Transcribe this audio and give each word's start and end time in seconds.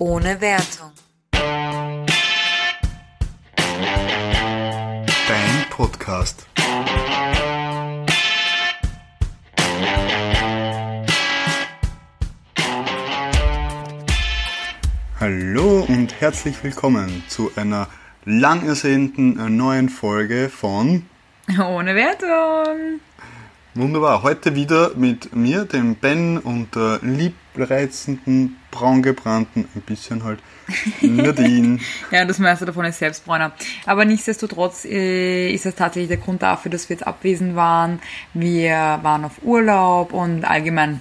Ohne 0.00 0.40
Wertung. 0.40 0.92
Dein 5.26 5.64
Podcast. 5.70 6.46
Hallo 15.18 15.84
und 15.88 16.20
herzlich 16.20 16.62
willkommen 16.62 17.24
zu 17.26 17.50
einer 17.56 17.88
lang 18.24 18.68
ersehnten 18.68 19.36
äh, 19.36 19.50
neuen 19.50 19.88
Folge 19.88 20.48
von 20.48 21.06
Ohne 21.58 21.96
Wertung. 21.96 23.00
Wunderbar. 23.74 24.22
Heute 24.22 24.54
wieder 24.54 24.92
mit 24.94 25.34
mir, 25.34 25.64
dem 25.64 25.96
Ben 25.96 26.38
und 26.38 26.76
der 26.76 27.00
liebreizenden, 27.58 28.56
braungebrannten, 28.70 29.66
ein 29.74 29.80
bisschen 29.82 30.24
halt, 30.24 30.40
Nadine. 31.00 31.78
Ja, 32.10 32.24
das 32.24 32.38
meiste 32.38 32.64
davon 32.66 32.84
ist 32.84 32.98
Selbstbräuner. 32.98 33.52
Aber 33.86 34.04
nichtsdestotrotz 34.04 34.84
äh, 34.84 35.50
ist 35.52 35.64
das 35.66 35.74
tatsächlich 35.74 36.08
der 36.08 36.16
Grund 36.18 36.42
dafür, 36.42 36.70
dass 36.70 36.88
wir 36.88 36.96
jetzt 36.96 37.06
abwesend 37.06 37.56
waren. 37.56 38.00
Wir 38.34 38.98
waren 39.02 39.24
auf 39.24 39.42
Urlaub 39.42 40.12
und 40.12 40.44
allgemein 40.44 40.90
ein 40.94 41.00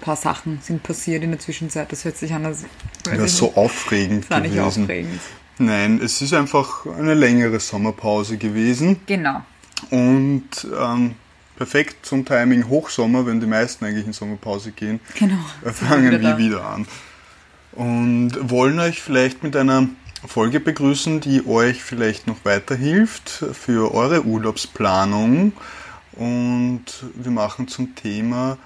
paar 0.00 0.16
Sachen 0.16 0.60
sind 0.62 0.82
passiert 0.82 1.22
in 1.24 1.30
der 1.30 1.40
Zwischenzeit. 1.40 1.90
Das 1.90 2.04
hört 2.04 2.16
sich 2.16 2.32
an, 2.32 2.44
als 2.46 2.64
Ja, 3.06 3.26
so 3.26 3.54
aufregend 3.54 4.24
Das 4.24 4.30
war 4.30 4.40
nicht 4.40 4.54
gewesen. 4.54 4.84
aufregend. 4.84 5.20
Nein, 5.58 6.00
es 6.02 6.22
ist 6.22 6.32
einfach 6.34 6.86
eine 6.86 7.14
längere 7.14 7.58
Sommerpause 7.58 8.36
gewesen 8.38 9.00
Genau. 9.06 9.42
und 9.90 10.48
ähm, 10.80 11.16
perfekt 11.58 12.06
zum 12.06 12.24
Timing 12.24 12.68
Hochsommer, 12.68 13.26
wenn 13.26 13.40
die 13.40 13.46
meisten 13.46 13.84
eigentlich 13.84 14.06
in 14.06 14.12
Sommerpause 14.12 14.70
gehen. 14.70 15.00
Genau. 15.18 15.34
äh, 15.62 15.66
wir 15.66 15.72
fangen 15.72 16.04
wieder 16.06 16.20
wir 16.20 16.30
da. 16.30 16.38
wieder 16.38 16.64
an. 16.64 16.86
Und 17.72 18.32
wollen 18.48 18.78
euch 18.78 19.02
vielleicht 19.02 19.42
mit 19.42 19.56
einer 19.56 19.88
Folge 20.24 20.60
begrüßen, 20.60 21.20
die 21.20 21.46
euch 21.46 21.82
vielleicht 21.82 22.28
noch 22.28 22.44
weiterhilft 22.44 23.44
für 23.52 23.92
eure 23.92 24.24
Urlaubsplanung. 24.24 25.52
Und 26.12 26.84
wir 27.14 27.32
machen 27.32 27.66
zum 27.66 27.96
Thema 27.96 28.56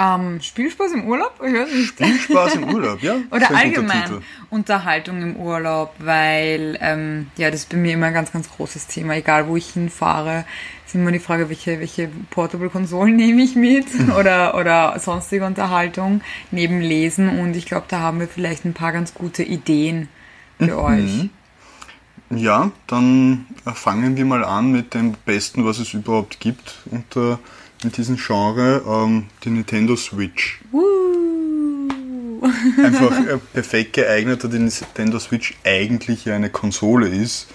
Ähm, 0.00 0.40
Spielspaß 0.40 0.92
im 0.92 1.04
Urlaub? 1.06 1.34
Ich 1.44 1.52
weiß 1.52 1.72
nicht. 1.72 2.22
Spaß 2.22 2.54
im 2.54 2.72
Urlaub, 2.72 3.02
ja? 3.02 3.16
Oder 3.30 3.54
allgemein. 3.54 4.22
Unterhaltung 4.48 5.20
im 5.20 5.36
Urlaub, 5.36 5.94
weil 5.98 6.78
ähm, 6.80 7.26
ja, 7.36 7.50
das 7.50 7.60
ist 7.60 7.68
bei 7.68 7.76
mir 7.76 7.92
immer 7.92 8.06
ein 8.06 8.14
ganz, 8.14 8.32
ganz 8.32 8.48
großes 8.50 8.86
Thema. 8.86 9.14
Egal 9.14 9.46
wo 9.46 9.56
ich 9.56 9.70
hinfahre, 9.70 10.46
ist 10.86 10.94
immer 10.94 11.12
die 11.12 11.18
Frage, 11.18 11.50
welche, 11.50 11.80
welche 11.80 12.08
Portable-Konsolen 12.30 13.14
nehme 13.24 13.42
ich 13.42 13.56
mit 13.56 13.86
oder, 14.18 14.54
oder 14.54 14.98
sonstige 14.98 15.44
Unterhaltung 15.44 16.22
neben 16.50 16.80
Lesen. 16.80 17.28
Und 17.38 17.54
ich 17.54 17.66
glaube, 17.66 17.84
da 17.88 17.98
haben 18.00 18.20
wir 18.20 18.28
vielleicht 18.28 18.64
ein 18.64 18.74
paar 18.74 18.92
ganz 18.92 19.12
gute 19.12 19.42
Ideen 19.42 20.08
für 20.58 20.76
Mhm. 20.76 20.78
euch. 20.78 21.30
Ja, 22.30 22.70
dann 22.86 23.46
äh, 23.66 23.72
fangen 23.72 24.16
wir 24.16 24.24
mal 24.24 24.44
an 24.44 24.70
mit 24.70 24.94
dem 24.94 25.14
Besten, 25.26 25.64
was 25.64 25.78
es 25.78 25.92
überhaupt 25.94 26.38
gibt 26.38 26.78
unter 26.86 27.38
in 27.82 27.92
diesem 27.92 28.16
Genre, 28.16 28.82
ähm, 28.86 29.26
die 29.44 29.50
Nintendo 29.50 29.96
Switch. 29.96 30.60
Woo. 30.70 31.88
einfach 32.82 33.12
äh, 33.26 33.38
perfekt 33.52 33.94
geeignet, 33.94 34.44
da 34.44 34.48
die 34.48 34.58
Nintendo 34.58 35.18
Switch 35.18 35.54
eigentlich 35.64 36.24
ja 36.24 36.34
eine 36.34 36.50
Konsole 36.50 37.08
ist 37.08 37.48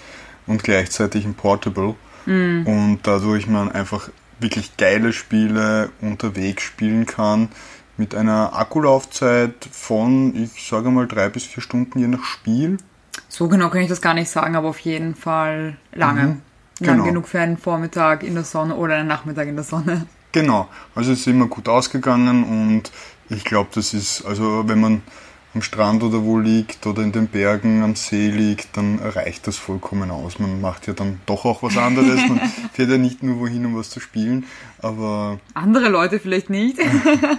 und 0.46 0.62
gleichzeitig 0.62 1.24
ein 1.24 1.34
Portable. 1.34 1.94
Und 2.28 2.98
dadurch 3.04 3.46
man 3.46 3.70
einfach 3.70 4.08
wirklich 4.40 4.76
geile 4.76 5.12
Spiele 5.12 5.90
unterwegs 6.00 6.64
spielen 6.64 7.06
kann 7.06 7.50
mit 7.96 8.16
einer 8.16 8.52
Akkulaufzeit 8.52 9.54
von, 9.70 10.34
ich 10.34 10.66
sage 10.66 10.90
mal, 10.90 11.06
drei 11.06 11.28
bis 11.28 11.44
vier 11.44 11.62
Stunden 11.62 12.00
je 12.00 12.08
nach 12.08 12.24
Spiel. 12.24 12.78
So 13.28 13.46
genau 13.46 13.70
kann 13.70 13.82
ich 13.82 13.88
das 13.88 14.00
gar 14.00 14.12
nicht 14.14 14.28
sagen, 14.28 14.56
aber 14.56 14.68
auf 14.68 14.80
jeden 14.80 15.14
Fall 15.14 15.76
lange. 15.92 16.20
Lang 16.20 16.42
Genau. 16.80 17.04
genug 17.04 17.28
für 17.28 17.40
einen 17.40 17.56
Vormittag 17.56 18.22
in 18.22 18.34
der 18.34 18.44
Sonne 18.44 18.76
oder 18.76 18.96
einen 18.96 19.08
Nachmittag 19.08 19.48
in 19.48 19.56
der 19.56 19.64
Sonne. 19.64 20.06
Genau, 20.36 20.68
also 20.94 21.12
es 21.12 21.20
ist 21.20 21.28
immer 21.28 21.46
gut 21.46 21.66
ausgegangen 21.66 22.44
und 22.44 22.92
ich 23.30 23.42
glaube, 23.42 23.70
das 23.72 23.94
ist, 23.94 24.22
also 24.26 24.68
wenn 24.68 24.82
man 24.82 25.00
am 25.54 25.62
Strand 25.62 26.02
oder 26.02 26.24
wo 26.24 26.38
liegt 26.38 26.86
oder 26.86 27.02
in 27.02 27.10
den 27.10 27.28
Bergen 27.28 27.82
am 27.82 27.96
See 27.96 28.28
liegt, 28.28 28.76
dann 28.76 28.98
reicht 28.98 29.46
das 29.46 29.56
vollkommen 29.56 30.10
aus. 30.10 30.38
Man 30.38 30.60
macht 30.60 30.88
ja 30.88 30.92
dann 30.92 31.22
doch 31.24 31.46
auch 31.46 31.62
was 31.62 31.78
anderes. 31.78 32.20
Man 32.28 32.38
fährt 32.74 32.90
ja 32.90 32.98
nicht 32.98 33.22
nur 33.22 33.40
wohin, 33.40 33.64
um 33.64 33.78
was 33.78 33.88
zu 33.88 33.98
spielen, 33.98 34.44
aber, 34.82 35.40
Andere 35.54 35.88
Leute 35.88 36.20
vielleicht 36.20 36.50
nicht. 36.50 36.78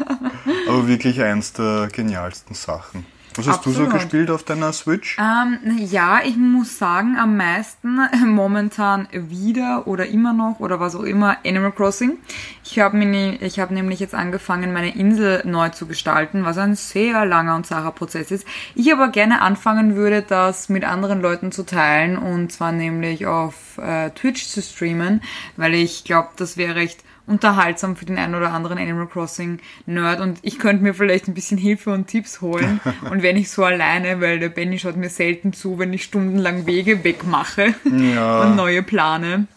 aber 0.68 0.88
wirklich 0.88 1.22
eins 1.22 1.54
der 1.54 1.90
genialsten 1.92 2.56
Sachen. 2.56 3.06
Was 3.38 3.48
hast 3.48 3.66
du 3.66 3.72
so 3.72 3.84
Absolut. 3.84 4.02
gespielt 4.02 4.32
auf 4.32 4.44
deiner 4.44 4.74
Switch? 4.74 5.16
Ähm, 5.20 5.60
ja, 5.78 6.22
ich 6.24 6.36
muss 6.38 6.80
sagen, 6.80 7.18
am 7.18 7.38
meisten 7.38 8.00
momentan 8.26 9.08
wieder 9.12 9.86
oder 9.86 10.08
immer 10.08 10.34
noch 10.34 10.60
oder 10.60 10.80
was 10.80 10.96
auch 10.96 11.04
immer 11.04 11.38
Animal 11.46 11.72
Crossing. 11.72 12.18
Ich 12.64 12.80
habe 12.80 12.98
hab 12.98 13.72
nämlich 13.72 14.00
jetzt 14.00 14.16
angefangen, 14.16 14.74
meine 14.74 14.96
Insel 14.96 15.44
neu 15.46 15.70
zu 15.70 15.86
gestalten, 15.86 16.46
was 16.46 16.58
ein 16.58 16.76
sehr 16.76 17.26
langer 17.26 17.56
und 17.56 17.68
zacher 17.68 17.92
Prozess 17.92 18.32
ist. 18.32 18.48
Ich 18.74 18.92
aber 18.92 19.10
gerne 19.10 19.42
anfangen 19.42 19.96
würde, 19.96 20.24
das 20.24 20.68
mit 20.70 20.84
anderen 20.84 21.22
Leuten 21.22 21.52
zu 21.52 21.64
teilen 21.64 22.18
und 22.18 22.52
zwar 22.52 22.72
nämlich 22.72 23.28
auf 23.28 23.78
äh, 23.78 24.10
Twitch 24.12 24.48
zu 24.48 24.64
streamen, 24.64 25.22
weil 25.58 25.76
ich 25.76 26.04
glaube, 26.04 26.30
das 26.38 26.58
wäre 26.58 26.76
recht 26.76 27.04
unterhaltsam 27.28 27.96
für 27.96 28.06
den 28.06 28.18
einen 28.18 28.36
oder 28.36 28.52
anderen 28.54 28.78
Animal 28.78 29.08
Crossing 29.08 29.60
Nerd 29.86 30.20
und 30.22 30.40
ich 30.42 30.58
könnte 30.60 30.82
mir 30.84 30.94
vielleicht 30.94 31.28
ein 31.28 31.34
bisschen 31.34 31.58
Hilfe 31.58 31.92
und 31.92 32.08
Tipps 32.08 32.42
holen 32.42 32.80
und 33.12 33.22
wenn 33.22 33.38
ich 33.38 33.52
so 33.52 33.64
alleine, 33.64 34.22
weil 34.22 34.40
der 34.40 34.50
Benny 34.50 34.80
schaut 34.80 34.96
mir 34.96 35.10
selten 35.10 35.54
zu, 35.54 35.78
wenn 35.78 35.94
ich 35.94 36.04
stundenlang 36.04 36.66
Wege 36.66 37.04
wegmache 37.04 37.76
Ja. 37.86 38.42
und 38.42 38.56
neue 38.56 38.82
plane. 38.82 39.48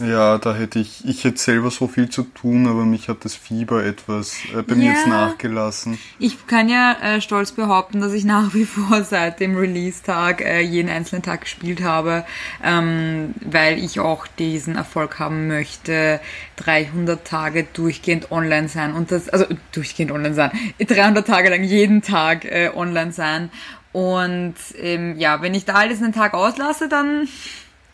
Ja, 0.00 0.38
da 0.38 0.54
hätte 0.54 0.78
ich, 0.78 1.04
ich 1.06 1.24
hätte 1.24 1.38
selber 1.38 1.70
so 1.70 1.88
viel 1.88 2.08
zu 2.08 2.22
tun, 2.22 2.68
aber 2.68 2.84
mich 2.84 3.08
hat 3.08 3.24
das 3.24 3.34
Fieber 3.34 3.84
etwas 3.84 4.36
äh, 4.56 4.62
bei 4.62 4.76
mir 4.76 4.86
Ja. 4.86 4.92
jetzt 4.92 5.06
nachgelassen. 5.08 5.98
Ich 6.20 6.46
kann 6.46 6.68
ja 6.68 6.96
äh, 7.02 7.20
stolz 7.20 7.50
behaupten, 7.52 8.00
dass 8.00 8.12
ich 8.12 8.24
nach 8.24 8.54
wie 8.54 8.64
vor 8.64 9.02
seit 9.02 9.40
dem 9.40 9.56
Release-Tag 9.56 10.40
äh, 10.40 10.60
jeden 10.60 10.88
einzelnen 10.88 11.22
Tag 11.22 11.40
gespielt 11.40 11.82
habe, 11.82 12.24
ähm, 12.62 13.34
weil 13.40 13.78
ich 13.78 13.98
auch 13.98 14.26
diesen 14.26 14.76
Erfolg 14.76 15.18
haben 15.18 15.48
möchte, 15.48 16.20
300 16.56 17.26
Tage 17.26 17.66
durchgehend 17.72 18.30
online 18.30 18.68
sein 18.68 18.92
und 18.94 19.10
das, 19.10 19.28
also 19.28 19.46
durchgehend 19.72 20.12
online 20.12 20.34
sein, 20.34 20.52
300 20.78 21.26
Tage 21.26 21.50
lang 21.50 21.64
jeden 21.64 22.02
Tag 22.02 22.44
äh, 22.44 22.70
online 22.74 23.12
sein 23.12 23.50
und 23.92 24.54
ähm, 24.80 25.16
ja, 25.18 25.42
wenn 25.42 25.54
ich 25.54 25.64
da 25.64 25.74
alles 25.74 26.00
einen 26.02 26.12
Tag 26.12 26.34
auslasse, 26.34 26.88
dann 26.88 27.26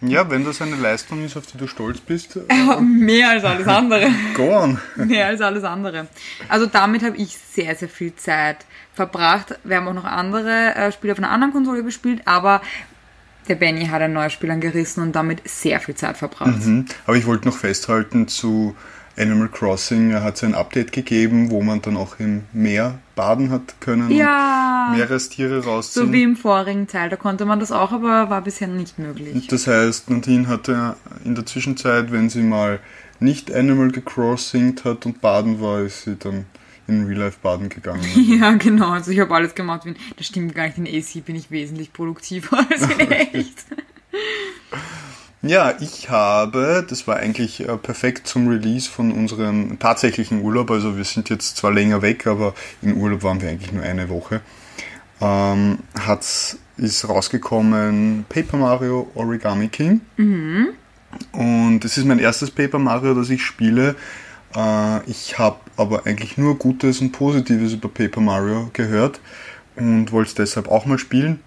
Ja, 0.09 0.31
wenn 0.31 0.45
das 0.45 0.61
eine 0.63 0.77
Leistung 0.77 1.25
ist, 1.25 1.37
auf 1.37 1.47
die 1.47 1.59
du 1.59 1.67
stolz 1.67 2.01
bist, 2.01 2.37
äh, 2.37 2.81
mehr 2.81 3.31
als 3.31 3.45
alles 3.45 3.67
andere. 3.69 4.11
go 4.35 4.57
on. 4.57 4.79
Mehr 4.97 5.27
als 5.29 5.41
alles 5.41 5.65
andere. 5.65 6.07
Also 6.49 6.67
damit 6.67 7.03
habe 7.03 7.17
ich 7.17 7.37
sehr, 7.37 7.75
sehr 7.75 7.89
viel 7.89 8.15
Zeit 8.15 8.59
verbracht. 8.95 9.59
Wir 9.65 9.77
haben 9.77 9.89
auch 9.89 9.95
noch 9.95 10.05
andere 10.05 10.75
äh, 10.75 10.93
Spiele 10.93 11.13
auf 11.13 11.19
einer 11.19 11.31
anderen 11.31 11.53
Konsole 11.53 11.83
gespielt, 11.83 12.23
aber 12.25 12.63
der 13.49 13.57
Benny 13.57 13.87
hat 13.87 14.01
ein 14.01 14.13
neues 14.13 14.33
Spiel 14.33 14.51
angerissen 14.51 15.03
und 15.03 15.13
damit 15.13 15.47
sehr 15.49 15.81
viel 15.81 15.95
Zeit 15.95 16.17
verbracht. 16.17 16.65
Mhm. 16.65 16.87
Aber 17.07 17.17
ich 17.17 17.27
wollte 17.27 17.47
noch 17.49 17.57
festhalten 17.57 18.27
zu 18.29 18.75
Animal 19.17 19.49
Crossing, 19.49 20.13
hat 20.15 20.43
ein 20.43 20.55
Update 20.55 20.93
gegeben, 20.93 21.51
wo 21.51 21.63
man 21.63 21.81
dann 21.83 21.97
auch 21.97 22.19
im 22.19 22.45
Meer 22.53 22.99
baden 23.15 23.51
hat 23.51 23.81
können 23.81 24.11
Ja. 24.11 24.89
und 24.91 24.97
Meerestiere 24.99 25.65
rausziehen. 25.65 26.07
So 26.07 26.13
wie 26.13 26.23
im 26.23 26.37
vorigen 26.37 26.87
Teil, 26.89 27.11
da 27.11 27.17
konnte 27.17 27.45
man 27.45 27.61
das 27.61 27.71
auch, 27.73 27.93
aber 27.93 28.29
war 28.31 28.43
bisher 28.43 28.67
nicht 28.69 28.99
möglich. 28.99 29.47
das 29.47 29.67
heißt, 29.67 30.11
Nadine 30.11 30.49
hatte 30.49 30.97
in 31.25 31.35
der 31.35 31.47
Zwischenzeit, 31.47 32.11
wenn 32.11 32.29
sie 32.29 32.43
mal 32.43 32.81
nicht 33.21 33.55
Animal 33.55 33.91
gecrossingt 33.93 34.85
hat 34.85 35.07
und 35.07 35.21
baden 35.21 35.61
war, 35.61 35.81
ist 35.83 36.03
sie 36.03 36.17
dann 36.17 36.47
in 36.87 37.07
Real 37.07 37.21
Life 37.21 37.39
baden 37.41 37.69
gegangen. 37.69 38.03
Ja, 38.17 38.53
genau. 38.53 38.91
Also 38.91 39.11
ich 39.13 39.21
habe 39.21 39.35
alles 39.35 39.55
gemacht. 39.55 39.87
Das 40.17 40.27
stimmt 40.27 40.55
gar 40.55 40.65
nicht. 40.67 40.77
In 40.79 40.87
AC 40.87 41.25
bin 41.25 41.37
ich 41.37 41.51
wesentlich 41.51 41.93
produktiver 41.93 42.59
als 42.69 42.83
in 42.83 43.11
echt. 43.11 43.65
Ja, 45.47 45.75
ich 45.79 46.09
habe, 46.09 46.87
das 46.89 47.07
war 47.07 47.17
eigentlich 47.17 47.69
äh, 47.69 47.77
perfekt 47.77 48.27
zum 48.27 48.49
Release 48.49 48.91
von 48.91 49.13
unserem 49.13 49.79
tatsächlichen 49.79 50.41
Urlaub, 50.41 50.71
also 50.71 50.97
wir 50.97 51.05
sind 51.05 51.29
jetzt 51.29 51.59
zwar 51.59 51.71
länger 51.71 52.01
weg, 52.01 52.27
aber 52.27 52.55
in 52.81 52.97
Urlaub 52.97 53.23
waren 53.23 53.43
wir 53.43 53.51
eigentlich 53.51 53.71
nur 53.71 53.83
eine 53.83 54.09
Woche, 54.09 54.41
ähm, 55.21 55.81
hat's, 56.01 56.59
ist 56.79 57.07
rausgekommen 57.07 58.25
Paper 58.31 58.57
Mario 58.57 59.11
Origami 59.15 59.69
King. 59.69 60.01
Und 61.33 61.85
es 61.85 61.99
ist 61.99 62.07
mein 62.07 62.21
erstes 62.21 62.51
Paper 62.51 62.79
Mario, 62.79 63.13
das 63.13 63.29
ich 63.29 63.45
spiele. 63.45 63.97
Äh, 64.57 65.11
ich 65.11 65.39
habe 65.39 65.59
aber 65.77 66.07
eigentlich 66.07 66.39
nur 66.39 66.57
Gutes 66.57 67.03
und 67.03 67.13
Positives 67.13 67.75
über 67.75 67.91
Paper 67.91 68.23
Mario 68.23 68.71
gehört 68.73 69.21
und 69.77 70.11
wollte 70.11 70.29
es 70.29 70.35
deshalb 70.37 70.69
auch 70.69 70.87
mal 70.87 70.99
spielen. 70.99 71.41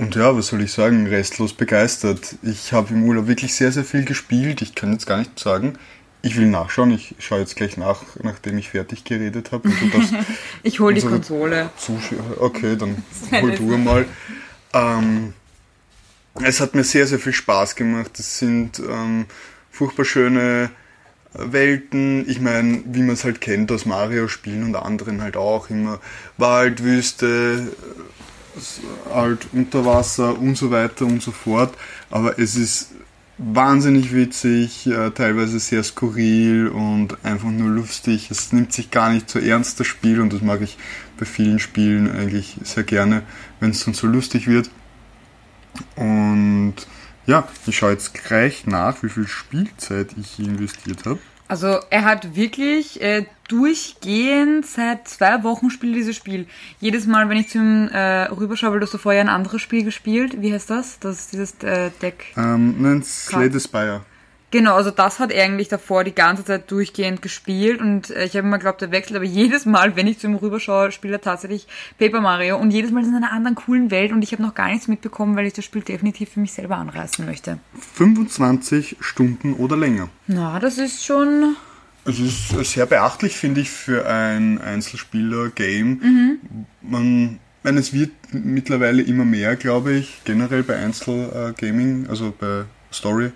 Und 0.00 0.14
ja, 0.14 0.34
was 0.34 0.46
soll 0.46 0.62
ich 0.62 0.72
sagen, 0.72 1.06
restlos 1.06 1.52
begeistert. 1.52 2.36
Ich 2.42 2.72
habe 2.72 2.94
im 2.94 3.04
Urlaub 3.04 3.26
wirklich 3.26 3.54
sehr, 3.54 3.70
sehr 3.70 3.84
viel 3.84 4.06
gespielt. 4.06 4.62
Ich 4.62 4.74
kann 4.74 4.92
jetzt 4.92 5.06
gar 5.06 5.18
nicht 5.18 5.38
sagen, 5.38 5.78
Ich 6.22 6.36
will 6.36 6.46
nachschauen, 6.46 6.90
ich 6.90 7.14
schaue 7.18 7.40
jetzt 7.40 7.54
gleich 7.54 7.76
nach, 7.76 8.02
nachdem 8.22 8.56
ich 8.56 8.70
fertig 8.70 9.04
geredet 9.04 9.52
habe. 9.52 9.68
Darfst 9.92 10.14
Ich 10.62 10.80
hole 10.80 10.94
die 10.94 11.02
Konsole. 11.02 11.68
Zuschauer, 11.76 12.40
okay, 12.40 12.76
dann 12.76 13.04
hol 13.42 13.54
du 13.54 13.76
mal. 13.76 14.06
Ähm, 14.72 15.34
es 16.34 16.60
hat 16.60 16.74
mir 16.74 16.84
sehr, 16.84 17.06
sehr 17.06 17.18
viel 17.18 17.34
Spaß 17.34 17.76
gemacht. 17.76 18.18
Es 18.18 18.38
sind 18.38 18.78
ähm, 18.78 19.26
furchtbar 19.70 20.06
schöne 20.06 20.70
Welten. 21.34 22.26
Ich 22.28 22.40
meine, 22.40 22.82
wie 22.86 23.02
man 23.02 23.14
es 23.14 23.24
halt 23.24 23.42
kennt 23.42 23.70
aus 23.70 23.84
Mario-Spielen 23.84 24.64
und 24.64 24.76
anderen 24.76 25.20
halt 25.22 25.36
auch 25.36 25.68
immer. 25.68 26.00
Wald, 26.38 26.82
Wüste, 26.82 27.72
halt 29.12 29.48
unter 29.52 29.84
Wasser 29.84 30.38
und 30.38 30.56
so 30.56 30.70
weiter 30.70 31.06
und 31.06 31.22
so 31.22 31.32
fort. 31.32 31.74
Aber 32.10 32.38
es 32.38 32.56
ist 32.56 32.92
wahnsinnig 33.38 34.14
witzig, 34.14 34.86
äh, 34.86 35.10
teilweise 35.10 35.58
sehr 35.58 35.82
skurril 35.82 36.68
und 36.68 37.24
einfach 37.24 37.50
nur 37.50 37.70
lustig. 37.70 38.30
Es 38.30 38.52
nimmt 38.52 38.72
sich 38.72 38.90
gar 38.90 39.10
nicht 39.10 39.30
so 39.30 39.38
ernst, 39.38 39.80
das 39.80 39.86
Spiel, 39.86 40.20
und 40.20 40.32
das 40.32 40.42
mag 40.42 40.60
ich 40.60 40.76
bei 41.18 41.24
vielen 41.24 41.58
Spielen 41.58 42.10
eigentlich 42.10 42.56
sehr 42.62 42.84
gerne, 42.84 43.22
wenn 43.58 43.70
es 43.70 43.84
dann 43.84 43.94
so 43.94 44.06
lustig 44.06 44.46
wird. 44.46 44.70
Und 45.96 46.74
ja, 47.26 47.48
ich 47.66 47.76
schaue 47.76 47.92
jetzt 47.92 48.12
gleich 48.14 48.66
nach, 48.66 49.02
wie 49.02 49.08
viel 49.08 49.28
Spielzeit 49.28 50.08
ich 50.20 50.38
investiert 50.38 51.06
habe. 51.06 51.18
Also 51.48 51.78
er 51.90 52.04
hat 52.04 52.36
wirklich 52.36 53.00
äh, 53.00 53.24
durchgehend 53.50 54.64
seit 54.64 55.08
zwei 55.08 55.42
Wochen 55.42 55.70
spielt 55.70 55.94
er 55.94 55.98
dieses 55.98 56.16
Spiel. 56.16 56.46
Jedes 56.78 57.06
Mal, 57.06 57.28
wenn 57.28 57.36
ich 57.36 57.48
zu 57.48 57.58
ihm 57.58 57.88
äh, 57.88 58.24
rüberschaue, 58.24 58.72
weil 58.72 58.80
du 58.80 58.86
hast 58.86 58.94
du 58.94 58.98
vorher 58.98 59.20
ein 59.20 59.28
anderes 59.28 59.60
Spiel 59.60 59.84
gespielt. 59.84 60.40
Wie 60.40 60.52
heißt 60.52 60.70
das? 60.70 60.98
Das 61.00 61.20
ist 61.20 61.32
dieses 61.32 61.54
äh, 61.62 61.90
Deck. 62.00 62.26
Ähm, 62.36 62.76
nein, 62.80 63.02
Slay 63.02 63.50
the 63.50 63.60
Spire. 63.60 64.02
Genau, 64.52 64.74
also 64.74 64.90
das 64.90 65.20
hat 65.20 65.30
er 65.30 65.44
eigentlich 65.44 65.68
davor 65.68 66.02
die 66.02 66.14
ganze 66.14 66.44
Zeit 66.44 66.70
durchgehend 66.72 67.22
gespielt 67.22 67.80
und 67.80 68.10
äh, 68.10 68.24
ich 68.24 68.36
habe 68.36 68.48
immer 68.48 68.58
geglaubt, 68.58 68.82
er 68.82 68.90
wechselt, 68.90 69.16
aber 69.16 69.24
jedes 69.24 69.64
Mal, 69.64 69.94
wenn 69.94 70.08
ich 70.08 70.18
zu 70.18 70.26
ihm 70.26 70.34
rüberschaue, 70.34 70.90
spielt 70.90 71.12
er 71.12 71.20
tatsächlich 71.20 71.68
Paper 71.98 72.20
Mario 72.20 72.58
und 72.58 72.72
jedes 72.72 72.90
Mal 72.90 73.02
ist 73.02 73.08
in 73.08 73.14
einer 73.14 73.30
anderen 73.30 73.54
coolen 73.54 73.92
Welt 73.92 74.10
und 74.10 74.22
ich 74.22 74.32
habe 74.32 74.42
noch 74.42 74.54
gar 74.54 74.68
nichts 74.68 74.88
mitbekommen, 74.88 75.36
weil 75.36 75.46
ich 75.46 75.52
das 75.52 75.64
Spiel 75.64 75.82
definitiv 75.82 76.30
für 76.30 76.40
mich 76.40 76.52
selber 76.52 76.78
anreißen 76.78 77.24
möchte. 77.24 77.60
25 77.94 78.96
Stunden 78.98 79.54
oder 79.54 79.76
länger. 79.76 80.08
Na, 80.26 80.58
das 80.58 80.78
ist 80.78 81.04
schon... 81.04 81.54
Es 82.04 82.18
ist 82.18 82.72
sehr 82.72 82.86
beachtlich, 82.86 83.36
finde 83.36 83.60
ich, 83.60 83.70
für 83.70 84.06
ein 84.06 84.60
Einzelspieler-Game. 84.60 86.38
Man, 86.82 87.38
ich 87.58 87.64
meine, 87.64 87.80
es 87.80 87.92
wird 87.92 88.10
mittlerweile 88.32 89.02
immer 89.02 89.24
mehr, 89.24 89.54
glaube 89.56 89.92
ich, 89.92 90.22
generell 90.24 90.62
bei 90.62 90.76
Einzelgaming, 90.76 92.06
also 92.08 92.32
bei 92.38 92.64
Story. 92.92 93.32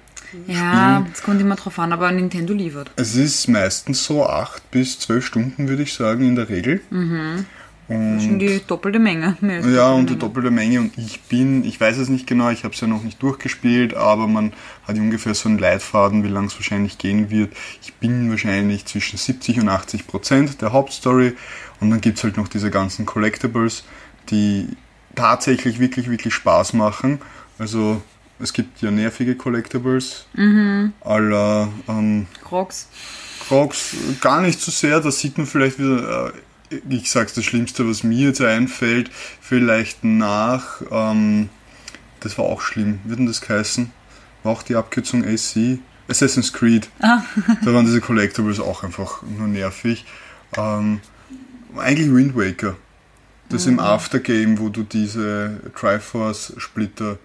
Ja, 0.48 1.06
es 1.12 1.22
kommt 1.22 1.40
immer 1.40 1.54
drauf 1.56 1.78
an, 1.78 1.92
aber 1.92 2.10
Nintendo 2.10 2.54
liefert. 2.54 2.90
Es 2.96 3.14
ist 3.14 3.46
meistens 3.48 4.04
so 4.04 4.26
8 4.26 4.70
bis 4.70 4.98
12 4.98 5.26
Stunden, 5.26 5.68
würde 5.68 5.82
ich 5.82 5.94
sagen, 5.94 6.26
in 6.26 6.34
der 6.34 6.48
Regel. 6.48 6.80
Schon 7.86 8.38
die 8.38 8.62
doppelte 8.66 8.98
Menge. 8.98 9.36
Ja, 9.42 9.92
und 9.92 10.08
die 10.08 10.18
doppelte 10.18 10.50
Menge. 10.50 10.80
Und 10.80 10.96
ich 10.96 11.20
bin, 11.22 11.64
ich 11.64 11.78
weiß 11.78 11.98
es 11.98 12.08
nicht 12.08 12.26
genau, 12.26 12.48
ich 12.48 12.64
habe 12.64 12.74
es 12.74 12.80
ja 12.80 12.86
noch 12.86 13.02
nicht 13.02 13.22
durchgespielt, 13.22 13.94
aber 13.94 14.26
man 14.26 14.54
hat 14.88 14.96
ungefähr 14.96 15.34
so 15.34 15.50
einen 15.50 15.58
Leitfaden, 15.58 16.24
wie 16.24 16.28
lang 16.28 16.46
es 16.46 16.54
wahrscheinlich 16.54 16.96
gehen 16.96 17.30
wird. 17.30 17.52
Ich 17.82 17.92
bin 17.94 18.30
wahrscheinlich 18.30 18.86
zwischen 18.86 19.18
70 19.18 19.60
und 19.60 19.68
80 19.68 20.06
Prozent 20.06 20.62
der 20.62 20.72
Hauptstory. 20.72 21.34
Und 21.80 21.90
dann 21.90 22.00
gibt 22.00 22.16
es 22.18 22.24
halt 22.24 22.38
noch 22.38 22.48
diese 22.48 22.70
ganzen 22.70 23.04
Collectibles, 23.04 23.84
die 24.30 24.68
tatsächlich 25.14 25.78
wirklich, 25.78 26.08
wirklich 26.08 26.32
Spaß 26.32 26.72
machen. 26.72 27.20
Also 27.58 28.00
es 28.38 28.52
gibt 28.52 28.80
ja 28.80 28.90
nervige 28.90 29.36
Collectibles, 29.36 30.26
aller 31.00 31.68
ähm, 31.88 32.26
Crocs. 32.42 32.88
Crocs 33.46 33.94
gar 34.20 34.40
nicht 34.40 34.60
so 34.60 34.70
sehr, 34.70 35.00
da 35.00 35.10
sieht 35.10 35.36
man 35.38 35.46
vielleicht 35.46 35.78
wieder, 35.78 36.28
äh, 36.28 36.32
ich 36.88 37.10
sag's 37.10 37.34
das 37.34 37.44
Schlimmste, 37.44 37.88
was 37.88 38.02
mir 38.02 38.28
jetzt 38.28 38.40
einfällt, 38.40 39.10
vielleicht 39.40 40.04
nach, 40.04 40.82
ähm, 40.90 41.48
das 42.20 42.38
war 42.38 42.44
auch 42.46 42.60
schlimm, 42.60 43.00
wird 43.04 43.18
denn 43.18 43.26
das 43.26 43.40
geheißen? 43.40 43.90
War 44.42 44.52
auch 44.52 44.62
die 44.62 44.76
Abkürzung 44.76 45.24
AC? 45.24 45.78
Assassin's 46.08 46.52
Creed. 46.52 46.88
da 47.00 47.72
waren 47.72 47.86
diese 47.86 48.00
Collectibles 48.00 48.60
auch 48.60 48.84
einfach 48.84 49.22
nur 49.22 49.48
nervig. 49.48 50.04
Ähm, 50.56 51.00
eigentlich 51.76 52.12
Wind 52.12 52.36
Waker. 52.36 52.76
Das 53.48 53.66
im 53.66 53.78
Aftergame, 53.78 54.58
wo 54.58 54.68
du 54.68 54.82
diese 54.82 55.60
Triforce-Splitter 55.74 57.18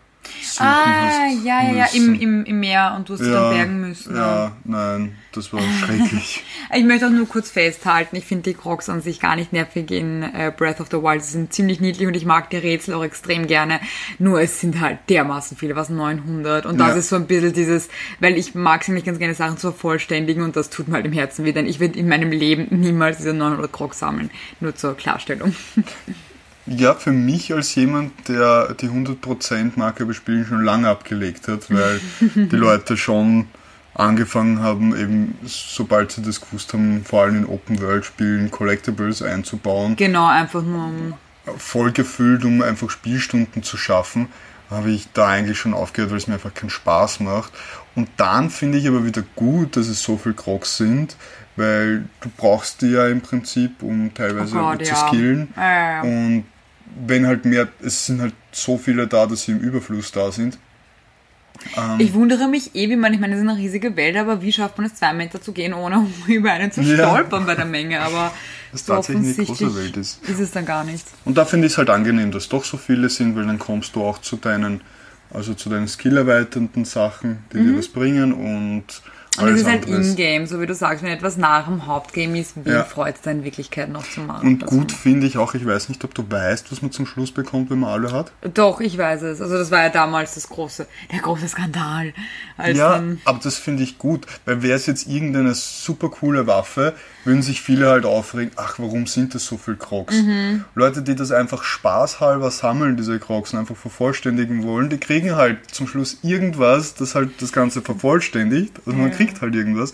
Ah, 0.60 1.28
ja, 1.44 1.62
ja, 1.64 1.72
ja, 1.74 1.86
im, 1.94 2.20
im, 2.20 2.46
im 2.46 2.60
Meer 2.60 2.94
und 2.98 3.08
du 3.10 3.14
hast 3.14 3.20
sie 3.24 3.32
dann 3.32 3.50
bergen 3.50 3.80
müssen. 3.82 4.16
Ja, 4.16 4.52
nein, 4.66 5.16
das 5.32 5.52
war 5.54 5.62
schrecklich. 5.80 6.44
Ich 6.72 6.84
möchte 6.86 7.08
auch 7.08 7.12
nur 7.12 7.28
kurz 7.28 7.50
festhalten, 7.50 8.16
ich 8.16 8.26
finde 8.26 8.44
die 8.44 8.54
Crocs 8.54 8.90
an 8.90 9.02
sich 9.02 9.20
gar 9.20 9.36
nicht 9.36 9.52
nervig 9.54 9.90
in 9.90 10.22
äh, 10.22 10.52
Breath 10.56 10.80
of 10.82 10.88
the 10.92 10.98
Wild. 10.98 11.24
Sie 11.24 11.32
sind 11.32 11.52
ziemlich 11.52 11.80
niedlich 11.80 12.08
und 12.08 12.14
ich 12.16 12.26
mag 12.26 12.52
die 12.52 12.58
Rätsel 12.58 12.94
auch 12.94 13.04
extrem 13.04 13.48
gerne. 13.48 13.80
Nur 14.20 14.40
es 14.40 14.60
sind 14.62 14.80
halt 14.80 15.00
dermaßen 15.10 15.58
viele, 15.58 15.76
was 15.76 15.90
900. 15.90 16.68
Und 16.68 16.78
das 16.80 16.90
Ja. 16.90 16.96
ist 16.96 17.10
so 17.10 17.16
ein 17.16 17.26
bisschen 17.26 17.54
dieses, 17.54 17.90
weil 18.20 18.38
ich 18.38 18.54
mag 18.54 18.82
es 18.84 18.88
nämlich 18.88 19.04
ganz 19.04 19.18
gerne 19.18 19.34
Sachen 19.34 19.58
zu 19.58 19.72
vervollständigen 19.72 20.44
und 20.44 20.56
das 20.56 20.70
tut 20.70 20.88
mir 20.88 20.96
halt 20.96 21.06
im 21.08 21.14
Herzen 21.14 21.44
weh, 21.44 21.54
denn 21.54 21.66
ich 21.66 21.80
würde 21.80 21.98
in 21.98 22.08
meinem 22.08 22.32
Leben 22.32 22.68
niemals 22.70 23.18
diese 23.18 23.34
900 23.34 23.72
Crocs 23.74 23.98
sammeln. 24.00 24.30
Nur 24.60 24.76
zur 24.76 24.96
Klarstellung. 24.96 25.56
Ja, 26.70 26.94
für 26.94 27.12
mich 27.12 27.52
als 27.54 27.74
jemand, 27.76 28.28
der 28.28 28.74
die 28.76 28.90
100% 28.90 29.72
Marke 29.76 30.06
bei 30.06 30.14
Spielen 30.14 30.46
schon 30.46 30.64
lange 30.64 30.88
abgelegt 30.88 31.48
hat, 31.48 31.70
weil 31.70 32.00
die 32.36 32.56
Leute 32.56 32.96
schon 32.96 33.48
angefangen 33.96 34.62
haben, 34.62 34.96
eben 34.96 35.38
sobald 35.46 36.12
sie 36.12 36.22
das 36.22 36.40
gewusst 36.40 36.74
haben, 36.74 37.04
vor 37.04 37.24
allem 37.24 37.38
in 37.38 37.46
Open-World-Spielen 37.46 38.52
Collectibles 38.52 39.22
einzubauen, 39.22 39.96
Genau, 39.96 40.28
einfach 40.28 40.62
nur 40.62 40.86
um 40.86 41.14
voll 41.58 41.92
gefüllt, 41.92 42.46
um 42.46 42.62
einfach 42.62 42.90
Spielstunden 42.90 43.64
zu 43.64 43.78
schaffen, 43.78 44.28
habe 44.70 44.92
ich 44.92 45.12
da 45.14 45.28
eigentlich 45.30 45.58
schon 45.58 45.74
aufgehört, 45.74 46.12
weil 46.12 46.18
es 46.18 46.28
mir 46.28 46.36
einfach 46.36 46.54
keinen 46.54 46.70
Spaß 46.70 47.22
macht. 47.22 47.52
Und 47.96 48.08
dann 48.18 48.50
finde 48.50 48.78
ich 48.78 48.88
aber 48.88 49.06
wieder 49.06 49.24
gut, 49.36 49.76
dass 49.76 49.88
es 49.88 50.04
so 50.04 50.18
viel 50.18 50.34
Crocs 50.34 50.78
sind, 50.78 51.16
weil 51.56 52.06
du 52.22 52.30
brauchst 52.38 52.82
die 52.82 52.92
ja 52.92 53.08
im 53.08 53.22
Prinzip, 53.22 53.82
um 53.82 54.14
teilweise 54.14 54.58
Oh 54.58 54.72
Gott, 54.72 54.86
zu 54.86 54.96
skillen. 54.96 55.54
Ja. 55.58 56.02
Und 56.02 56.46
wenn 57.06 57.28
halt 57.28 57.46
mehr, 57.46 57.68
es 57.82 58.06
sind 58.06 58.22
halt 58.22 58.34
so 58.52 58.78
viele 58.78 59.08
da, 59.08 59.26
dass 59.26 59.44
sie 59.44 59.52
im 59.54 59.60
Überfluss 59.60 60.12
da 60.12 60.32
sind. 60.32 60.58
Ähm, 61.76 62.00
Ich 62.00 62.14
wundere 62.14 62.48
mich 62.48 62.74
eh, 62.76 62.90
wie 62.90 62.96
man, 62.96 63.14
ich 63.14 63.20
meine, 63.20 63.34
das 63.36 63.44
ist 63.44 63.50
eine 63.50 63.58
riesige 63.60 63.96
Welt, 63.96 64.16
aber 64.16 64.42
wie 64.42 64.52
schafft 64.52 64.78
man 64.78 64.88
es, 64.88 64.96
zwei 64.96 65.14
Meter 65.14 65.42
zu 65.42 65.52
gehen, 65.52 65.74
ohne 65.74 66.08
über 66.28 66.52
einen 66.52 66.72
zu 66.72 66.82
Ja. 66.82 67.08
stolpern 67.10 67.46
bei 67.46 67.56
der 67.56 67.66
Menge? 67.66 68.00
Aber 68.00 68.34
Das 68.72 68.86
so 68.86 68.94
tatsächlich 68.94 69.38
eine 69.38 69.46
große 69.48 69.76
Welt 69.76 69.98
ist. 69.98 70.20
ist 70.30 70.40
es 70.40 70.52
dann 70.52 70.66
gar 70.66 70.84
nicht. 70.84 71.06
Und 71.26 71.38
da 71.38 71.46
finde 71.46 71.68
ich 71.68 71.74
es 71.74 71.78
halt 71.78 71.90
angenehm, 71.90 72.32
dass 72.32 72.48
doch 72.50 72.64
so 72.64 72.78
viele 72.78 73.10
sind, 73.10 73.36
weil 73.36 73.46
dann 73.46 73.60
kommst 73.60 73.96
du 73.96 74.04
auch 74.04 74.20
zu 74.22 74.38
deinen, 74.38 74.82
also 75.34 75.54
zu 75.56 75.70
deinen 75.70 75.88
skillerweiternden 75.88 76.86
Sachen, 76.86 77.40
die 77.52 77.58
dir 77.64 77.76
was 77.78 77.88
bringen 77.88 78.32
und 78.34 78.84
Mhm. 78.84 79.29
Und 79.42 79.48
es 79.50 79.52
alles 79.54 79.62
ist 79.62 79.68
halt 79.68 79.86
in-game, 79.86 80.46
so 80.48 80.60
wie 80.62 80.66
du 80.68 80.74
sagst, 80.76 81.04
wenn 81.04 81.12
etwas 81.12 81.38
nach 81.38 81.66
dem 81.66 81.86
Hauptgame 81.86 82.40
ist, 82.40 82.54
wie 82.66 82.70
Ja. 82.70 82.84
freut 82.84 83.16
es 83.16 83.22
da 83.22 83.32
in 83.32 83.44
Wirklichkeit 83.44 83.90
noch 83.90 84.10
zu 84.10 84.22
machen? 84.22 84.48
Und 84.48 84.64
Also- 84.64 84.76
gut 84.78 84.92
finde 84.92 85.28
ich 85.28 85.38
auch, 85.38 85.54
ich 85.54 85.66
weiß 85.66 85.90
nicht, 85.90 86.04
ob 86.04 86.14
du 86.16 86.30
weißt, 86.30 86.72
was 86.72 86.82
man 86.82 86.92
zum 86.92 87.06
Schluss 87.06 87.32
bekommt, 87.32 87.70
wenn 87.70 87.80
man 87.80 87.92
alle 87.92 88.12
hat. 88.12 88.32
Doch, 88.54 88.80
ich 88.82 88.98
weiß 88.98 89.22
es. 89.24 89.42
Also 89.42 89.58
das 89.58 89.72
war 89.72 89.82
ja 89.84 89.90
damals 89.90 90.36
das 90.36 90.50
große, 90.50 90.88
der 91.12 91.20
große 91.20 91.48
Skandal. 91.48 92.14
Als 92.58 92.78
Ja, 92.78 93.02
aber 93.26 93.40
das 93.44 93.58
finde 93.58 93.84
ich 93.84 93.98
gut, 93.98 94.26
weil 94.46 94.62
wäre 94.62 94.76
es 94.76 94.86
jetzt 94.86 95.08
irgendeine 95.08 95.54
super 95.56 96.10
coole 96.10 96.48
Waffe, 96.48 96.94
würden 97.26 97.42
sich 97.42 97.62
viele 97.62 97.90
halt 97.90 98.06
aufregen, 98.06 98.52
ach, 98.56 98.76
warum 98.80 99.06
sind 99.06 99.36
das 99.36 99.46
so 99.46 99.58
viele 99.58 99.78
Crocs? 99.78 100.16
Mhm. 100.24 100.64
Leute, 100.76 101.02
die 101.02 101.16
das 101.16 101.32
einfach 101.32 101.64
spaßhalber 101.64 102.50
sammeln, 102.52 102.98
diese 102.98 103.20
Crocs, 103.20 103.54
und 103.54 103.60
einfach 103.60 103.76
vervollständigen 103.76 104.64
wollen, 104.64 104.90
die 104.90 104.98
kriegen 104.98 105.36
halt 105.36 105.58
zum 105.74 105.88
Schluss 105.88 106.18
irgendwas, 106.24 106.96
das 106.96 107.16
halt 107.16 107.42
das 107.42 107.52
Ganze 107.52 107.82
vervollständigt. 107.82 108.74
Also 108.86 108.98
man 108.98 109.10
Ja. 109.12 109.16
kriegt 109.16 109.29
halt 109.42 109.56
irgendwas. 109.56 109.94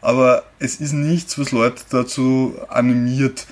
Aber 0.00 0.44
es 0.58 0.76
ist 0.76 0.92
nichts, 0.92 1.38
was 1.38 1.52
Leute 1.52 1.82
dazu 1.90 2.54
animiert, 2.68 3.46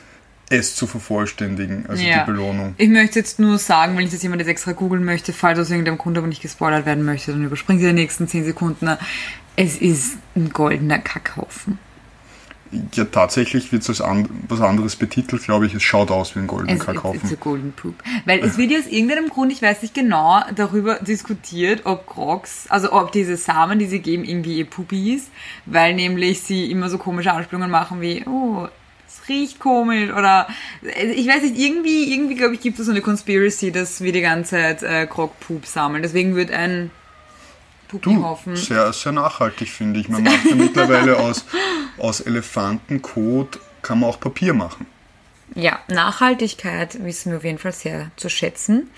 es 0.51 0.77
zu 0.77 0.87
vervollständigen, 0.87 1.87
also 1.89 2.03
ja. 2.03 2.21
die 2.21 2.31
Belohnung. 2.31 2.75
Ich 2.77 2.89
möchte 2.89 3.19
jetzt 3.19 3.39
nur 3.39 3.59
sagen, 3.59 3.97
wenn 3.97 4.05
ich 4.05 4.13
das 4.13 4.23
jemand 4.23 4.41
jetzt 4.41 4.51
extra 4.51 4.73
googeln 4.73 5.05
möchte, 5.05 5.33
falls 5.33 5.59
aus 5.59 5.71
irgendeinem 5.71 5.99
Grund 5.99 6.19
aber 6.19 6.27
nicht 6.27 6.43
gespoilert 6.43 6.85
werden 6.85 7.05
möchte, 7.05 7.33
dann 7.33 7.45
überspringt 7.45 7.81
ihr 7.81 7.89
die 7.89 7.95
nächsten 7.95 8.29
10 8.29 8.45
Sekunden. 8.45 8.89
Es 9.57 9.77
ist 9.77 10.19
ein 10.37 10.51
goldener 10.51 10.99
Kackhaufen. 10.99 11.79
Ja, 12.95 13.05
tatsächlich 13.05 13.71
wird 13.71 13.83
es 13.83 13.89
als 13.89 14.01
an, 14.01 14.29
was 14.49 14.61
anderes 14.61 14.97
betitelt, 14.97 15.43
glaube 15.43 15.67
ich. 15.67 15.75
Es 15.75 15.83
schaut 15.83 16.11
aus 16.11 16.35
wie 16.35 16.41
ein 16.41 16.47
goldener 16.47 16.73
Es, 16.73 16.79
it's, 16.79 16.87
Kackhaufen. 16.87 17.21
it's 17.23 17.33
a 17.33 17.37
golden 17.37 17.73
poop. 17.73 17.95
Weil 18.25 18.41
es 18.41 18.57
wird 18.57 18.71
ja 18.71 18.79
aus 18.79 18.87
irgendeinem 18.87 19.29
Grund, 19.29 19.53
ich 19.53 19.61
weiß 19.61 19.83
nicht 19.83 19.95
genau, 19.95 20.41
darüber 20.55 20.97
diskutiert, 21.01 21.83
ob 21.85 22.07
Crocs, 22.07 22.67
also 22.69 22.93
ob 22.93 23.13
diese 23.13 23.37
Samen, 23.37 23.79
die 23.79 23.87
sie 23.87 24.01
geben, 24.01 24.25
irgendwie 24.25 24.59
ihr 24.59 24.65
Pupi 24.65 25.15
ist, 25.15 25.31
weil 25.67 25.95
nämlich 25.95 26.41
sie 26.41 26.71
immer 26.71 26.89
so 26.89 26.99
komische 26.99 27.33
Anspielungen 27.33 27.71
machen 27.71 28.01
wie, 28.01 28.25
oh, 28.27 28.69
es 29.07 29.29
riecht 29.29 29.59
komisch 29.61 30.11
oder 30.11 30.49
ich 30.83 31.29
weiß 31.29 31.43
nicht, 31.43 31.59
irgendwie, 31.59 32.13
irgendwie 32.13 32.35
glaube 32.35 32.55
ich, 32.55 32.61
gibt 32.61 32.79
es 32.79 32.87
so 32.87 32.93
eine 32.93 33.03
Conspiracy, 33.03 33.71
dass 33.71 34.01
wir 34.01 34.13
die 34.13 34.23
ganze 34.23 34.57
Zeit 34.57 34.83
äh, 34.83 35.07
Croc-Poop 35.07 35.67
sammeln. 35.67 36.03
Deswegen 36.03 36.35
wird 36.35 36.51
ein 36.51 36.91
Puppenhaufen. 38.01 38.57
Sehr, 38.57 38.93
sehr 38.93 39.13
nachhaltig, 39.13 39.69
finde 39.69 40.01
ich. 40.01 40.09
Man 40.09 40.23
macht 40.23 40.45
ja 40.49 40.55
mittlerweile 40.55 41.19
aus, 41.19 41.45
aus 41.99 42.21
Elefantenkot 42.21 43.61
kann 43.83 44.01
man 44.01 44.11
auch 44.11 44.21
Papier 44.21 44.55
machen. 44.55 44.87
Ja, 45.55 45.81
Nachhaltigkeit 45.89 47.05
wissen 47.05 47.31
wir 47.31 47.39
auf 47.39 47.45
jeden 47.45 47.59
Fall 47.59 47.73
sehr 47.73 48.11
zu 48.17 48.29
schätzen. 48.29 48.91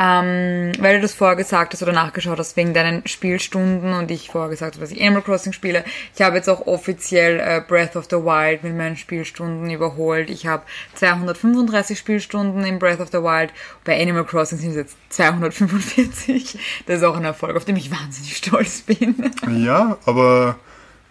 Ähm, 0.00 0.72
weil 0.78 0.96
du 0.96 1.02
das 1.02 1.14
vorher 1.14 1.36
gesagt 1.36 1.72
hast 1.72 1.82
oder 1.82 1.92
nachgeschaut 1.92 2.38
hast 2.38 2.56
wegen 2.56 2.74
deinen 2.74 3.06
Spielstunden 3.06 3.92
und 3.92 4.10
ich 4.10 4.30
vorher 4.30 4.50
gesagt 4.50 4.74
habe, 4.74 4.84
dass 4.84 4.90
ich 4.90 5.00
Animal 5.00 5.22
Crossing 5.22 5.52
spiele. 5.52 5.84
Ich 6.14 6.22
habe 6.22 6.36
jetzt 6.36 6.48
auch 6.48 6.66
offiziell 6.66 7.38
äh, 7.38 7.62
Breath 7.66 7.96
of 7.96 8.06
the 8.10 8.16
Wild 8.16 8.64
mit 8.64 8.76
meinen 8.76 8.96
Spielstunden 8.96 9.70
überholt. 9.70 10.30
Ich 10.30 10.46
habe 10.46 10.64
235 10.94 11.98
Spielstunden 11.98 12.64
in 12.64 12.78
Breath 12.78 13.00
of 13.00 13.08
the 13.12 13.18
Wild. 13.18 13.50
Bei 13.84 14.00
Animal 14.00 14.24
Crossing 14.24 14.58
sind 14.58 14.70
es 14.70 14.76
jetzt 14.76 14.96
245. 15.10 16.58
Das 16.86 16.98
ist 16.98 17.04
auch 17.04 17.16
ein 17.16 17.24
Erfolg, 17.24 17.56
auf 17.56 17.64
den 17.64 17.76
ich 17.76 17.90
wahnsinnig 17.90 18.36
stolz 18.36 18.82
bin. 18.82 19.14
Ja, 19.64 19.98
aber 20.04 20.58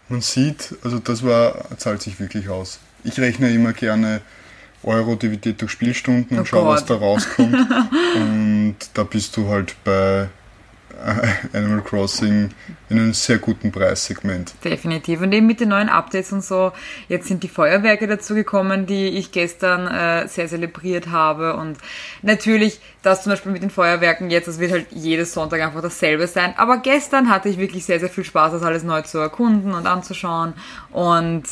man 0.10 0.22
sieht, 0.22 0.76
also 0.84 1.00
das 1.00 1.24
war, 1.24 1.78
zahlt 1.78 2.02
sich 2.02 2.20
wirklich 2.20 2.50
aus. 2.50 2.80
Ich 3.04 3.20
rechne 3.20 3.52
immer 3.54 3.74
gerne 3.74 4.22
Euro 4.84 5.16
dividiert 5.16 5.62
durch 5.62 5.72
Spielstunden 5.72 6.38
und 6.38 6.44
Oh 6.44 6.46
schau, 6.46 6.68
was 6.68 6.82
Gott. 6.86 6.90
da 6.90 6.96
rauskommt. 7.06 7.56
und 8.16 8.76
da 8.94 9.04
bist 9.04 9.38
du 9.38 9.48
halt 9.50 9.76
bei 9.84 10.28
äh, 11.04 11.58
Animal 11.58 11.82
Crossing 11.82 12.50
in 12.90 12.98
einem 12.98 13.14
sehr 13.14 13.38
guten 13.40 13.72
Preissegment. 13.72 14.54
Definitiv. 14.64 15.22
Und 15.22 15.34
eben 15.34 15.48
mit 15.48 15.60
den 15.60 15.70
neuen 15.70 15.90
Updates 15.90 16.32
und 16.32 16.44
so, 16.44 16.72
jetzt 17.08 17.28
sind 17.28 17.44
die 17.44 17.50
Feuerwerke 17.50 18.08
dazu 18.08 18.36
gekommen, 18.36 18.86
die 18.86 19.08
ich 19.08 19.32
gestern 19.32 19.88
äh, 19.88 20.28
sehr 20.28 20.48
zelebriert 20.48 21.10
habe. 21.10 21.56
Und 21.56 21.78
natürlich, 22.22 22.80
das 23.02 23.24
zum 23.24 23.32
Beispiel 23.32 23.52
mit 23.52 23.64
den 23.64 23.70
Feuerwerken 23.70 24.30
jetzt, 24.30 24.48
das 24.48 24.60
wird 24.60 24.72
halt 24.72 24.88
jedes 24.92 25.34
Sonntag 25.34 25.62
einfach 25.62 25.82
dasselbe 25.82 26.28
sein. 26.28 26.54
Aber 26.58 26.78
gestern 26.78 27.30
hatte 27.30 27.50
ich 27.50 27.58
wirklich 27.58 27.86
sehr, 27.86 28.00
sehr 28.00 28.10
viel 28.10 28.24
Spaß, 28.24 28.54
das 28.54 28.64
alles 28.64 28.84
neu 28.84 29.02
zu 29.02 29.18
erkunden 29.18 29.74
und 29.74 29.88
anzuschauen 29.88 30.54
und 30.92 31.44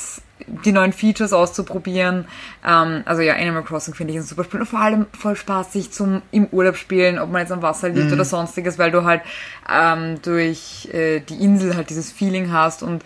die 0.66 0.72
neuen 0.72 0.94
Features 0.94 1.34
auszuprobieren. 1.34 2.26
Ähm, 2.66 3.04
also 3.06 3.22
ja, 3.22 3.36
Animal 3.36 3.64
Crossing 3.64 3.94
finde 3.94 4.14
ich 4.14 4.20
ein 4.20 4.24
super 4.24 4.44
Spiel 4.44 4.60
und 4.60 4.66
vor 4.66 4.80
allem 4.80 5.06
voll 5.18 5.36
Spaß, 5.36 5.74
sich 5.74 5.92
zum 5.92 6.22
im 6.32 6.48
Urlaub 6.48 6.76
spielen, 6.76 7.20
ob 7.20 7.32
man 7.32 7.42
jetzt 7.42 7.52
am 7.52 7.62
Wasser 7.62 7.90
liegt 7.90 8.12
oder 8.12 8.26
sonstiges, 8.26 8.78
weil 8.78 8.92
du 8.92 9.04
halt 9.04 9.22
ähm, 9.72 10.22
durch 10.22 10.90
äh, 10.94 11.20
die 11.20 11.44
Insel 11.44 11.76
halt 11.76 11.90
dieses 11.90 12.12
Feeling 12.12 12.52
hast 12.52 12.84
und 12.84 13.04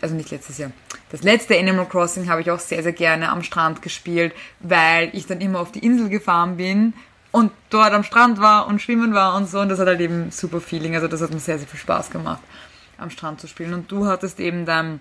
also 0.00 0.14
nicht 0.14 0.30
letztes 0.30 0.58
Jahr. 0.58 0.70
Das 1.10 1.22
letzte 1.22 1.58
Animal 1.58 1.86
Crossing 1.86 2.28
habe 2.28 2.40
ich 2.42 2.50
auch 2.50 2.58
sehr, 2.58 2.82
sehr 2.82 2.92
gerne 2.92 3.30
am 3.30 3.42
Strand 3.42 3.80
gespielt, 3.80 4.34
weil 4.60 5.10
ich 5.12 5.26
dann 5.26 5.40
immer 5.40 5.60
auf 5.60 5.72
die 5.72 5.84
Insel 5.84 6.08
gefahren 6.08 6.56
bin 6.56 6.92
und 7.30 7.52
dort 7.70 7.92
am 7.92 8.04
Strand 8.04 8.40
war 8.40 8.66
und 8.66 8.80
schwimmen 8.80 9.14
war 9.14 9.36
und 9.36 9.48
so 9.48 9.60
und 9.60 9.68
das 9.68 9.78
hat 9.78 9.86
halt 9.86 10.00
eben 10.00 10.30
super 10.30 10.60
Feeling. 10.60 10.94
Also 10.94 11.08
das 11.08 11.22
hat 11.22 11.30
mir 11.30 11.40
sehr, 11.40 11.58
sehr 11.58 11.68
viel 11.68 11.80
Spaß 11.80 12.10
gemacht, 12.10 12.40
am 12.98 13.10
Strand 13.10 13.40
zu 13.40 13.46
spielen. 13.46 13.74
Und 13.74 13.92
du 13.92 14.06
hattest 14.06 14.40
eben 14.40 14.66
dein 14.66 15.00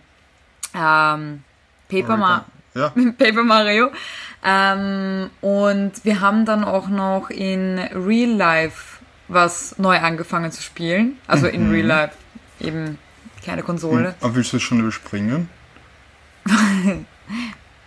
ähm, 0.74 1.44
Paper, 1.90 2.18
Ma 2.18 2.46
Ja, 2.74 2.90
Paper 3.18 3.44
Mario. 3.44 3.90
Ähm, 4.44 5.30
und 5.42 5.94
wir 6.04 6.22
haben 6.22 6.46
dann 6.46 6.64
auch 6.64 6.88
noch 6.88 7.30
in 7.30 7.80
Real 7.80 8.30
Life 8.30 8.98
was 9.28 9.78
neu 9.78 9.98
angefangen 9.98 10.52
zu 10.52 10.62
spielen. 10.62 11.18
Also 11.28 11.48
in 11.48 11.70
Real 11.70 11.86
Life 11.86 12.14
eben 12.60 12.98
keine 13.46 13.64
Konsole. 13.64 14.16
aber 14.22 14.36
willst 14.36 14.54
du 14.54 14.58
es 14.58 14.64
schon 14.64 14.80
überspringen? 14.80 15.50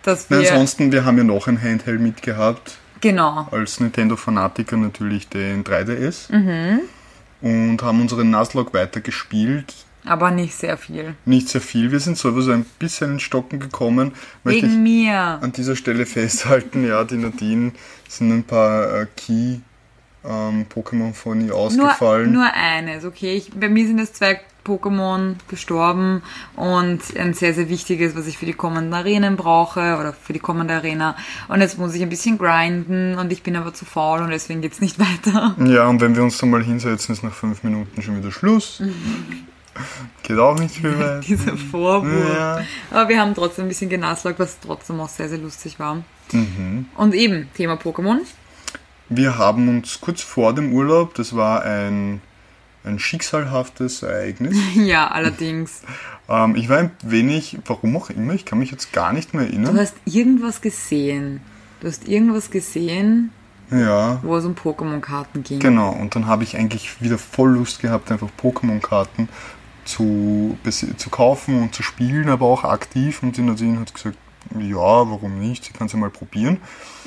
Dass 0.03 0.29
wir, 0.29 0.39
ansonsten, 0.39 0.91
wir 0.91 1.05
haben 1.05 1.17
ja 1.17 1.23
noch 1.23 1.47
ein 1.47 1.61
Handheld 1.61 2.01
mitgehabt. 2.01 2.77
genau. 3.01 3.47
Als 3.51 3.79
Nintendo-Fanatiker 3.79 4.77
natürlich 4.77 5.29
den 5.29 5.63
3DS. 5.63 6.31
Mhm. 6.31 6.81
Und 7.41 7.81
haben 7.81 8.01
unseren 8.01 8.31
Nuzlocke 8.31 8.73
weitergespielt. 8.73 9.73
Aber 10.05 10.31
nicht 10.31 10.55
sehr 10.55 10.77
viel. 10.77 11.15
Nicht 11.25 11.49
sehr 11.49 11.61
viel. 11.61 11.91
Wir 11.91 11.99
sind 11.99 12.17
sowieso 12.17 12.51
ein 12.51 12.65
bisschen 12.79 13.13
in 13.13 13.19
Stocken 13.19 13.59
gekommen. 13.59 14.13
Möchte 14.43 14.63
Wegen 14.63 14.83
mir. 14.83 15.39
an 15.41 15.51
dieser 15.51 15.75
Stelle 15.75 16.05
festhalten, 16.05 16.85
ja, 16.87 17.03
die 17.03 17.17
Nadine 17.17 17.71
sind 18.07 18.31
ein 18.31 18.43
paar 18.43 19.01
äh, 19.01 19.07
Key 19.15 19.57
ähm, 20.23 20.65
Pokémon 20.73 21.13
von 21.13 21.41
ihr 21.41 21.47
Nur, 21.47 21.57
ausgefallen. 21.57 22.31
nur 22.31 22.51
eines, 22.53 23.05
okay? 23.05 23.35
Ich, 23.35 23.51
bei 23.51 23.69
mir 23.69 23.85
sind 23.87 23.97
jetzt 23.99 24.17
zwei 24.17 24.39
Pokémon 24.63 25.33
gestorben 25.47 26.21
und 26.55 26.99
ein 27.17 27.33
sehr, 27.33 27.55
sehr 27.55 27.67
wichtiges, 27.69 28.15
was 28.15 28.27
ich 28.27 28.37
für 28.37 28.45
die 28.45 28.53
kommenden 28.53 28.93
Arenen 28.93 29.35
brauche 29.35 29.97
oder 29.99 30.13
für 30.13 30.33
die 30.33 30.39
kommende 30.39 30.75
Arena. 30.75 31.15
Und 31.47 31.61
jetzt 31.61 31.79
muss 31.79 31.95
ich 31.95 32.03
ein 32.03 32.09
bisschen 32.09 32.37
grinden 32.37 33.17
und 33.17 33.31
ich 33.31 33.41
bin 33.41 33.55
aber 33.55 33.73
zu 33.73 33.85
faul 33.85 34.21
und 34.21 34.29
deswegen 34.29 34.61
geht's 34.61 34.79
nicht 34.79 34.99
weiter. 35.25 35.55
ja, 35.65 35.87
und 35.87 35.99
wenn 36.01 36.15
wir 36.15 36.21
uns 36.21 36.37
dann 36.37 36.51
mal 36.51 36.63
hinsetzen, 36.63 37.13
ist 37.13 37.23
nach 37.23 37.33
fünf 37.33 37.63
Minuten 37.63 38.01
schon 38.03 38.17
wieder 38.17 38.31
Schluss. 38.31 38.83
Geht 40.23 40.37
auch 40.37 40.59
nicht 40.59 40.75
viel 40.75 40.97
weit. 40.99 41.27
Dieser 41.27 41.55
Vorwurf. 41.57 42.33
Ja. 42.33 42.61
Aber 42.91 43.09
wir 43.09 43.19
haben 43.19 43.33
trotzdem 43.35 43.65
ein 43.65 43.69
bisschen 43.69 43.89
genasslagt, 43.89 44.39
was 44.39 44.59
trotzdem 44.59 44.99
auch 44.99 45.09
sehr, 45.09 45.29
sehr 45.29 45.37
lustig 45.37 45.79
war. 45.79 46.03
Mhm. 46.31 46.85
Und 46.95 47.13
eben, 47.13 47.49
Thema 47.55 47.75
Pokémon. 47.75 48.19
Wir 49.09 49.37
haben 49.37 49.67
uns 49.69 49.99
kurz 50.01 50.21
vor 50.21 50.53
dem 50.53 50.71
Urlaub, 50.73 51.15
das 51.15 51.35
war 51.35 51.63
ein, 51.63 52.21
ein 52.85 52.97
schicksalhaftes 52.99 54.03
Ereignis. 54.03 54.57
Ja, 54.75 55.07
allerdings. 55.09 55.81
Ähm, 56.29 56.55
ich 56.55 56.69
war 56.69 56.77
ein 56.77 56.91
wenig, 57.03 57.57
warum 57.65 57.97
auch 57.97 58.09
immer, 58.09 58.33
ich 58.33 58.45
kann 58.45 58.59
mich 58.59 58.71
jetzt 58.71 58.93
gar 58.93 59.11
nicht 59.11 59.33
mehr 59.33 59.43
Du 59.43 59.49
erinnern. 59.51 59.77
hast 59.77 59.95
irgendwas 60.05 60.61
gesehen. 60.61 61.41
Du 61.81 61.87
hast 61.87 62.07
irgendwas 62.07 62.51
gesehen, 62.51 63.31
Ja, 63.69 64.19
wo 64.23 64.37
es 64.37 64.45
um 64.45 64.53
Pokémon-Karten 64.55 65.43
ging. 65.43 65.59
genau. 65.59 65.89
Und 65.91 66.15
dann 66.15 66.27
habe 66.27 66.43
ich 66.43 66.55
eigentlich 66.55 67.01
wieder 67.01 67.17
voll 67.17 67.49
Lust 67.55 67.81
gehabt, 67.81 68.11
einfach 68.13 68.29
Pokémon-Karten 68.41 69.27
zu, 69.91 70.57
zu 70.97 71.09
kaufen 71.09 71.61
und 71.61 71.75
zu 71.75 71.83
spielen, 71.83 72.29
aber 72.29 72.45
auch 72.45 72.63
aktiv. 72.63 73.21
Und 73.21 73.37
die 73.37 73.41
Nadine 73.41 73.79
hat 73.79 73.93
gesagt, 73.93 74.17
ja, 74.59 74.77
warum 74.77 75.39
nicht? 75.39 75.65
Sie 75.65 75.73
kann 75.73 75.87
es 75.87 75.93
ja 75.93 75.99
mal 75.99 76.09
probieren. 76.09 76.57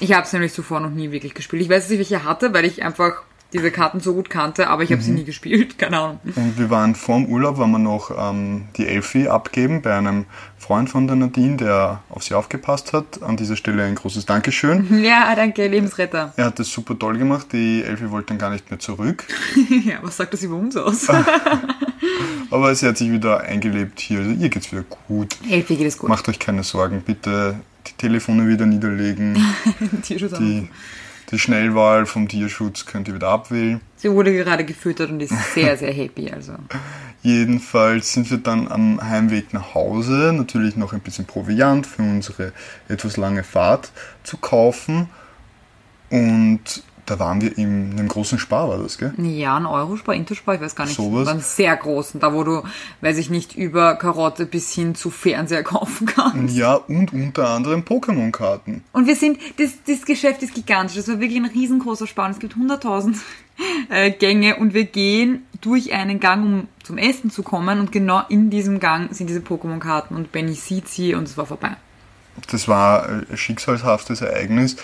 Ich 0.00 0.12
habe 0.12 0.22
es 0.22 0.32
nämlich 0.32 0.52
zuvor 0.52 0.80
noch 0.80 0.90
nie 0.90 1.10
wirklich 1.10 1.34
gespielt. 1.34 1.62
Ich 1.62 1.68
weiß, 1.68 1.90
ich 1.90 1.98
welche 1.98 2.24
hatte, 2.24 2.52
weil 2.54 2.64
ich 2.64 2.82
einfach 2.82 3.22
diese 3.52 3.70
Karten 3.70 4.00
so 4.00 4.14
gut 4.14 4.30
kannte, 4.30 4.68
aber 4.68 4.82
ich 4.82 4.90
habe 4.90 5.00
sie 5.00 5.12
nie 5.12 5.24
gespielt. 5.24 5.78
Keine 5.78 5.98
Ahnung. 5.98 6.20
Und 6.24 6.58
wir 6.58 6.70
waren 6.70 6.94
vorm 6.96 7.26
Urlaub, 7.26 7.56
waren 7.56 7.70
wir 7.70 7.78
noch 7.78 8.10
ähm, 8.16 8.66
die 8.76 8.86
Elfi 8.86 9.28
abgeben 9.28 9.80
bei 9.80 9.96
einem 9.96 10.26
Freund 10.58 10.90
von 10.90 11.06
der 11.06 11.14
Nadine, 11.14 11.56
der 11.56 12.02
auf 12.08 12.24
sie 12.24 12.34
aufgepasst 12.34 12.92
hat. 12.92 13.22
An 13.22 13.36
dieser 13.36 13.54
Stelle 13.56 13.84
ein 13.84 13.94
großes 13.94 14.26
Dankeschön. 14.26 15.04
Ja, 15.04 15.34
danke, 15.36 15.66
Lebensretter. 15.68 16.32
Er 16.36 16.46
hat 16.46 16.58
das 16.58 16.68
super 16.68 16.98
toll 16.98 17.18
gemacht. 17.18 17.48
Die 17.52 17.84
Elfi 17.84 18.10
wollte 18.10 18.28
dann 18.28 18.38
gar 18.38 18.50
nicht 18.50 18.70
mehr 18.70 18.80
zurück. 18.80 19.24
ja, 19.84 19.98
was 20.02 20.16
sagt 20.16 20.32
das 20.32 20.42
über 20.42 20.56
uns 20.56 20.76
aus? 20.76 21.06
Aber 22.50 22.74
sie 22.74 22.86
hat 22.86 22.98
sich 22.98 23.10
wieder 23.10 23.40
eingelebt 23.40 24.00
hier. 24.00 24.20
Also 24.20 24.30
ihr 24.30 24.48
geht's 24.48 24.72
wieder 24.72 24.84
gut. 25.08 25.36
Elfi 25.48 25.76
geht 25.76 25.86
es 25.86 25.98
gut. 25.98 26.08
Macht 26.08 26.28
euch 26.28 26.38
keine 26.38 26.62
Sorgen. 26.62 27.02
Bitte 27.02 27.60
die 27.86 27.92
Telefone 27.92 28.48
wieder 28.48 28.66
niederlegen. 28.66 29.36
Tierschutz 30.02 30.38
Die, 30.38 30.68
die 31.30 31.38
Schnellwahl 31.38 32.06
vom 32.06 32.28
Tierschutz 32.28 32.86
könnt 32.86 33.08
ihr 33.08 33.14
wieder 33.14 33.28
abwählen. 33.28 33.80
Sie 33.96 34.10
wurde 34.10 34.32
gerade 34.32 34.64
gefüttert 34.64 35.10
und 35.10 35.20
ist 35.20 35.34
sehr, 35.54 35.76
sehr 35.76 35.92
happy. 35.92 36.30
Also 36.30 36.54
Jedenfalls 37.22 38.12
sind 38.12 38.30
wir 38.30 38.36
dann 38.36 38.68
am 38.68 39.00
Heimweg 39.02 39.54
nach 39.54 39.74
Hause 39.74 40.34
natürlich 40.36 40.76
noch 40.76 40.92
ein 40.92 41.00
bisschen 41.00 41.24
Proviant 41.24 41.86
für 41.86 42.02
unsere 42.02 42.52
etwas 42.86 43.16
lange 43.16 43.42
Fahrt 43.42 43.92
zu 44.24 44.36
kaufen. 44.36 45.08
Und 46.10 46.82
da 47.06 47.18
waren 47.18 47.40
wir 47.40 47.56
in 47.58 47.92
einem 47.92 48.08
großen 48.08 48.38
Spar, 48.38 48.68
war 48.68 48.78
das, 48.78 48.98
gell? 48.98 49.12
ja, 49.18 49.56
ein 49.56 49.66
Eurospar, 49.66 50.14
Interspar, 50.14 50.54
ich 50.54 50.60
weiß 50.60 50.74
gar 50.74 50.86
nicht. 50.86 50.96
Sowas. 50.96 51.26
War 51.26 51.34
ein 51.34 51.40
sehr 51.40 51.76
großen, 51.76 52.20
da 52.20 52.32
wo 52.32 52.44
du, 52.44 52.62
weiß 53.00 53.18
ich 53.18 53.30
nicht, 53.30 53.56
über 53.56 53.96
Karotte 53.96 54.46
bis 54.46 54.72
hin 54.72 54.94
zu 54.94 55.10
Fernseher 55.10 55.62
kaufen 55.64 56.06
kannst. 56.06 56.56
Ja, 56.56 56.74
und 56.74 57.12
unter 57.12 57.48
anderem 57.48 57.82
Pokémon-Karten. 57.82 58.82
Und 58.92 59.06
wir 59.06 59.16
sind, 59.16 59.38
das, 59.58 59.72
das 59.86 60.04
Geschäft 60.06 60.42
ist 60.42 60.54
gigantisch. 60.54 60.96
Das 60.96 61.08
war 61.08 61.20
wirklich 61.20 61.38
ein 61.38 61.46
riesengroßer 61.46 62.06
Spar. 62.06 62.26
Und 62.26 62.32
Es 62.32 62.38
gibt 62.38 62.54
100.000 62.54 63.16
äh, 63.90 64.10
Gänge 64.10 64.56
und 64.56 64.74
wir 64.74 64.84
gehen 64.84 65.44
durch 65.60 65.92
einen 65.92 66.20
Gang, 66.20 66.44
um 66.44 66.68
zum 66.82 66.98
Essen 66.98 67.30
zu 67.30 67.42
kommen. 67.42 67.80
Und 67.80 67.92
genau 67.92 68.22
in 68.28 68.50
diesem 68.50 68.80
Gang 68.80 69.14
sind 69.14 69.28
diese 69.28 69.40
Pokémon-Karten 69.40 70.14
und 70.14 70.32
Benny 70.32 70.54
sieht 70.54 70.88
sie 70.88 71.14
und 71.14 71.24
es 71.24 71.36
war 71.36 71.46
vorbei. 71.46 71.76
Das 72.50 72.66
war 72.66 73.08
ein 73.08 73.36
schicksalshaftes 73.36 74.20
Ereignis 74.20 74.76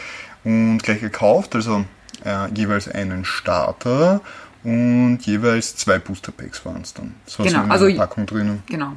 und 0.45 0.79
gleich 0.79 1.01
gekauft, 1.01 1.55
also 1.55 1.85
äh, 2.25 2.49
jeweils 2.55 2.89
einen 2.89 3.25
Starter 3.25 4.21
und 4.63 5.19
jeweils 5.23 5.77
zwei 5.77 5.99
Booster 5.99 6.33
Packs 6.33 6.65
waren 6.65 6.83
es 6.83 6.93
dann. 6.95 7.15
Das 7.25 7.39
war 7.39 7.47
Genau, 7.47 7.59
so 7.61 7.65
in 7.65 7.71
also- 7.73 7.97
Packung 7.97 8.27
drinnen. 8.27 8.63
Genau. 8.67 8.93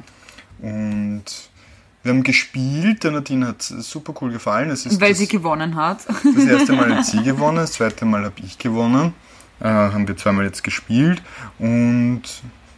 Und 0.60 1.24
wir 2.02 2.12
haben 2.12 2.22
gespielt, 2.22 3.02
der 3.04 3.12
Nadine 3.12 3.46
hat 3.48 3.60
es 3.62 3.90
super 3.90 4.14
cool 4.20 4.30
gefallen. 4.30 4.70
Es 4.70 4.84
ist 4.86 5.00
Weil 5.00 5.10
das, 5.10 5.18
sie 5.18 5.26
gewonnen 5.28 5.74
hat. 5.74 6.00
das 6.06 6.44
erste 6.44 6.72
Mal 6.74 6.94
hat 6.98 7.06
sie 7.06 7.22
gewonnen, 7.22 7.56
das 7.56 7.72
zweite 7.72 8.04
Mal 8.04 8.24
habe 8.24 8.34
ich 8.44 8.58
gewonnen. 8.58 9.14
Äh, 9.60 9.68
haben 9.68 10.06
wir 10.06 10.16
zweimal 10.16 10.44
jetzt 10.44 10.62
gespielt. 10.64 11.22
Und 11.58 12.22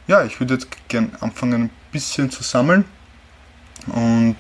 ja, 0.07 0.25
ich 0.25 0.39
würde 0.39 0.55
jetzt 0.55 0.69
gern 0.89 1.11
anfangen, 1.21 1.65
ein 1.65 1.71
bisschen 1.91 2.31
zu 2.31 2.43
sammeln. 2.45 2.85
Und 3.89 4.37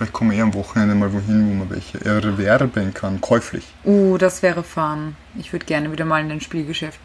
vielleicht 0.00 0.14
kommen 0.14 0.30
wir 0.30 0.38
eh 0.38 0.40
am 0.40 0.54
Wochenende 0.54 0.94
mal 0.94 1.12
wohin, 1.12 1.50
wo 1.50 1.54
man 1.56 1.68
welche 1.68 2.02
erwerben 2.02 2.94
kann, 2.94 3.20
käuflich. 3.20 3.66
Uh, 3.84 4.16
das 4.16 4.42
wäre 4.42 4.62
fun. 4.62 5.14
Ich 5.38 5.52
würde 5.52 5.66
gerne 5.66 5.92
wieder 5.92 6.06
mal 6.06 6.24
in 6.24 6.30
ein 6.30 6.40
Spielgeschäft 6.40 6.98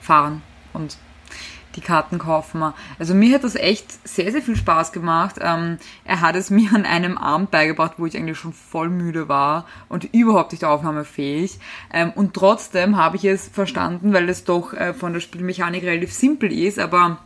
fahren 0.00 0.40
und 0.72 0.96
die 1.76 1.82
Karten 1.82 2.18
kaufen. 2.18 2.72
Also 2.98 3.14
mir 3.14 3.34
hat 3.34 3.44
das 3.44 3.56
echt 3.56 4.08
sehr, 4.08 4.32
sehr 4.32 4.40
viel 4.40 4.56
Spaß 4.56 4.92
gemacht. 4.92 5.36
Ähm, 5.38 5.76
er 6.04 6.22
hat 6.22 6.34
es 6.34 6.48
mir 6.50 6.70
an 6.74 6.86
einem 6.86 7.18
Abend 7.18 7.50
beigebracht, 7.50 7.92
wo 7.98 8.06
ich 8.06 8.16
eigentlich 8.16 8.38
schon 8.38 8.54
voll 8.54 8.88
müde 8.88 9.28
war 9.28 9.66
und 9.90 10.04
überhaupt 10.14 10.52
nicht 10.52 10.64
aufnahmefähig. 10.64 11.58
Ähm, 11.92 12.10
und 12.14 12.32
trotzdem 12.32 12.96
habe 12.96 13.16
ich 13.16 13.24
es 13.26 13.48
verstanden, 13.48 14.14
weil 14.14 14.30
es 14.30 14.44
doch 14.44 14.72
äh, 14.72 14.94
von 14.94 15.12
der 15.12 15.20
Spielmechanik 15.20 15.82
relativ 15.84 16.14
simpel 16.14 16.50
ist, 16.50 16.78
aber 16.78 17.18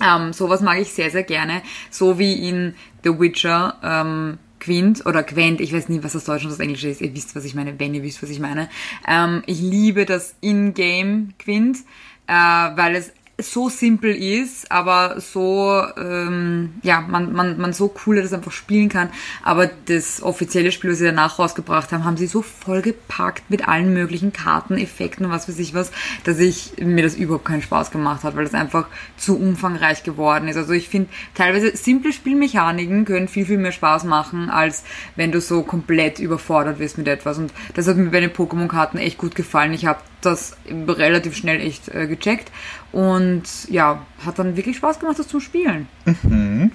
ähm, 0.00 0.32
sowas 0.32 0.60
mag 0.60 0.80
ich 0.80 0.92
sehr, 0.92 1.10
sehr 1.10 1.24
gerne. 1.24 1.62
So 1.90 2.18
wie 2.18 2.48
in 2.48 2.74
The 3.04 3.18
Witcher. 3.18 3.76
Ähm, 3.82 4.38
Quint 4.60 5.06
oder 5.06 5.22
Quent, 5.22 5.60
ich 5.60 5.72
weiß 5.72 5.88
nicht, 5.88 6.02
was 6.02 6.12
das 6.12 6.24
Deutsche 6.24 6.46
und 6.46 6.50
das 6.50 6.60
Englische 6.60 6.88
ist, 6.88 7.00
ihr 7.00 7.14
wisst, 7.14 7.36
was 7.36 7.44
ich 7.44 7.54
meine, 7.54 7.78
wenn 7.78 7.94
ihr 7.94 8.02
wisst, 8.02 8.22
was 8.22 8.30
ich 8.30 8.40
meine. 8.40 8.68
Ähm, 9.06 9.42
ich 9.46 9.60
liebe 9.60 10.04
das 10.04 10.34
In-Game 10.40 11.34
Quint, 11.38 11.78
äh, 12.26 12.32
weil 12.32 12.96
es 12.96 13.12
so 13.40 13.68
simpel 13.68 14.16
ist, 14.16 14.70
aber 14.72 15.20
so, 15.20 15.82
ähm, 15.96 16.74
ja, 16.82 17.00
man, 17.02 17.32
man, 17.32 17.56
man 17.56 17.72
so 17.72 17.94
cool 18.04 18.20
das 18.20 18.32
einfach 18.32 18.50
spielen 18.50 18.88
kann. 18.88 19.10
Aber 19.44 19.70
das 19.86 20.22
offizielle 20.22 20.72
Spiel, 20.72 20.90
was 20.90 20.98
sie 20.98 21.04
danach 21.04 21.38
rausgebracht 21.38 21.92
haben, 21.92 22.04
haben 22.04 22.16
sie 22.16 22.26
so 22.26 22.42
vollgepackt 22.42 23.48
mit 23.48 23.68
allen 23.68 23.94
möglichen 23.94 24.32
Karten, 24.32 24.76
Effekten 24.76 25.26
und 25.26 25.30
was 25.30 25.48
weiß 25.48 25.58
ich 25.60 25.72
was, 25.72 25.92
dass 26.24 26.40
ich 26.40 26.72
mir 26.80 27.04
das 27.04 27.14
überhaupt 27.14 27.44
keinen 27.44 27.62
Spaß 27.62 27.92
gemacht 27.92 28.24
hat, 28.24 28.34
weil 28.34 28.44
das 28.44 28.54
einfach 28.54 28.88
zu 29.16 29.38
umfangreich 29.38 30.02
geworden 30.02 30.48
ist. 30.48 30.56
Also 30.56 30.72
ich 30.72 30.88
finde, 30.88 31.08
teilweise 31.34 31.76
simple 31.76 32.12
Spielmechaniken 32.12 33.04
können 33.04 33.28
viel, 33.28 33.46
viel 33.46 33.58
mehr 33.58 33.72
Spaß 33.72 34.02
machen, 34.02 34.50
als 34.50 34.82
wenn 35.14 35.30
du 35.30 35.40
so 35.40 35.62
komplett 35.62 36.18
überfordert 36.18 36.80
wirst 36.80 36.98
mit 36.98 37.06
etwas. 37.06 37.38
Und 37.38 37.52
das 37.74 37.86
hat 37.86 37.96
mir 37.98 38.10
bei 38.10 38.20
den 38.20 38.30
Pokémon-Karten 38.30 38.98
echt 38.98 39.18
gut 39.18 39.36
gefallen. 39.36 39.74
Ich 39.74 39.86
habe 39.86 40.00
das 40.20 40.56
relativ 40.68 41.36
schnell 41.36 41.60
echt 41.60 41.88
äh, 41.88 42.08
gecheckt 42.08 42.50
und 42.92 43.42
ja, 43.68 44.02
hat 44.24 44.38
dann 44.38 44.56
wirklich 44.56 44.76
Spaß 44.78 44.98
gemacht, 44.98 45.18
das 45.18 45.28
zu 45.28 45.40
spielen. 45.40 45.88
Mhm. 46.22 46.72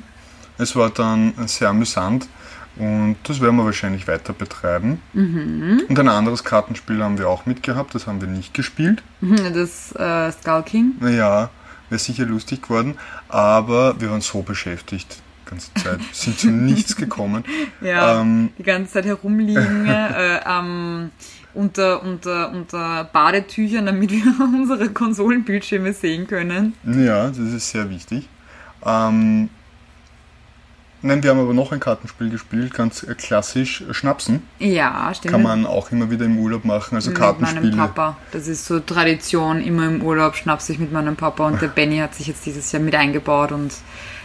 Es 0.58 0.76
war 0.76 0.90
dann 0.90 1.34
sehr 1.48 1.70
amüsant 1.70 2.28
und 2.76 3.18
das 3.24 3.42
werden 3.42 3.56
wir 3.56 3.66
wahrscheinlich 3.66 4.08
weiter 4.08 4.34
betreiben. 4.34 5.02
Mhm. 5.14 5.84
Und 5.90 6.00
ein 6.00 6.08
anderes 6.08 6.44
Kartenspiel 6.44 7.04
haben 7.04 7.18
wir 7.18 7.28
auch 7.28 7.46
mitgehabt, 7.46 7.96
das 7.96 8.06
haben 8.08 8.22
wir 8.22 8.28
nicht 8.28 8.54
gespielt. 8.54 9.04
Das 9.54 9.94
äh, 9.96 10.32
Skull 10.32 10.64
King. 10.64 10.92
Naja, 11.00 11.50
wäre 11.90 12.00
sicher 12.00 12.26
lustig 12.26 12.62
geworden, 12.62 12.98
aber 13.30 14.00
wir 14.00 14.12
waren 14.12 14.22
so 14.22 14.42
beschäftigt 14.44 15.23
ganze 15.46 15.74
Zeit, 15.76 16.00
sind 16.12 16.40
zu 16.40 16.50
nichts 16.50 16.96
gekommen. 16.96 17.44
Ja, 17.82 18.22
ähm, 18.22 18.50
die 18.58 18.64
ganze 18.64 18.94
Zeit 18.94 19.06
herumliegen, 19.06 19.86
äh, 19.88 20.40
am 20.44 21.12
unter, 21.54 22.02
unter, 22.02 22.52
unter 22.52 23.04
Badetüchern, 23.06 23.86
damit 23.86 24.12
wir 24.12 24.24
unsere 24.40 24.90
Konsolenbildschirme 24.90 25.94
sehen 25.94 26.28
können. 26.28 26.74
Ja, 26.84 27.28
das 27.28 27.38
ist 27.38 27.70
sehr 27.70 27.90
wichtig. 27.90 28.28
Ähm, 28.86 29.50
Nein, 31.06 31.22
wir 31.22 31.32
haben 31.32 31.40
aber 31.40 31.54
noch 31.54 31.74
ein 31.74 31.82
Kartenspiel 31.82 32.30
gespielt, 32.30 32.74
ganz 32.74 33.06
klassisch 33.18 33.84
Schnapsen. 33.92 34.42
Ja, 34.60 35.14
stimmt. 35.14 35.34
Kann 35.34 35.42
man 35.44 35.66
auch 35.66 35.92
immer 35.92 36.10
wieder 36.10 36.24
im 36.24 36.40
Urlaub 36.40 36.64
machen, 36.64 36.96
also 36.96 37.10
mit 37.10 37.20
Kartenspiele. 37.20 37.62
Mit 37.62 37.76
meinem 37.76 37.88
Papa. 37.94 38.18
Das 38.32 38.48
ist 38.48 38.66
so 38.66 38.80
Tradition, 38.80 39.60
immer 39.62 39.86
im 39.86 40.02
Urlaub 40.02 40.38
schnapse 40.38 40.72
ich 40.72 40.80
mit 40.80 40.94
meinem 40.94 41.18
Papa 41.18 41.46
und 41.46 41.62
der 41.62 41.68
Benny 41.68 41.98
hat 41.98 42.16
sich 42.16 42.28
jetzt 42.28 42.46
dieses 42.46 42.72
Jahr 42.72 42.82
mit 42.82 42.96
eingebaut 42.96 43.52
und 43.52 43.74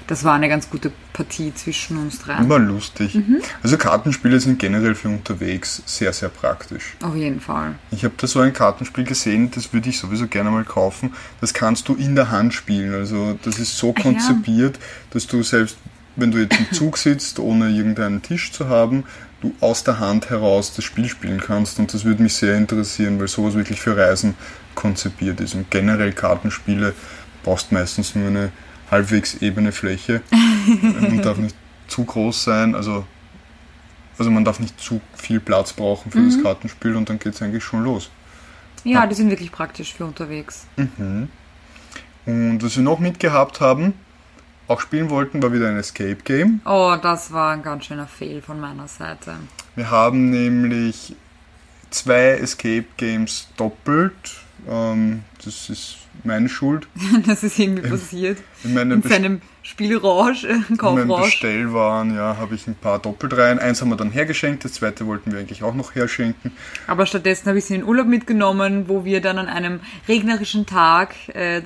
das 0.09 0.25
war 0.25 0.35
eine 0.35 0.49
ganz 0.49 0.71
gute 0.71 0.91
Partie 1.13 1.53
zwischen 1.55 1.99
uns 1.99 2.19
drei. 2.19 2.39
Immer 2.39 2.59
lustig. 2.59 3.15
Mhm. 3.15 3.43
Also 3.63 3.77
Kartenspiele 3.77 4.41
sind 4.41 4.59
generell 4.59 4.95
für 4.95 5.09
unterwegs 5.09 5.83
sehr, 5.85 6.15
sehr 6.15 6.31
praktisch. 6.31 6.97
Auf 7.03 7.15
jeden 7.15 7.41
Fall. 7.41 7.75
Ich 7.91 8.05
habe 8.05 8.15
da 8.17 8.27
so 8.27 8.41
ein 8.41 8.55
Kartenspiel 8.55 9.05
gesehen, 9.05 9.51
das 9.55 9.73
würde 9.75 9.91
ich 9.91 9.99
sowieso 9.99 10.27
gerne 10.27 10.51
mal 10.51 10.65
kaufen. 10.65 11.13
Das 11.43 11.53
kannst 11.53 11.89
du 11.91 11.95
in 11.95 12.17
der 12.17 12.31
Hand 12.31 12.55
spielen. 12.55 12.95
Also 12.95 13.39
das 13.43 13.59
ist 13.59 13.77
so 13.77 13.93
konzipiert, 13.93 14.79
ja. 14.79 14.83
dass 15.11 15.27
du 15.27 15.43
selbst, 15.43 15.77
wenn 16.17 16.31
du 16.31 16.39
jetzt 16.39 16.59
im 16.59 16.67
Zug 16.73 16.97
sitzt, 16.97 17.39
ohne 17.39 17.69
irgendeinen 17.69 18.23
Tisch 18.23 18.51
zu 18.51 18.71
haben, 18.71 19.05
du 19.43 19.55
aus 19.61 19.85
der 19.85 19.99
Hand 19.99 20.31
heraus 20.31 20.73
das 20.75 20.87
Spiel 20.87 21.11
spielen 21.11 21.39
kannst. 21.39 21.79
Und 21.79 21.93
das 21.93 22.07
würde 22.07 22.23
mich 22.23 22.33
sehr 22.33 22.57
interessieren, 22.57 23.21
weil 23.21 23.29
sowas 23.29 23.55
wirklich 23.55 23.83
für 23.83 23.95
Reisen 23.95 24.37
konzipiert 24.75 25.39
ist. 25.41 25.55
Und 25.55 25.71
generell 25.71 26.13
Kartenspiele 26.13 26.95
brauchst 27.43 27.73
meistens 27.73 28.15
nur 28.15 28.29
eine 28.29 28.53
halbwegs 28.91 29.35
ebene 29.35 29.73
Fläche 29.73 30.23
und 31.01 31.25
darf 31.25 31.39
nicht 31.39 31.57
zu 31.89 32.05
groß 32.05 32.45
sein. 32.45 32.75
Also, 32.75 33.05
also 34.19 34.31
man 34.31 34.45
darf 34.45 34.61
nicht 34.61 34.81
zu 34.81 35.01
viel 35.15 35.41
Platz 35.41 35.73
brauchen 35.73 36.11
für 36.11 36.19
mhm. 36.19 36.31
das 36.31 36.43
Kartenspiel 36.43 36.97
und 36.97 37.09
dann 37.09 37.19
geht 37.19 37.35
es 37.35 37.43
eigentlich 37.43 37.65
schon 37.65 37.85
los. 37.85 38.11
Ja, 38.85 39.07
die 39.07 39.15
sind 39.15 39.31
wirklich 39.31 39.53
praktisch 39.53 39.95
für 39.95 40.05
unterwegs. 40.05 40.67
Mhm. 40.77 41.29
Und 42.27 42.63
was 42.63 42.77
wir 42.77 42.83
noch 42.83 42.99
mitgehabt 42.99 43.61
haben, 43.61 43.95
auch 44.69 44.81
spielen 44.81 45.09
wollten, 45.09 45.43
war 45.43 45.53
wieder 45.53 45.69
ein 45.69 45.79
Escape 45.79 46.19
Game. 46.25 46.61
Oh, 46.67 46.95
das 47.01 47.33
war 47.33 47.53
ein 47.53 47.63
ganz 47.63 47.87
schöner 47.87 48.07
Fehl 48.07 48.43
von 48.43 48.61
meiner 48.61 48.87
Seite. 48.87 49.37
Wir 49.75 49.91
haben 49.91 50.31
nämlich 50.31 51.17
zwei 51.91 52.33
Escape 52.33 52.85
Games 52.97 53.49
doppelt. 53.57 54.13
Ähm, 54.69 55.25
das 55.45 55.71
ist 55.71 55.97
meine 56.25 56.49
Schuld. 56.49 56.87
das 57.27 57.43
ist 57.45 57.59
irgendwie 57.59 57.89
passiert. 57.89 58.39
In, 58.65 58.77
in 58.77 59.03
seinem 59.03 59.41
Spielrausch, 59.69 60.45
äh, 60.45 60.61
Kaufrausch. 60.79 61.03
In 61.03 61.09
meinem 61.09 61.23
Bestellwaren, 61.23 62.17
ja, 62.17 62.39
habe 62.39 62.55
ich 62.55 62.67
ein 62.67 62.75
paar 62.75 62.99
doppelt 62.99 63.37
rein. 63.37 63.59
Eins 63.59 63.83
haben 63.83 63.91
wir 63.91 63.97
dann 63.97 64.11
hergeschenkt, 64.11 64.65
das 64.65 64.73
zweite 64.73 65.07
wollten 65.07 65.31
wir 65.31 65.41
eigentlich 65.41 65.63
auch 65.63 65.75
noch 65.75 65.95
herschenken. 65.95 66.53
Aber 66.87 67.05
stattdessen 67.05 67.49
habe 67.49 67.59
ich 67.59 67.67
sie 67.67 67.75
in 67.75 67.81
den 67.83 67.89
Urlaub 67.89 68.07
mitgenommen, 68.07 68.89
wo 68.89 69.05
wir 69.05 69.21
dann 69.21 69.39
an 69.39 69.47
einem 69.47 69.81
regnerischen 70.09 70.65
Tag 70.65 71.15
äh, 71.35 71.61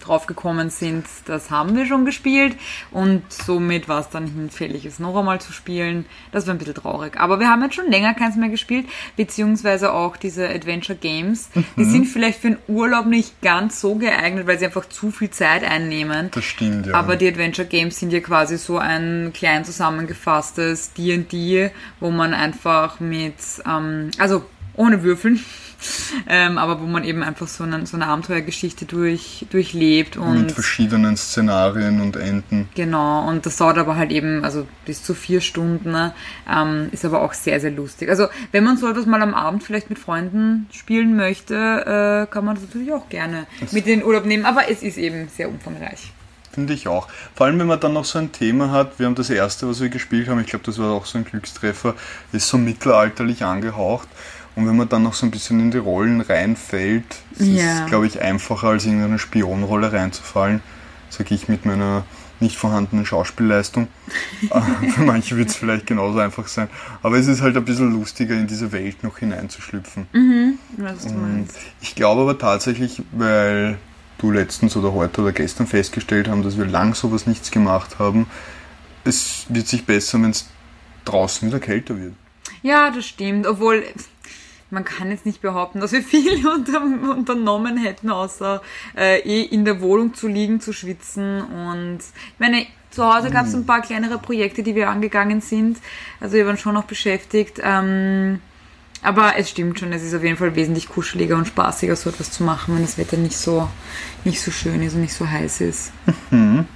draufgekommen 0.00 0.70
sind. 0.70 1.06
Das 1.26 1.50
haben 1.50 1.76
wir 1.76 1.86
schon 1.86 2.04
gespielt 2.04 2.56
und 2.92 3.22
somit 3.30 3.88
war 3.88 4.00
es 4.00 4.10
dann 4.10 4.28
hinfällig, 4.28 4.86
es 4.86 5.00
noch 5.00 5.16
einmal 5.16 5.40
zu 5.40 5.52
spielen. 5.52 6.06
Das 6.30 6.46
war 6.46 6.54
ein 6.54 6.58
bisschen 6.58 6.74
traurig. 6.74 7.18
Aber 7.18 7.40
wir 7.40 7.48
haben 7.48 7.62
jetzt 7.62 7.74
schon 7.74 7.90
länger 7.90 8.14
keins 8.14 8.36
mehr 8.36 8.48
gespielt, 8.48 8.86
beziehungsweise 9.16 9.92
auch 9.92 10.16
diese 10.16 10.48
Adventure 10.48 10.96
Games. 10.96 11.50
Mhm. 11.54 11.64
Die 11.76 11.84
sind 11.84 12.04
vielleicht 12.06 12.40
für 12.40 12.50
den 12.50 12.58
Urlaub 12.68 13.06
nicht 13.06 13.42
ganz 13.42 13.80
so 13.80 13.96
geeignet, 13.96 14.46
weil 14.46 14.58
sie 14.58 14.66
einfach 14.66 14.88
zu 14.88 15.10
viel 15.10 15.30
Zeit 15.30 15.64
einnehmen. 15.64 16.29
Das 16.32 16.44
stimmt, 16.44 16.86
ja. 16.86 16.94
Aber 16.94 17.16
die 17.16 17.28
Adventure 17.28 17.66
Games 17.66 17.98
sind 17.98 18.12
ja 18.12 18.20
quasi 18.20 18.58
so 18.58 18.78
ein 18.78 19.32
klein 19.32 19.64
zusammengefasstes 19.64 20.92
D&D, 20.94 21.70
wo 22.00 22.10
man 22.10 22.34
einfach 22.34 23.00
mit, 23.00 23.34
ähm, 23.66 24.10
also 24.18 24.44
ohne 24.74 25.02
Würfeln, 25.02 25.40
ähm, 26.28 26.58
aber 26.58 26.80
wo 26.80 26.86
man 26.86 27.04
eben 27.04 27.22
einfach 27.22 27.48
so 27.48 27.64
eine, 27.64 27.86
so 27.86 27.96
eine 27.96 28.06
Abenteuergeschichte 28.06 28.84
durch, 28.86 29.46
durchlebt. 29.50 30.16
Und 30.16 30.42
Mit 30.42 30.52
verschiedenen 30.52 31.16
Szenarien 31.16 32.00
und 32.00 32.16
Enden. 32.16 32.68
Genau, 32.74 33.28
und 33.28 33.46
das 33.46 33.56
dauert 33.56 33.78
aber 33.78 33.96
halt 33.96 34.10
eben, 34.10 34.44
also 34.44 34.66
bis 34.84 35.02
zu 35.02 35.14
vier 35.14 35.40
Stunden, 35.40 35.90
ne? 35.90 36.14
ähm, 36.50 36.88
ist 36.92 37.04
aber 37.04 37.22
auch 37.22 37.32
sehr, 37.32 37.60
sehr 37.60 37.70
lustig. 37.70 38.08
Also 38.08 38.28
wenn 38.52 38.64
man 38.64 38.76
so 38.76 38.88
etwas 38.88 39.06
mal 39.06 39.22
am 39.22 39.34
Abend 39.34 39.62
vielleicht 39.62 39.90
mit 39.90 39.98
Freunden 39.98 40.66
spielen 40.72 41.16
möchte, 41.16 41.54
äh, 41.54 42.32
kann 42.32 42.44
man 42.44 42.54
das 42.54 42.64
natürlich 42.64 42.92
auch 42.92 43.08
gerne 43.08 43.46
das 43.60 43.72
mit 43.72 43.86
in 43.86 44.00
den 44.00 44.06
Urlaub 44.06 44.24
nehmen, 44.24 44.44
aber 44.44 44.70
es 44.70 44.82
ist 44.82 44.98
eben 44.98 45.28
sehr 45.28 45.48
umfangreich. 45.48 46.12
Finde 46.52 46.74
ich 46.74 46.88
auch. 46.88 47.08
Vor 47.34 47.46
allem, 47.46 47.58
wenn 47.60 47.68
man 47.68 47.78
dann 47.78 47.92
noch 47.92 48.04
so 48.04 48.18
ein 48.18 48.32
Thema 48.32 48.72
hat, 48.72 48.98
wir 48.98 49.06
haben 49.06 49.14
das 49.14 49.30
erste, 49.30 49.68
was 49.68 49.80
wir 49.80 49.88
gespielt 49.88 50.28
haben, 50.28 50.40
ich 50.40 50.48
glaube, 50.48 50.64
das 50.64 50.78
war 50.78 50.90
auch 50.90 51.06
so 51.06 51.18
ein 51.18 51.24
Glückstreffer, 51.24 51.94
ist 52.32 52.48
so 52.48 52.58
mittelalterlich 52.58 53.44
angehaucht. 53.44 54.08
Und 54.56 54.66
wenn 54.66 54.76
man 54.76 54.88
dann 54.88 55.04
noch 55.04 55.14
so 55.14 55.26
ein 55.26 55.30
bisschen 55.30 55.60
in 55.60 55.70
die 55.70 55.78
Rollen 55.78 56.20
reinfällt, 56.20 57.04
ist 57.38 57.46
ja. 57.46 57.84
es, 57.84 57.86
glaube 57.86 58.06
ich, 58.06 58.20
einfacher 58.20 58.68
als 58.68 58.84
in 58.84 59.00
eine 59.00 59.18
Spionrolle 59.18 59.92
reinzufallen, 59.92 60.60
sage 61.08 61.34
ich 61.34 61.48
mit 61.48 61.66
meiner 61.66 62.04
nicht 62.40 62.56
vorhandenen 62.56 63.06
Schauspielleistung. 63.06 63.88
Für 64.94 65.02
manche 65.02 65.36
wird 65.36 65.50
es 65.50 65.56
vielleicht 65.56 65.86
genauso 65.86 66.18
einfach 66.18 66.48
sein. 66.48 66.68
Aber 67.02 67.16
es 67.16 67.26
ist 67.26 67.42
halt 67.42 67.56
ein 67.56 67.64
bisschen 67.64 67.92
lustiger, 67.92 68.34
in 68.34 68.46
diese 68.46 68.72
Welt 68.72 69.04
noch 69.04 69.18
hineinzuschlüpfen. 69.18 70.06
Mhm, 70.12 70.58
was 70.78 71.06
du 71.06 71.14
meinst. 71.14 71.58
Ich 71.80 71.94
glaube 71.94 72.22
aber 72.22 72.38
tatsächlich, 72.38 73.02
weil 73.12 73.78
du 74.22 74.30
letztens 74.30 74.76
oder 74.76 74.92
heute 74.92 75.22
oder 75.22 75.32
gestern 75.32 75.66
festgestellt 75.66 76.28
haben, 76.28 76.42
dass 76.42 76.58
wir 76.58 76.66
lang 76.66 76.94
sowas 76.94 77.26
nichts 77.26 77.50
gemacht 77.50 77.98
haben, 77.98 78.26
es 79.04 79.46
wird 79.48 79.66
sich 79.66 79.84
besser, 79.86 80.22
wenn 80.22 80.30
es 80.30 80.48
draußen 81.04 81.48
wieder 81.48 81.60
kälter 81.60 81.98
wird. 81.98 82.14
Ja, 82.62 82.90
das 82.90 83.06
stimmt. 83.06 83.46
Obwohl, 83.46 83.84
man 84.70 84.84
kann 84.84 85.10
jetzt 85.10 85.26
nicht 85.26 85.40
behaupten, 85.40 85.80
dass 85.80 85.92
wir 85.92 86.02
viel 86.04 86.46
unter, 86.46 86.82
unternommen 86.82 87.76
hätten, 87.76 88.10
außer 88.10 88.62
äh, 88.96 89.20
eh 89.20 89.42
in 89.42 89.64
der 89.64 89.80
Wohnung 89.80 90.14
zu 90.14 90.28
liegen, 90.28 90.60
zu 90.60 90.72
schwitzen. 90.72 91.42
Und 91.42 91.98
ich 91.98 92.38
meine, 92.38 92.66
zu 92.90 93.04
Hause 93.04 93.30
gab 93.30 93.46
es 93.46 93.54
ein 93.54 93.66
paar 93.66 93.82
kleinere 93.82 94.18
Projekte, 94.18 94.62
die 94.62 94.74
wir 94.74 94.90
angegangen 94.90 95.40
sind. 95.40 95.78
Also 96.20 96.36
wir 96.36 96.46
waren 96.46 96.58
schon 96.58 96.74
noch 96.74 96.84
beschäftigt. 96.84 97.60
Ähm, 97.62 98.40
aber 99.02 99.36
es 99.36 99.50
stimmt 99.50 99.78
schon, 99.78 99.92
es 99.92 100.02
ist 100.02 100.14
auf 100.14 100.22
jeden 100.22 100.36
Fall 100.36 100.54
wesentlich 100.56 100.88
kuscheliger 100.88 101.36
und 101.36 101.46
spaßiger, 101.46 101.96
so 101.96 102.10
etwas 102.10 102.30
zu 102.30 102.44
machen, 102.44 102.74
wenn 102.74 102.82
das 102.82 102.98
Wetter 102.98 103.16
nicht 103.16 103.36
so, 103.36 103.68
nicht 104.24 104.40
so 104.40 104.50
schön 104.50 104.82
ist 104.82 104.94
und 104.94 105.00
nicht 105.00 105.14
so 105.14 105.28
heiß 105.28 105.62
ist. 105.62 105.92
Mhm. 106.30 106.66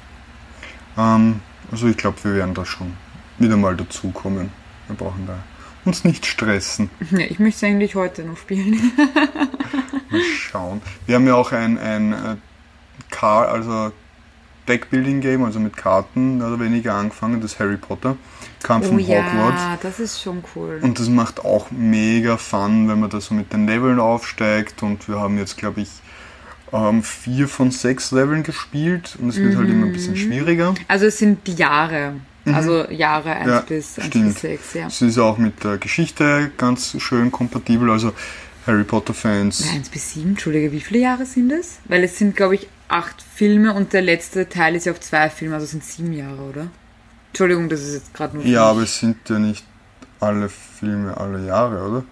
Ähm, 0.96 1.40
also 1.70 1.88
ich 1.88 1.96
glaube, 1.96 2.22
wir 2.24 2.34
werden 2.34 2.54
da 2.54 2.64
schon 2.64 2.92
wieder 3.38 3.56
mal 3.56 3.76
dazukommen. 3.76 4.50
Wir 4.86 4.96
brauchen 4.96 5.26
da 5.26 5.38
uns 5.84 6.04
nicht 6.04 6.26
stressen. 6.26 6.90
Ja, 7.10 7.26
ich 7.26 7.38
möchte 7.38 7.66
eigentlich 7.66 7.94
heute 7.94 8.22
noch 8.22 8.38
spielen. 8.38 8.92
mal 10.10 10.20
schauen. 10.38 10.82
Wir 11.06 11.16
haben 11.16 11.26
ja 11.26 11.34
auch 11.34 11.52
ein, 11.52 11.78
ein 11.78 12.12
äh, 12.12 12.36
Car 13.10 13.48
also 13.48 13.92
Deckbuilding-Game, 14.68 15.44
also 15.44 15.60
mit 15.60 15.76
Karten 15.76 16.38
mehr 16.38 16.48
oder 16.48 16.60
weniger 16.60 16.94
angefangen, 16.94 17.40
das 17.40 17.58
Harry 17.58 17.76
Potter. 17.76 18.16
Kam 18.62 18.82
Oh 18.82 18.86
von 18.86 18.98
ja, 18.98 19.18
Hogwarts. 19.24 19.82
das 19.82 20.00
ist 20.00 20.22
schon 20.22 20.42
cool. 20.56 20.78
Und 20.82 20.98
das 20.98 21.08
macht 21.08 21.44
auch 21.44 21.70
mega 21.70 22.36
Fun, 22.38 22.88
wenn 22.88 23.00
man 23.00 23.10
da 23.10 23.20
so 23.20 23.34
mit 23.34 23.52
den 23.52 23.66
Leveln 23.66 24.00
aufsteigt. 24.00 24.82
Und 24.82 25.06
wir 25.08 25.20
haben 25.20 25.36
jetzt, 25.38 25.58
glaube 25.58 25.82
ich, 25.82 25.88
ähm, 26.72 27.02
vier 27.02 27.46
von 27.48 27.70
sechs 27.70 28.10
Leveln 28.10 28.42
gespielt. 28.42 29.16
Und 29.20 29.28
es 29.28 29.36
wird 29.36 29.56
halt 29.56 29.68
immer 29.68 29.84
ein 29.84 29.88
Mhm. 29.90 29.92
bisschen 29.92 30.16
schwieriger. 30.16 30.74
Also 30.88 31.06
es 31.06 31.18
sind 31.18 31.46
die 31.46 31.54
Jahre. 31.54 32.14
Also 32.46 32.86
Jahre 32.90 33.32
1 33.36 33.46
Mhm. 33.46 33.52
Ja, 33.52 33.60
bis 33.60 33.98
1 33.98 34.06
stimmt. 34.08 34.24
bis 34.34 34.40
6, 34.42 34.74
ja. 34.74 34.86
Es 34.86 35.00
ist 35.02 35.18
auch 35.18 35.38
mit 35.38 35.62
der 35.64 35.78
Geschichte 35.78 36.50
ganz 36.56 36.94
schön 37.00 37.30
kompatibel. 37.32 37.90
Also 37.90 38.12
Harry 38.66 38.84
Potter-Fans. 38.84 39.66
1 39.74 39.88
bis 39.90 40.12
7, 40.14 40.30
Entschuldige, 40.30 40.72
wie 40.72 40.80
viele 40.80 41.00
Jahre 41.00 41.26
sind 41.26 41.52
es? 41.52 41.78
Weil 41.86 42.04
es 42.04 42.18
sind, 42.18 42.34
glaube 42.36 42.54
ich, 42.56 42.68
acht 42.88 43.22
Filme 43.22 43.74
und 43.74 43.92
der 43.92 44.02
letzte 44.02 44.48
Teil 44.48 44.74
ist 44.74 44.86
ja 44.86 44.92
auf 44.92 45.00
zwei 45.00 45.30
Filme, 45.30 45.54
also 45.54 45.66
sind 45.66 45.84
sieben 45.84 46.12
Jahre, 46.12 46.42
oder? 46.42 46.68
Entschuldigung, 47.28 47.68
das 47.68 47.80
ist 47.80 47.94
jetzt 47.94 48.14
gerade 48.14 48.36
nur. 48.36 48.46
Ja, 48.46 48.64
aber 48.64 48.82
es 48.82 48.98
sind 48.98 49.28
ja 49.28 49.38
nicht 49.38 49.64
alle 50.20 50.48
Filme 50.48 51.16
alle 51.16 51.46
Jahre, 51.46 51.82
oder? 51.88 52.04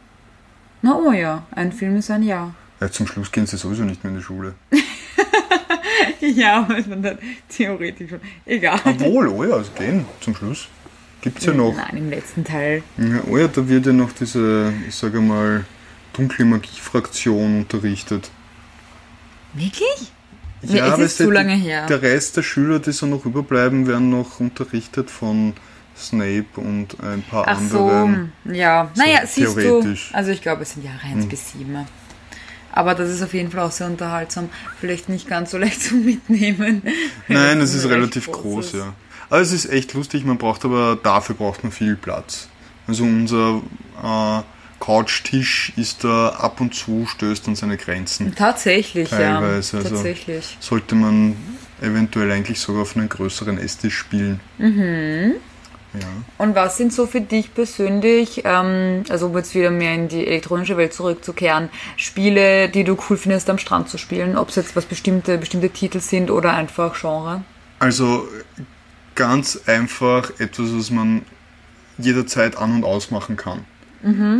Na 0.82 0.96
oh 0.96 1.12
ja, 1.12 1.46
ein 1.52 1.72
Film 1.72 1.96
ist 1.96 2.10
ein 2.10 2.22
Jahr. 2.22 2.54
Ja, 2.80 2.90
zum 2.90 3.06
Schluss 3.06 3.30
gehen 3.30 3.46
sie 3.46 3.56
sowieso 3.56 3.84
nicht 3.84 4.02
mehr 4.02 4.12
in 4.12 4.18
die 4.18 4.24
Schule. 4.24 4.54
ja, 6.20 6.58
aber 6.58 6.80
man 6.88 7.02
dann 7.02 7.18
theoretisch 7.48 8.10
schon. 8.10 8.20
Egal. 8.44 8.80
Obwohl, 8.84 9.28
oh 9.28 9.44
ja, 9.44 9.58
es 9.58 9.72
gehen 9.74 10.04
zum 10.20 10.34
Schluss. 10.34 10.66
Gibt's 11.20 11.44
ja 11.44 11.54
noch. 11.54 11.76
Nein, 11.76 11.98
im 11.98 12.10
letzten 12.10 12.42
Teil. 12.42 12.82
Ja, 12.98 13.22
oh 13.30 13.38
ja, 13.38 13.46
da 13.46 13.68
wird 13.68 13.86
ja 13.86 13.92
noch 13.92 14.10
diese, 14.12 14.72
ich 14.88 14.94
sage 14.96 15.20
mal, 15.20 15.64
dunkle 16.12 16.44
Magie-Fraktion 16.44 17.58
unterrichtet. 17.58 18.28
Wirklich? 19.54 20.10
Ja, 20.62 20.86
es 20.86 20.92
aber 20.92 21.02
ist 21.04 21.16
zu 21.16 21.30
lange 21.30 21.54
her. 21.54 21.86
Der 21.86 22.02
Rest 22.02 22.36
der 22.36 22.42
Schüler, 22.42 22.78
die 22.78 22.92
so 22.92 23.06
noch 23.06 23.24
überbleiben, 23.24 23.86
werden 23.86 24.10
noch 24.10 24.40
unterrichtet 24.40 25.10
von 25.10 25.54
Snape 25.96 26.46
und 26.56 26.96
ein 27.02 27.22
paar 27.22 27.44
Ach 27.46 27.60
so, 27.70 27.88
anderen. 27.88 28.32
ja. 28.44 28.90
Naja, 28.96 29.20
siehst 29.26 29.56
du. 29.56 29.84
Also 30.12 30.30
ich 30.30 30.40
glaube, 30.42 30.62
es 30.62 30.72
sind 30.72 30.84
Jahre 30.84 31.02
Hm. 31.02 31.18
1 31.18 31.26
bis 31.28 31.52
7. 31.52 31.86
Aber 32.74 32.94
das 32.94 33.10
ist 33.10 33.22
auf 33.22 33.34
jeden 33.34 33.50
Fall 33.50 33.60
auch 33.60 33.70
sehr 33.70 33.86
unterhaltsam. 33.86 34.48
Vielleicht 34.80 35.08
nicht 35.08 35.28
ganz 35.28 35.50
so 35.50 35.58
leicht 35.64 35.82
zum 35.82 36.04
Mitnehmen. 36.04 36.82
Nein, 37.28 37.60
es 37.60 37.74
ist 37.74 37.88
relativ 37.88 38.30
groß, 38.30 38.72
ja. 38.72 38.94
Aber 39.28 39.40
es 39.40 39.52
ist 39.52 39.66
echt 39.66 39.94
lustig, 39.94 40.24
man 40.24 40.38
braucht 40.38 40.64
aber, 40.64 40.98
dafür 41.02 41.34
braucht 41.34 41.62
man 41.62 41.72
viel 41.72 41.96
Platz. 41.96 42.48
Also 42.86 43.04
unser 43.04 43.62
äh, 44.02 44.42
Couchtisch 44.82 45.72
ist 45.76 46.02
da 46.02 46.30
ab 46.30 46.60
und 46.60 46.74
zu, 46.74 47.06
stößt 47.06 47.46
an 47.46 47.54
seine 47.54 47.76
Grenzen. 47.76 48.34
Tatsächlich, 48.34 49.10
Teilweise, 49.10 49.76
ja. 49.76 49.82
also- 49.84 49.94
Tatsächlich. 49.94 50.56
Sollte 50.58 50.96
man 50.96 51.36
eventuell 51.80 52.32
eigentlich 52.32 52.58
sogar 52.58 52.82
auf 52.82 52.96
einen 52.96 53.08
größeren 53.08 53.58
Esstisch 53.58 53.96
spielen. 53.96 54.40
Mhm. 54.58 55.34
Ja. 55.94 56.08
Und 56.38 56.56
was 56.56 56.78
sind 56.78 56.92
so 56.92 57.06
für 57.06 57.20
dich 57.20 57.54
persönlich, 57.54 58.42
ähm, 58.44 59.04
also 59.08 59.26
um 59.26 59.36
jetzt 59.36 59.54
wieder 59.54 59.70
mehr 59.70 59.94
in 59.94 60.08
die 60.08 60.26
elektronische 60.26 60.76
Welt 60.76 60.92
zurückzukehren, 60.94 61.68
Spiele, 61.96 62.68
die 62.68 62.82
du 62.82 62.98
cool 63.08 63.16
findest, 63.16 63.48
am 63.50 63.58
Strand 63.58 63.88
zu 63.88 63.98
spielen? 63.98 64.36
Ob 64.36 64.48
es 64.48 64.56
jetzt 64.56 64.74
was 64.74 64.86
bestimmte, 64.86 65.38
bestimmte 65.38 65.70
Titel 65.70 66.00
sind 66.00 66.28
oder 66.28 66.54
einfach 66.54 67.00
Genre? 67.00 67.44
Also 67.78 68.26
ganz 69.14 69.60
einfach 69.66 70.32
etwas, 70.40 70.74
was 70.74 70.90
man 70.90 71.22
jederzeit 71.98 72.56
an- 72.56 72.74
und 72.74 72.84
ausmachen 72.84 73.36
kann. 73.36 73.64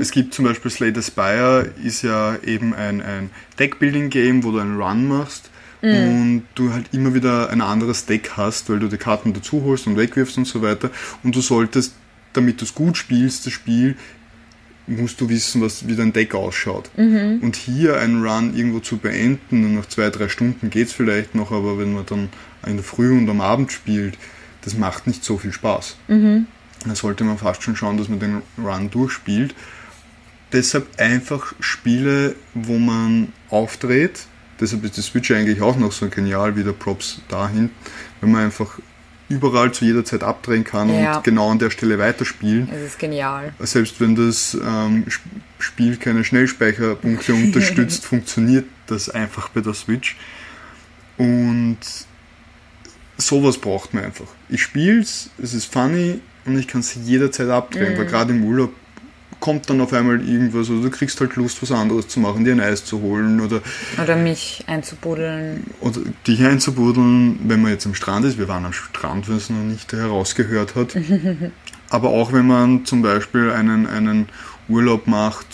Es 0.01 0.11
gibt 0.11 0.35
zum 0.35 0.45
Beispiel 0.45 0.71
Slay 0.71 0.93
the 0.95 1.03
Spire, 1.03 1.71
ist 1.83 2.03
ja 2.03 2.37
eben 2.45 2.75
ein, 2.75 3.01
ein 3.01 3.31
Deckbuilding-Game, 3.59 4.45
wo 4.45 4.51
du 4.51 4.59
einen 4.59 4.81
Run 4.81 5.07
machst 5.09 5.51
und 5.83 6.45
du 6.55 6.73
halt 6.73 6.87
immer 6.93 7.13
wieder 7.15 7.51
ein 7.51 7.61
anderes 7.61 8.07
Deck 8.07 8.33
hast, 8.37 8.71
weil 8.71 8.79
du 8.79 8.89
die 8.89 8.99
Karten 8.99 9.33
dazu 9.33 9.63
holst 9.65 9.87
und 9.87 9.97
wegwirfst 9.97 10.39
und 10.39 10.47
so 10.47 10.63
weiter. 10.63 10.91
Und 11.25 11.35
du 11.35 11.41
solltest, 11.41 11.95
damit 12.33 12.61
du 12.61 12.65
es 12.65 12.75
gut 12.75 12.97
spielst, 12.97 13.47
das 13.47 13.53
Spiel, 13.53 13.97
musst 14.87 15.21
du 15.21 15.29
wissen, 15.29 15.61
was, 15.63 15.87
wie 15.87 15.95
dein 15.97 16.13
Deck 16.13 16.35
ausschaut. 16.35 16.91
Und 17.41 17.57
hier 17.57 17.99
einen 17.99 18.25
Run 18.25 18.57
irgendwo 18.57 18.81
zu 18.81 18.97
beenden, 18.97 19.65
und 19.65 19.75
nach 19.77 19.87
zwei, 19.87 20.11
drei 20.11 20.29
Stunden 20.29 20.71
geht's 20.71 20.93
vielleicht 20.93 21.35
noch, 21.35 21.53
aber 21.53 21.79
wenn 21.79 21.93
man 21.95 22.07
dann 22.07 22.29
in 22.67 22.77
der 22.77 22.85
Früh 22.85 23.17
und 23.17 23.29
am 23.29 23.41
Abend 23.41 23.73
spielt, 23.73 24.19
das 24.63 24.77
macht 24.77 25.07
nicht 25.07 25.25
so 25.25 25.39
viel 25.39 25.53
Spaß. 25.53 25.97
Da 26.85 26.95
sollte 26.95 27.25
man 27.25 27.39
fast 27.39 27.63
schon 27.63 27.77
schauen, 27.77 27.97
dass 27.97 28.09
man 28.09 28.19
den 28.21 28.43
Run 28.59 28.91
durchspielt. 28.91 29.55
Deshalb 30.53 30.87
einfach 31.01 31.55
Spiele, 31.61 32.35
wo 32.55 32.79
man 32.79 33.33
aufdreht. 33.49 34.27
Deshalb 34.61 34.85
ist 34.85 34.97
die 34.97 35.03
Switch 35.03 35.31
eigentlich 35.31 35.61
auch 35.63 35.77
noch 35.77 35.93
so 35.93 36.09
genial, 36.09 36.57
wie 36.57 36.63
der 36.65 36.73
Props 36.73 37.21
dahin, 37.29 37.71
wenn 38.21 38.31
man 38.33 38.45
einfach 38.45 38.79
überall 39.29 39.73
zu 39.73 39.87
jeder 39.87 40.05
Zeit 40.05 40.23
abdrehen 40.23 40.63
kann 40.63 40.93
Ja. 40.93 41.17
und 41.17 41.25
genau 41.25 41.51
an 41.51 41.59
der 41.59 41.71
Stelle 41.71 41.99
weiterspielen. 41.99 42.69
Es 42.71 42.83
ist 42.83 42.99
genial. 42.99 43.55
Selbst 43.61 43.99
wenn 43.99 44.15
das 44.15 44.55
ähm, 44.63 45.05
Sp- 45.09 45.25
Spiel 45.59 45.97
keine 45.97 46.23
Schnellspeicherpunkte 46.23 47.33
unterstützt, 47.47 48.05
funktioniert 48.05 48.67
das 48.89 49.09
einfach 49.09 49.49
bei 49.49 49.63
der 49.63 49.73
Switch. 49.73 50.17
Und 51.17 51.79
sowas 53.17 53.57
braucht 53.59 53.95
man 53.95 54.05
einfach. 54.05 54.27
Ich 54.51 54.63
spiel's, 54.63 55.31
es 55.43 55.55
ist 55.55 55.73
funny 55.73 56.21
und 56.45 56.59
ich 56.59 56.69
kann 56.69 56.81
es 56.81 56.95
jederzeit 56.95 57.49
abdrehen, 57.49 57.97
weil 57.97 58.07
gerade 58.07 58.33
im 58.33 58.45
Urlaub 58.45 58.73
kommt 59.43 59.69
dann 59.69 59.81
auf 59.81 59.93
einmal 59.93 60.27
irgendwas 60.27 60.71
oder 60.71 60.83
du 60.83 60.91
kriegst 60.91 61.21
halt 61.21 61.35
Lust, 61.35 61.61
was 61.63 61.73
anderes 61.73 62.07
zu 62.07 62.21
machen, 62.21 62.45
dir 62.45 62.53
ein 62.53 62.61
Eis 62.61 62.85
zu 62.85 63.01
holen 63.01 63.41
oder, 63.41 63.61
Oder 64.01 64.15
mich 64.15 64.63
einzubuddeln. 64.69 65.65
oder 65.81 66.01
dich 66.27 66.45
einzubuddeln, 66.45 67.41
wenn 67.49 67.61
man 67.61 67.73
jetzt 67.73 67.85
am 67.85 67.95
Strand 67.95 68.25
ist. 68.25 68.39
Wir 68.39 68.47
waren 68.47 68.65
am 68.65 68.73
Strand, 68.73 69.29
wenn 69.29 69.37
es 69.37 69.51
noch 69.51 69.59
nicht 69.59 69.93
herausgehört 69.93 70.77
hat. 70.77 70.97
Aber 71.91 72.11
auch 72.11 72.33
wenn 72.33 72.47
man 72.47 72.85
zum 72.85 73.03
Beispiel 73.03 73.51
einen, 73.51 73.87
einen 73.87 74.29
Urlaub 74.69 75.09
macht 75.09 75.47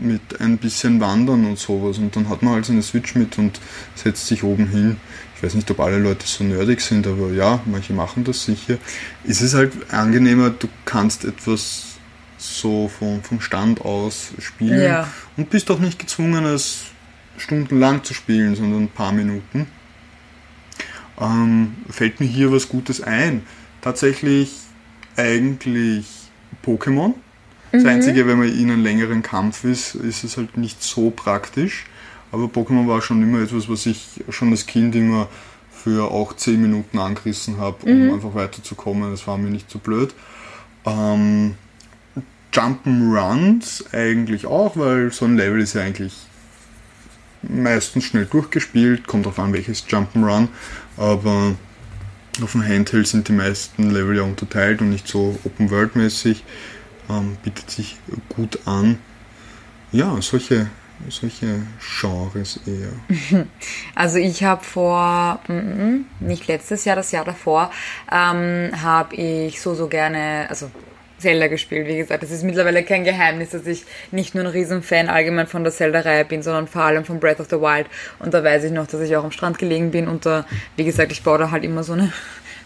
mit 0.00 0.40
ein 0.40 0.58
bisschen 0.58 1.00
Wandern 1.00 1.44
und 1.44 1.58
sowas 1.58 1.98
und 1.98 2.14
dann 2.14 2.28
hat 2.28 2.42
man 2.42 2.54
halt 2.54 2.66
seine 2.66 2.82
Switch 2.82 3.16
mit 3.16 3.38
und 3.38 3.60
setzt 3.96 4.28
sich 4.28 4.44
oben 4.44 4.68
hin. 4.68 4.96
Ich 5.42 5.46
weiß 5.46 5.54
nicht, 5.54 5.68
ob 5.72 5.80
alle 5.80 5.98
Leute 5.98 6.24
so 6.24 6.44
nerdig 6.44 6.80
sind, 6.80 7.04
aber 7.04 7.32
ja, 7.32 7.58
manche 7.66 7.92
machen 7.92 8.22
das 8.22 8.44
sicher. 8.44 8.78
Es 9.26 9.42
ist 9.42 9.54
halt 9.54 9.72
angenehmer, 9.92 10.50
du 10.50 10.68
kannst 10.84 11.24
etwas 11.24 11.96
so 12.38 12.86
vom, 12.86 13.24
vom 13.24 13.40
Stand 13.40 13.80
aus 13.80 14.28
spielen 14.38 14.80
Ja. 14.80 15.08
und 15.36 15.50
bist 15.50 15.68
auch 15.72 15.80
nicht 15.80 15.98
gezwungen, 15.98 16.44
es 16.44 16.84
stundenlang 17.38 18.04
zu 18.04 18.14
spielen, 18.14 18.54
sondern 18.54 18.84
ein 18.84 18.88
paar 18.88 19.10
Minuten. 19.10 19.66
Ähm, 21.20 21.74
fällt 21.90 22.20
mir 22.20 22.26
hier 22.26 22.52
was 22.52 22.68
Gutes 22.68 23.00
ein. 23.02 23.42
Tatsächlich 23.80 24.52
eigentlich 25.16 26.06
Pokémon. 26.64 27.14
Das 27.72 27.84
Einzige, 27.84 28.28
wenn 28.28 28.38
man 28.38 28.48
in 28.48 28.70
einem 28.70 28.84
längeren 28.84 29.22
Kampf 29.22 29.64
ist, 29.64 29.96
ist 29.96 30.22
es 30.22 30.36
halt 30.36 30.56
nicht 30.56 30.82
so 30.84 31.10
praktisch. 31.10 31.86
Aber 32.32 32.44
Pokémon 32.46 32.88
war 32.88 33.00
schon 33.02 33.22
immer 33.22 33.40
etwas, 33.42 33.68
was 33.68 33.86
ich 33.86 34.24
schon 34.30 34.50
als 34.50 34.66
Kind 34.66 34.94
immer 34.96 35.28
für 35.70 36.10
auch 36.10 36.34
10 36.34 36.60
Minuten 36.60 36.98
angerissen 36.98 37.58
habe, 37.58 37.86
um 37.86 38.14
einfach 38.14 38.34
weiterzukommen. 38.34 39.10
Das 39.10 39.26
war 39.26 39.36
mir 39.36 39.50
nicht 39.50 39.70
so 39.70 39.78
blöd. 39.78 40.14
Ähm, 40.86 41.54
Jump'n'Runs 42.52 43.84
eigentlich 43.94 44.46
auch, 44.46 44.76
weil 44.76 45.12
so 45.12 45.24
ein 45.24 45.36
Level 45.36 45.60
ist 45.60 45.74
ja 45.74 45.82
eigentlich 45.82 46.14
meistens 47.42 48.04
schnell 48.04 48.26
durchgespielt, 48.26 49.06
kommt 49.06 49.26
drauf 49.26 49.38
an, 49.38 49.52
welches 49.52 49.86
Jump'n'Run, 49.88 50.48
aber 50.96 51.54
auf 52.42 52.52
dem 52.52 52.66
Handheld 52.66 53.06
sind 53.06 53.28
die 53.28 53.32
meisten 53.32 53.90
Level 53.90 54.16
ja 54.16 54.22
unterteilt 54.22 54.80
und 54.80 54.90
nicht 54.90 55.08
so 55.08 55.38
Open-World-mäßig, 55.44 56.44
ähm, 57.10 57.36
bietet 57.42 57.70
sich 57.70 57.96
gut 58.28 58.60
an. 58.64 58.98
Ja, 59.90 60.20
solche, 60.22 60.70
solche 61.08 61.62
Genres 62.00 62.60
eher. 62.66 63.46
Also 63.94 64.18
ich 64.18 64.42
habe 64.44 64.64
vor, 64.64 65.40
mm, 65.48 65.52
mm, 65.52 66.06
nicht 66.20 66.46
letztes 66.46 66.84
Jahr, 66.84 66.96
das 66.96 67.12
Jahr 67.12 67.24
davor, 67.24 67.70
ähm, 68.10 68.70
habe 68.82 69.14
ich 69.14 69.60
so, 69.60 69.74
so 69.74 69.88
gerne, 69.88 70.46
also 70.48 70.70
Zelda 71.22 71.46
gespielt, 71.46 71.86
wie 71.86 71.96
gesagt. 71.96 72.22
Das 72.22 72.30
ist 72.30 72.42
mittlerweile 72.42 72.82
kein 72.82 73.04
Geheimnis, 73.04 73.50
dass 73.50 73.66
ich 73.66 73.84
nicht 74.10 74.34
nur 74.34 74.44
ein 74.44 74.50
Riesenfan 74.50 75.08
allgemein 75.08 75.46
von 75.46 75.62
der 75.62 75.72
Zelda-Reihe 75.72 76.24
bin, 76.24 76.42
sondern 76.42 76.66
vor 76.66 76.82
allem 76.82 77.04
von 77.04 77.20
Breath 77.20 77.40
of 77.40 77.46
the 77.48 77.60
Wild. 77.60 77.86
Und 78.18 78.34
da 78.34 78.42
weiß 78.42 78.64
ich 78.64 78.72
noch, 78.72 78.86
dass 78.86 79.00
ich 79.00 79.16
auch 79.16 79.24
am 79.24 79.30
Strand 79.30 79.58
gelegen 79.58 79.92
bin 79.92 80.08
und 80.08 80.26
da, 80.26 80.44
wie 80.76 80.84
gesagt, 80.84 81.12
ich 81.12 81.22
baue 81.22 81.38
da 81.38 81.50
halt 81.50 81.64
immer 81.64 81.84
so 81.84 81.94
eine 81.94 82.12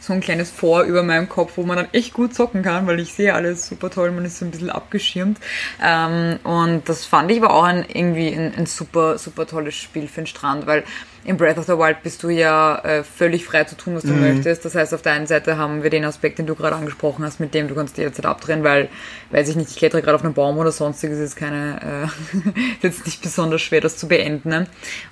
so 0.07 0.13
ein 0.13 0.21
kleines 0.21 0.51
Vor 0.51 0.83
über 0.83 1.03
meinem 1.03 1.29
Kopf, 1.29 1.53
wo 1.57 1.65
man 1.65 1.77
dann 1.77 1.89
echt 1.93 2.15
gut 2.15 2.35
zocken 2.35 2.63
kann, 2.63 2.87
weil 2.87 3.01
ich 3.01 3.13
sehe 3.13 3.35
alles 3.35 3.67
super 3.67 3.91
toll, 3.91 4.11
man 4.13 4.25
ist 4.25 4.39
so 4.39 4.45
ein 4.45 4.51
bisschen 4.51 4.71
abgeschirmt. 4.71 5.39
Ähm, 5.83 6.39
und 6.45 6.89
das 6.89 7.05
fand 7.05 7.31
ich 7.31 7.43
aber 7.43 7.53
auch 7.53 7.65
ein, 7.65 7.85
irgendwie 7.89 8.29
ein, 8.29 8.55
ein 8.57 8.67
super, 8.67 9.19
super 9.19 9.47
tolles 9.47 9.75
Spiel 9.75 10.09
für 10.09 10.23
den 10.23 10.27
Strand, 10.27 10.67
weil 10.67 10.85
in 11.27 11.37
Breath 11.37 11.59
of 11.59 11.67
the 11.67 11.73
Wild 11.77 12.03
bist 12.03 12.23
du 12.23 12.29
ja 12.29 12.79
äh, 12.85 13.03
völlig 13.05 13.45
frei 13.45 13.65
zu 13.65 13.77
tun, 13.77 13.97
was 13.97 14.03
du 14.05 14.13
Mhm. 14.13 14.21
möchtest. 14.21 14.65
Das 14.65 14.75
heißt, 14.75 14.95
auf 14.95 15.03
der 15.03 15.13
einen 15.13 15.27
Seite 15.27 15.57
haben 15.59 15.83
wir 15.83 15.91
den 15.91 16.05
Aspekt, 16.05 16.39
den 16.39 16.47
du 16.47 16.55
gerade 16.55 16.77
angesprochen 16.77 17.25
hast, 17.25 17.41
mit 17.41 17.53
dem 17.53 17.69
du 17.69 17.75
kannst 17.75 17.99
jederzeit 17.99 18.27
abdrehen, 18.27 18.63
weil, 18.65 18.89
weiß 19.33 19.49
ich 19.49 19.57
nicht, 19.57 19.71
ich 19.71 19.77
klettere 19.77 20.03
gerade 20.03 20.15
auf 20.17 20.25
einen 20.25 20.35
Baum 20.35 20.57
oder 20.59 20.71
sonstiges, 20.73 21.19
ist 21.19 21.37
keine, 21.37 21.81
äh, 21.83 22.05
ist 22.07 22.83
jetzt 22.83 23.07
nicht 23.07 23.23
besonders 23.23 23.61
schwer, 23.63 23.81
das 23.81 23.97
zu 23.97 24.09
beenden. 24.09 24.49
Ne? 24.49 24.67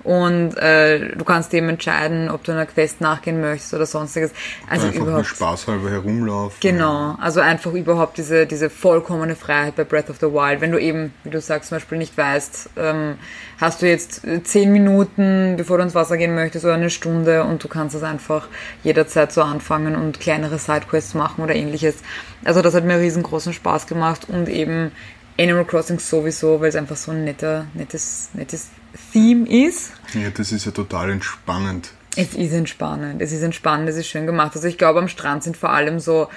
Und 0.05 0.57
äh, 0.57 1.17
du 1.17 1.25
kannst 1.25 1.53
eben 1.55 1.69
entscheiden, 1.69 2.31
ob 2.31 2.45
du 2.45 2.53
einer 2.53 2.67
Quest 2.67 3.01
nachgehen 3.01 3.41
möchtest 3.41 3.75
oder 3.75 3.87
sonstiges. 3.87 4.31
Also 4.71 4.87
Einfach 4.87 4.99
nur 5.01 5.09
überhaupt. 5.09 5.27
spaßhalber 5.27 5.91
herumlaufen. 5.91 6.59
Genau, 6.61 7.17
also 7.21 7.41
einfach 7.41 7.73
überhaupt 7.73 8.19
diese, 8.19 8.47
diese 8.47 8.71
vollkommene 8.71 9.37
Freiheit 9.37 9.77
bei 9.77 9.85
Breath 9.85 10.11
of 10.11 10.17
the 10.21 10.27
Wild. 10.27 10.61
Wenn 10.61 10.73
du 10.73 10.79
eben, 10.79 11.13
wie 11.25 11.31
du 11.31 11.41
sagst, 11.41 11.71
zum 11.71 11.77
Beispiel 11.77 11.99
nicht 11.99 12.17
weißt, 12.17 12.71
ähm, 12.77 13.17
hast 13.61 13.83
du 13.83 13.89
jetzt 13.89 14.25
äh, 14.25 14.43
zehn 14.43 14.73
Minuten, 14.73 15.55
bevor 15.57 15.79
du 15.79 15.85
ins 15.85 15.95
Wasser 16.05 16.19
gehen 16.19 16.35
möchtest, 16.35 16.65
oder 16.65 16.75
eine 16.75 16.91
Stunde 16.91 17.45
und 17.45 17.65
du 17.65 17.69
kannst 17.69 17.97
es 17.97 18.03
einfach 18.03 18.49
jederzeit 18.83 19.33
so 19.33 19.43
anfangen 19.43 19.97
und 19.97 20.21
kleinere 20.21 20.59
Sidequests 20.59 21.15
machen 21.15 21.43
oder 21.43 21.55
ähnliches. 21.55 21.97
Also 22.45 22.61
das 22.61 22.75
hat 22.75 22.85
mir 22.85 22.99
riesengroßen 22.99 23.55
Spaß 23.55 23.87
gemacht 23.87 24.29
und 24.29 24.49
eben 24.49 24.93
Animal 25.39 25.65
Crossing 25.65 25.99
sowieso, 25.99 26.61
weil 26.61 26.69
es 26.69 26.77
einfach 26.77 26.97
so 26.97 27.11
ein 27.11 27.25
netter, 27.25 27.67
nettes, 27.73 28.29
nettes 28.35 28.69
Theme 29.13 29.49
ist. 29.49 29.93
Ja, 30.13 30.29
das 30.31 30.53
ist 30.53 30.67
ja 30.67 30.73
total 30.73 31.11
entspannend. 31.11 31.91
Es 32.17 32.35
ist 32.35 32.53
entspannend, 32.53 33.21
es 33.23 33.33
ist 33.33 33.43
entspannend, 33.43 33.89
es 33.89 33.97
ist 33.97 34.07
schön 34.07 34.27
gemacht. 34.27 34.53
Also 34.55 34.69
ich 34.69 34.79
glaube, 34.79 35.01
am 35.01 35.09
Strand 35.09 35.43
sind 35.43 35.57
vor 35.57 35.71
allem 35.71 35.99
so 35.99 36.29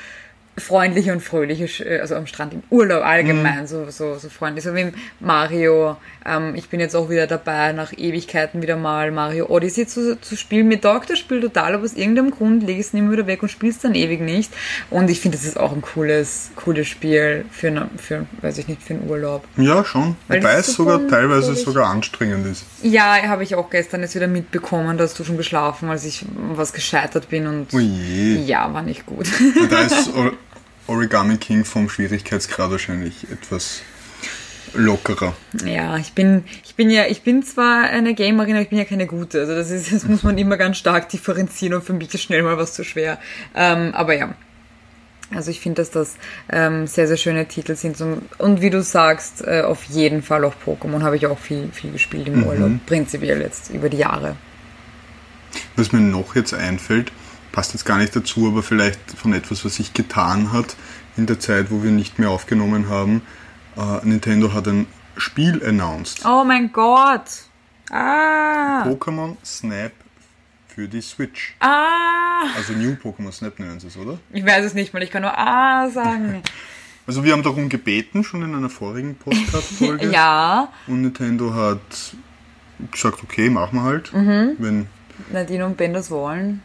freundliche 0.57 1.11
und 1.13 1.21
fröhliche, 1.21 1.85
äh, 1.85 1.99
also 1.99 2.15
am 2.15 2.25
Strand 2.27 2.53
im 2.53 2.63
Urlaub 2.69 3.03
allgemein, 3.03 3.67
so, 3.67 3.89
so, 3.89 4.15
so 4.17 4.29
freundlich, 4.29 4.63
so 4.63 4.73
wie 4.75 4.91
Mario. 5.19 5.97
Ähm, 6.25 6.55
ich 6.55 6.69
bin 6.69 6.79
jetzt 6.79 6.95
auch 6.95 7.09
wieder 7.09 7.27
dabei, 7.27 7.71
nach 7.73 7.93
Ewigkeiten 7.95 8.61
wieder 8.61 8.75
mal 8.75 9.11
Mario 9.11 9.45
Odyssey 9.49 9.85
zu, 9.87 10.19
zu 10.19 10.35
spielen. 10.35 10.67
Mir 10.67 10.81
taugt 10.81 11.09
das 11.09 11.19
Spiel 11.19 11.41
total, 11.41 11.75
aber 11.75 11.83
aus 11.83 11.93
irgendeinem 11.93 12.31
Grund 12.31 12.63
lege 12.63 12.79
ich 12.79 12.87
es 12.87 12.93
immer 12.93 13.11
wieder 13.11 13.27
weg 13.27 13.43
und 13.43 13.49
spiele 13.49 13.71
es 13.71 13.79
dann 13.79 13.93
ewig 13.95 14.19
nicht. 14.21 14.51
Und 14.89 15.09
ich 15.09 15.19
finde, 15.21 15.37
das 15.37 15.45
ist 15.45 15.59
auch 15.59 15.71
ein 15.73 15.81
cooles, 15.81 16.49
cooles 16.55 16.87
Spiel 16.87 17.45
für, 17.51 17.67
eine, 17.67 17.89
für, 17.97 18.25
weiß 18.41 18.57
ich 18.57 18.67
nicht, 18.67 18.81
für 18.81 18.93
einen 18.95 19.09
Urlaub. 19.09 19.43
Ja, 19.57 19.85
schon. 19.85 20.15
Weil 20.27 20.41
Wobei 20.41 20.53
es 20.55 20.67
so 20.67 20.83
sogar 20.83 20.99
voll- 20.99 21.09
teilweise 21.09 21.53
sogar 21.55 21.87
anstrengend 21.89 22.47
ist. 22.47 22.65
Ja, 22.83 23.21
habe 23.27 23.43
ich 23.43 23.55
auch 23.55 23.69
gestern 23.69 24.01
jetzt 24.01 24.15
wieder 24.15 24.27
mitbekommen, 24.27 24.97
dass 24.97 25.13
du 25.13 25.23
schon 25.23 25.37
geschlafen, 25.37 25.89
als 25.89 26.03
ich 26.03 26.25
was 26.35 26.73
gescheitert 26.73 27.29
bin 27.29 27.45
und 27.47 27.73
Oh 27.73 27.79
je. 27.79 28.35
ja, 28.45 28.73
war 28.73 28.81
nicht 28.81 29.05
gut. 29.05 29.27
Und 29.39 29.71
da 29.71 29.81
ist 29.81 30.09
Origami 30.87 31.37
King 31.37 31.65
vom 31.65 31.89
Schwierigkeitsgrad 31.89 32.71
wahrscheinlich 32.71 33.29
etwas 33.31 33.81
lockerer. 34.73 35.35
Ja, 35.65 35.97
ich 35.97 36.13
bin, 36.13 36.43
ich 36.65 36.75
bin 36.75 36.89
ja, 36.89 37.05
ich 37.07 37.21
bin 37.21 37.43
zwar 37.43 37.83
eine 37.83 38.13
Gamerin, 38.13 38.53
aber 38.53 38.61
ich 38.61 38.69
bin 38.69 38.77
ja 38.77 38.85
keine 38.85 39.07
gute. 39.07 39.39
Also 39.39 39.55
das 39.55 39.71
ist, 39.71 39.91
das 39.91 40.05
muss 40.05 40.23
man 40.23 40.37
immer 40.37 40.57
ganz 40.57 40.77
stark 40.77 41.09
differenzieren 41.09 41.75
und 41.75 41.83
für 41.83 41.93
mich 41.93 42.13
ist 42.13 42.21
schnell 42.21 42.43
mal 42.43 42.57
was 42.57 42.73
zu 42.73 42.83
schwer. 42.83 43.19
Ähm, 43.55 43.93
aber 43.93 44.15
ja. 44.15 44.35
Also 45.35 45.51
ich 45.51 45.59
finde, 45.59 45.81
dass 45.81 45.91
das 45.91 46.15
ähm, 46.49 46.87
sehr, 46.87 47.05
sehr 47.05 47.17
schöne 47.17 47.45
Titel 47.47 47.75
sind. 47.75 47.97
Zum, 47.97 48.21
und 48.37 48.61
wie 48.61 48.69
du 48.69 48.81
sagst, 48.81 49.45
äh, 49.45 49.61
auf 49.61 49.83
jeden 49.85 50.23
Fall 50.23 50.45
auch 50.45 50.53
Pokémon 50.65 51.01
habe 51.01 51.17
ich 51.17 51.27
auch 51.27 51.39
viel, 51.39 51.69
viel 51.73 51.91
gespielt 51.91 52.29
im 52.29 52.45
Urlaub. 52.45 52.71
Prinzipiell 52.85 53.41
jetzt 53.41 53.69
über 53.71 53.89
die 53.89 53.97
Jahre. 53.97 54.37
Was 55.75 55.91
mir 55.91 55.99
noch 55.99 56.35
jetzt 56.35 56.53
einfällt, 56.53 57.11
passt 57.57 57.73
jetzt 57.73 57.85
gar 57.85 57.97
nicht 57.97 58.15
dazu, 58.15 58.49
aber 58.49 58.61
vielleicht 58.61 58.99
von 59.17 59.33
etwas, 59.33 59.65
was 59.65 59.77
sich 59.77 59.91
getan 59.91 60.51
hat 60.51 60.75
in 61.17 61.25
der 61.25 61.39
Zeit, 61.39 61.71
wo 61.71 61.81
wir 61.81 61.89
nicht 61.89 62.19
mehr 62.19 62.29
aufgenommen 62.29 62.87
haben. 62.87 63.23
Äh, 63.75 64.05
Nintendo 64.05 64.53
hat 64.53 64.67
ein 64.67 64.85
Spiel 65.17 65.65
announced. 65.65 66.23
Oh 66.23 66.43
mein 66.43 66.71
Gott! 66.71 67.23
Ah! 67.89 68.83
Pokémon 68.83 69.37
Snap 69.43 69.91
für 70.67 70.87
die 70.87 71.01
Switch. 71.01 71.55
Ah! 71.59 72.43
Also 72.55 72.73
New 72.73 72.91
Pokémon 72.91 73.31
Snap 73.31 73.57
nennen 73.57 73.79
sie 73.79 73.87
es, 73.87 73.97
oder? 73.97 74.19
Ich 74.31 74.45
weiß 74.45 74.63
es 74.63 74.75
nicht 74.75 74.93
mal, 74.93 75.01
ich 75.01 75.09
kann 75.09 75.23
nur 75.23 75.35
Ah 75.35 75.89
sagen. 75.89 76.43
Also 77.07 77.23
wir 77.23 77.31
haben 77.31 77.41
darum 77.41 77.69
gebeten, 77.69 78.25
schon 78.25 78.43
in 78.43 78.53
einer 78.53 78.69
vorigen 78.69 79.15
Podcast-Folge. 79.15 80.07
ja, 80.11 80.73
Und 80.87 81.03
Nintendo 81.03 81.53
hat 81.53 81.79
gesagt, 82.91 83.23
okay, 83.23 83.49
machen 83.49 83.79
wir 83.79 83.83
halt. 83.83 84.13
Mhm. 84.13 84.55
Wenn, 84.59 84.87
Nadine 85.31 85.65
und 85.65 85.77
Ben 85.77 85.93
das 85.93 86.11
wollen. 86.11 86.61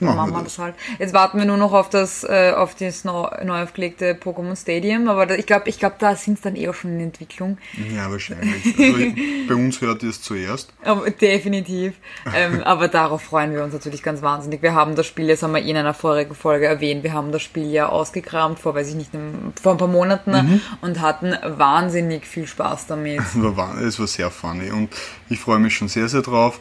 Machen, 0.00 0.16
machen 0.16 0.30
wir 0.32 0.42
das. 0.42 0.54
das 0.56 0.58
halt. 0.58 0.74
Jetzt 0.98 1.14
warten 1.14 1.38
wir 1.38 1.44
nur 1.44 1.56
noch 1.56 1.72
auf 1.72 1.88
das, 1.90 2.24
äh, 2.24 2.52
auf 2.56 2.74
das 2.74 3.04
neu, 3.04 3.28
neu 3.44 3.62
aufgelegte 3.62 4.14
Pokémon 4.14 4.56
Stadium, 4.60 5.08
aber 5.08 5.26
da, 5.26 5.34
ich 5.34 5.46
glaube, 5.46 5.68
ich 5.68 5.78
glaub, 5.78 5.98
da 5.98 6.14
sind 6.16 6.34
es 6.34 6.40
dann 6.42 6.56
eh 6.56 6.68
auch 6.68 6.74
schon 6.74 6.92
in 6.92 7.00
Entwicklung. 7.00 7.58
Ja, 7.94 8.10
wahrscheinlich. 8.10 8.64
Also 8.78 9.12
bei 9.48 9.54
uns 9.54 9.80
hört 9.80 10.02
ihr 10.02 10.10
es 10.10 10.20
zuerst. 10.22 10.72
Aber, 10.84 11.10
definitiv. 11.10 11.94
ähm, 12.34 12.62
aber 12.64 12.88
darauf 12.88 13.22
freuen 13.22 13.52
wir 13.54 13.62
uns 13.64 13.72
natürlich 13.72 14.02
ganz 14.02 14.22
wahnsinnig. 14.22 14.62
Wir 14.62 14.74
haben 14.74 14.94
das 14.96 15.06
Spiel, 15.06 15.28
das 15.28 15.42
haben 15.42 15.52
wir 15.54 15.62
eh 15.62 15.70
in 15.70 15.76
einer 15.76 15.94
vorigen 15.94 16.34
Folge 16.34 16.66
erwähnt, 16.66 17.02
wir 17.02 17.12
haben 17.12 17.32
das 17.32 17.42
Spiel 17.42 17.70
ja 17.70 17.88
ausgekramt 17.88 18.58
vor, 18.58 18.74
weiß 18.74 18.88
ich 18.88 18.94
nicht, 18.94 19.14
einem, 19.14 19.52
vor 19.60 19.72
ein 19.72 19.78
paar 19.78 19.88
Monaten 19.88 20.32
Mhm. 20.32 20.60
und 20.80 21.00
hatten 21.00 21.34
wahnsinnig 21.44 22.26
viel 22.26 22.46
Spaß 22.46 22.86
damit. 22.86 23.20
Es 23.20 23.32
war, 23.36 23.80
es 23.80 23.98
war 23.98 24.06
sehr 24.06 24.30
funny 24.30 24.70
und 24.70 24.88
ich 25.28 25.38
freue 25.40 25.58
mich 25.58 25.74
schon 25.76 25.88
sehr, 25.88 26.08
sehr 26.08 26.22
drauf. 26.22 26.60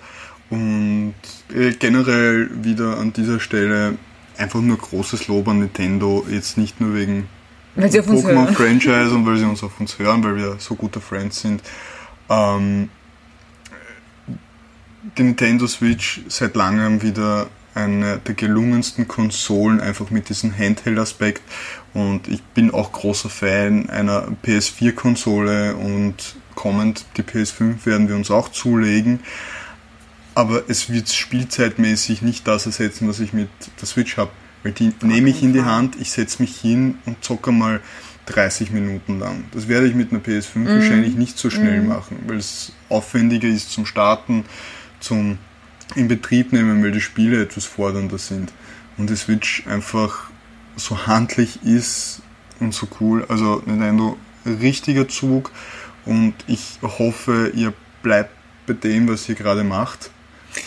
Und 0.51 1.15
äh, 1.53 1.71
generell 1.71 2.49
wieder 2.63 2.97
an 2.97 3.13
dieser 3.13 3.39
Stelle 3.39 3.97
einfach 4.37 4.61
nur 4.61 4.77
großes 4.77 5.27
Lob 5.27 5.47
an 5.47 5.59
Nintendo. 5.59 6.25
Jetzt 6.29 6.57
nicht 6.57 6.79
nur 6.79 6.93
wegen. 6.93 7.27
Pokémon-Franchise 7.77 9.15
und 9.15 9.25
weil 9.25 9.37
sie 9.37 9.45
uns 9.45 9.63
auf 9.63 9.79
uns 9.79 9.97
hören, 9.97 10.23
weil 10.23 10.35
wir 10.35 10.57
so 10.59 10.75
gute 10.75 10.99
Friends 10.99 11.41
sind. 11.41 11.63
Ähm, 12.29 12.89
die 15.17 15.23
Nintendo 15.23 15.67
Switch 15.67 16.21
seit 16.27 16.55
langem 16.55 17.01
wieder 17.01 17.47
eine 17.73 18.17
der 18.17 18.35
gelungensten 18.35 19.07
Konsolen, 19.07 19.79
einfach 19.79 20.09
mit 20.09 20.27
diesem 20.27 20.55
Handheld-Aspekt. 20.55 21.41
Und 21.93 22.27
ich 22.27 22.43
bin 22.43 22.71
auch 22.71 22.91
großer 22.91 23.29
Fan 23.29 23.89
einer 23.89 24.27
PS4-Konsole 24.43 25.75
und 25.75 26.35
kommend 26.55 27.05
die 27.15 27.23
PS5 27.23 27.85
werden 27.85 28.09
wir 28.09 28.15
uns 28.15 28.29
auch 28.29 28.49
zulegen. 28.49 29.21
Aber 30.33 30.63
es 30.69 30.89
wird 30.89 31.09
spielzeitmäßig 31.09 32.21
nicht 32.21 32.47
das 32.47 32.65
ersetzen, 32.65 33.07
was 33.07 33.19
ich 33.19 33.33
mit 33.33 33.49
der 33.79 33.87
Switch 33.87 34.17
habe. 34.17 34.31
Weil 34.63 34.71
die 34.73 34.93
nehme 35.01 35.29
ich 35.29 35.43
in 35.43 35.53
die. 35.53 35.63
Hand, 35.63 35.95
ich 35.99 36.11
setze 36.11 36.41
mich 36.41 36.55
hin 36.59 36.99
und 37.05 37.23
zocke 37.23 37.51
mal 37.51 37.81
30 38.27 38.71
Minuten 38.71 39.19
lang. 39.19 39.45
Das 39.51 39.67
werde 39.67 39.87
ich 39.87 39.95
mit 39.95 40.11
einer 40.11 40.21
PS5 40.21 40.59
Mhm. 40.59 40.67
wahrscheinlich 40.67 41.15
nicht 41.15 41.37
so 41.37 41.49
schnell 41.49 41.81
machen, 41.81 42.19
weil 42.27 42.37
es 42.37 42.71
aufwendiger 42.87 43.47
ist 43.47 43.71
zum 43.71 43.85
Starten, 43.85 44.45
zum 44.99 45.37
in 45.95 46.07
Betrieb 46.07 46.53
nehmen, 46.53 46.81
weil 46.83 46.91
die 46.91 47.01
Spiele 47.01 47.41
etwas 47.41 47.65
fordernder 47.65 48.17
sind. 48.17 48.53
Und 48.97 49.09
die 49.09 49.15
Switch 49.15 49.65
einfach 49.67 50.29
so 50.77 51.05
handlich 51.07 51.63
ist 51.63 52.21
und 52.59 52.73
so 52.73 52.87
cool. 52.99 53.25
Also 53.27 53.61
Nintendo, 53.65 54.15
richtiger 54.45 55.07
Zug 55.09 55.51
und 56.05 56.33
ich 56.47 56.79
hoffe, 56.81 57.51
ihr 57.55 57.73
bleibt 58.03 58.31
bei 58.67 58.73
dem, 58.73 59.09
was 59.09 59.27
ihr 59.27 59.35
gerade 59.35 59.63
macht. 59.63 60.11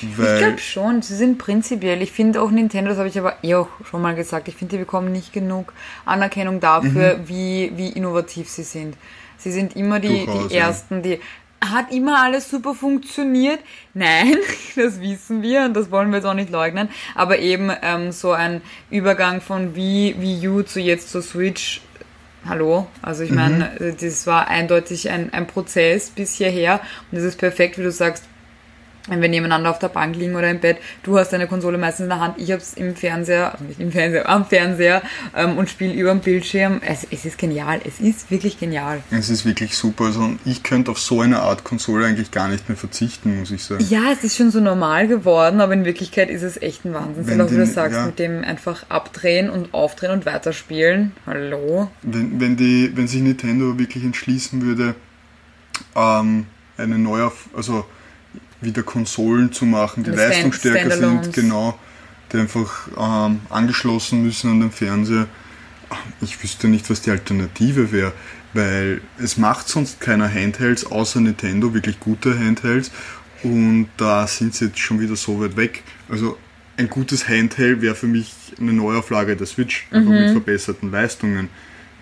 Ich 0.00 0.18
Weil 0.18 0.38
glaube 0.38 0.58
schon, 0.58 1.02
sie 1.02 1.14
sind 1.16 1.38
prinzipiell. 1.38 2.00
Ich 2.02 2.12
finde 2.12 2.40
auch 2.40 2.50
Nintendo, 2.50 2.90
das 2.90 2.98
habe 2.98 3.08
ich 3.08 3.18
aber 3.18 3.36
eh 3.42 3.54
auch 3.54 3.68
schon 3.88 4.00
mal 4.02 4.14
gesagt, 4.14 4.48
ich 4.48 4.56
finde, 4.56 4.72
die 4.76 4.78
bekommen 4.78 5.12
nicht 5.12 5.32
genug 5.32 5.72
Anerkennung 6.04 6.60
dafür, 6.60 7.18
Mhm. 7.18 7.28
wie, 7.28 7.72
wie 7.76 7.88
innovativ 7.90 8.48
sie 8.48 8.62
sind. 8.62 8.96
Sie 9.36 9.52
sind 9.52 9.76
immer 9.76 10.00
die, 10.00 10.24
Durchaus, 10.24 10.48
die. 10.48 10.54
Ersten, 10.56 11.02
die. 11.02 11.20
Hat 11.64 11.92
immer 11.92 12.22
alles 12.22 12.50
super 12.50 12.74
funktioniert? 12.74 13.58
Nein, 13.94 14.36
das 14.76 15.00
wissen 15.00 15.40
wir 15.42 15.64
und 15.64 15.74
das 15.74 15.90
wollen 15.90 16.10
wir 16.10 16.16
jetzt 16.16 16.26
auch 16.26 16.34
nicht 16.34 16.50
leugnen. 16.50 16.88
Aber 17.14 17.38
eben 17.38 17.70
ähm, 17.82 18.12
so 18.12 18.32
ein 18.32 18.60
Übergang 18.90 19.40
von 19.40 19.74
Wii, 19.74 20.16
Wii 20.18 20.48
U 20.48 20.62
zu 20.62 20.80
jetzt 20.80 21.10
zur 21.10 21.22
Switch 21.22 21.80
Hallo, 22.46 22.86
also 23.00 23.22
ich 23.22 23.30
meine, 23.30 23.70
Mhm. 23.80 23.96
das 23.98 24.26
war 24.26 24.48
eindeutig 24.48 25.08
ein, 25.08 25.32
ein 25.32 25.46
Prozess 25.46 26.10
bis 26.10 26.34
hierher 26.34 26.80
und 27.10 27.16
es 27.16 27.24
ist 27.24 27.38
perfekt, 27.38 27.78
wie 27.78 27.82
du 27.82 27.90
sagst, 27.90 28.24
wenn 29.08 29.20
wir 29.20 29.28
nebeneinander 29.28 29.70
auf 29.70 29.78
der 29.78 29.88
Bank 29.88 30.16
liegen 30.16 30.34
oder 30.34 30.50
im 30.50 30.60
Bett, 30.60 30.78
du 31.02 31.18
hast 31.18 31.32
deine 31.32 31.46
Konsole 31.46 31.76
meistens 31.76 32.04
in 32.04 32.08
der 32.08 32.20
Hand, 32.20 32.38
ich 32.38 32.50
hab's 32.50 32.72
im 32.74 32.96
Fernseher, 32.96 33.52
also 33.52 33.64
nicht 33.64 33.78
im 33.78 33.92
Fernseher, 33.92 34.28
am 34.28 34.46
Fernseher 34.46 35.02
ähm, 35.36 35.58
und 35.58 35.68
spiele 35.68 35.92
über 35.92 36.10
dem 36.10 36.20
Bildschirm. 36.20 36.80
Es, 36.86 37.06
es 37.10 37.26
ist 37.26 37.36
genial, 37.36 37.80
es 37.84 38.00
ist 38.00 38.30
wirklich 38.30 38.58
genial. 38.58 39.02
es 39.10 39.28
ist 39.28 39.44
wirklich 39.44 39.76
super. 39.76 40.04
Also 40.04 40.32
ich 40.46 40.62
könnte 40.62 40.90
auf 40.90 40.98
so 40.98 41.20
eine 41.20 41.40
Art 41.40 41.64
Konsole 41.64 42.06
eigentlich 42.06 42.30
gar 42.30 42.48
nicht 42.48 42.68
mehr 42.68 42.78
verzichten, 42.78 43.38
muss 43.38 43.50
ich 43.50 43.62
sagen. 43.62 43.84
Ja, 43.90 44.10
es 44.12 44.24
ist 44.24 44.36
schon 44.36 44.50
so 44.50 44.60
normal 44.60 45.06
geworden, 45.06 45.60
aber 45.60 45.74
in 45.74 45.84
Wirklichkeit 45.84 46.30
ist 46.30 46.42
es 46.42 46.60
echt 46.62 46.86
ein 46.86 46.94
Wahnsinn. 46.94 47.26
Wenn 47.26 47.40
Auch 47.42 47.50
wie 47.50 47.56
du 47.56 47.66
sagst, 47.66 47.96
ja. 47.96 48.06
mit 48.06 48.18
dem 48.18 48.42
einfach 48.42 48.86
abdrehen 48.88 49.50
und 49.50 49.74
aufdrehen 49.74 50.12
und 50.12 50.24
weiterspielen. 50.24 51.12
Hallo? 51.26 51.90
Wenn, 52.02 52.40
wenn, 52.40 52.56
die, 52.56 52.90
wenn 52.94 53.06
sich 53.06 53.20
Nintendo 53.20 53.78
wirklich 53.78 54.02
entschließen 54.02 54.62
würde, 54.62 54.94
ähm, 55.94 56.46
eine 56.76 56.98
neue, 56.98 57.30
also 57.54 57.84
wieder 58.64 58.82
Konsolen 58.82 59.52
zu 59.52 59.66
machen, 59.66 60.04
die 60.04 60.12
Stand- 60.12 60.28
leistungsstärker 60.28 60.90
Standalones. 60.90 61.24
sind, 61.26 61.34
genau, 61.34 61.78
die 62.32 62.38
einfach 62.38 62.88
ähm, 62.98 63.40
angeschlossen 63.50 64.22
müssen 64.22 64.50
an 64.50 64.60
den 64.60 64.70
Fernseher. 64.70 65.26
Ich 66.20 66.42
wüsste 66.42 66.68
nicht, 66.68 66.88
was 66.90 67.02
die 67.02 67.10
Alternative 67.10 67.92
wäre, 67.92 68.12
weil 68.52 69.00
es 69.18 69.36
macht 69.36 69.68
sonst 69.68 70.00
keiner 70.00 70.32
Handhelds 70.32 70.86
außer 70.86 71.20
Nintendo, 71.20 71.72
wirklich 71.74 72.00
gute 72.00 72.36
Handhelds. 72.38 72.90
Und 73.42 73.88
da 73.98 74.26
sind 74.26 74.54
sie 74.54 74.66
jetzt 74.66 74.78
schon 74.78 75.00
wieder 75.00 75.16
so 75.16 75.40
weit 75.40 75.56
weg. 75.56 75.82
Also 76.08 76.38
ein 76.76 76.88
gutes 76.88 77.28
Handheld 77.28 77.82
wäre 77.82 77.94
für 77.94 78.06
mich 78.06 78.32
eine 78.58 78.72
Neuauflage 78.72 79.36
der 79.36 79.46
Switch, 79.46 79.86
einfach 79.90 80.10
mit 80.10 80.30
verbesserten 80.30 80.90
Leistungen. 80.90 81.48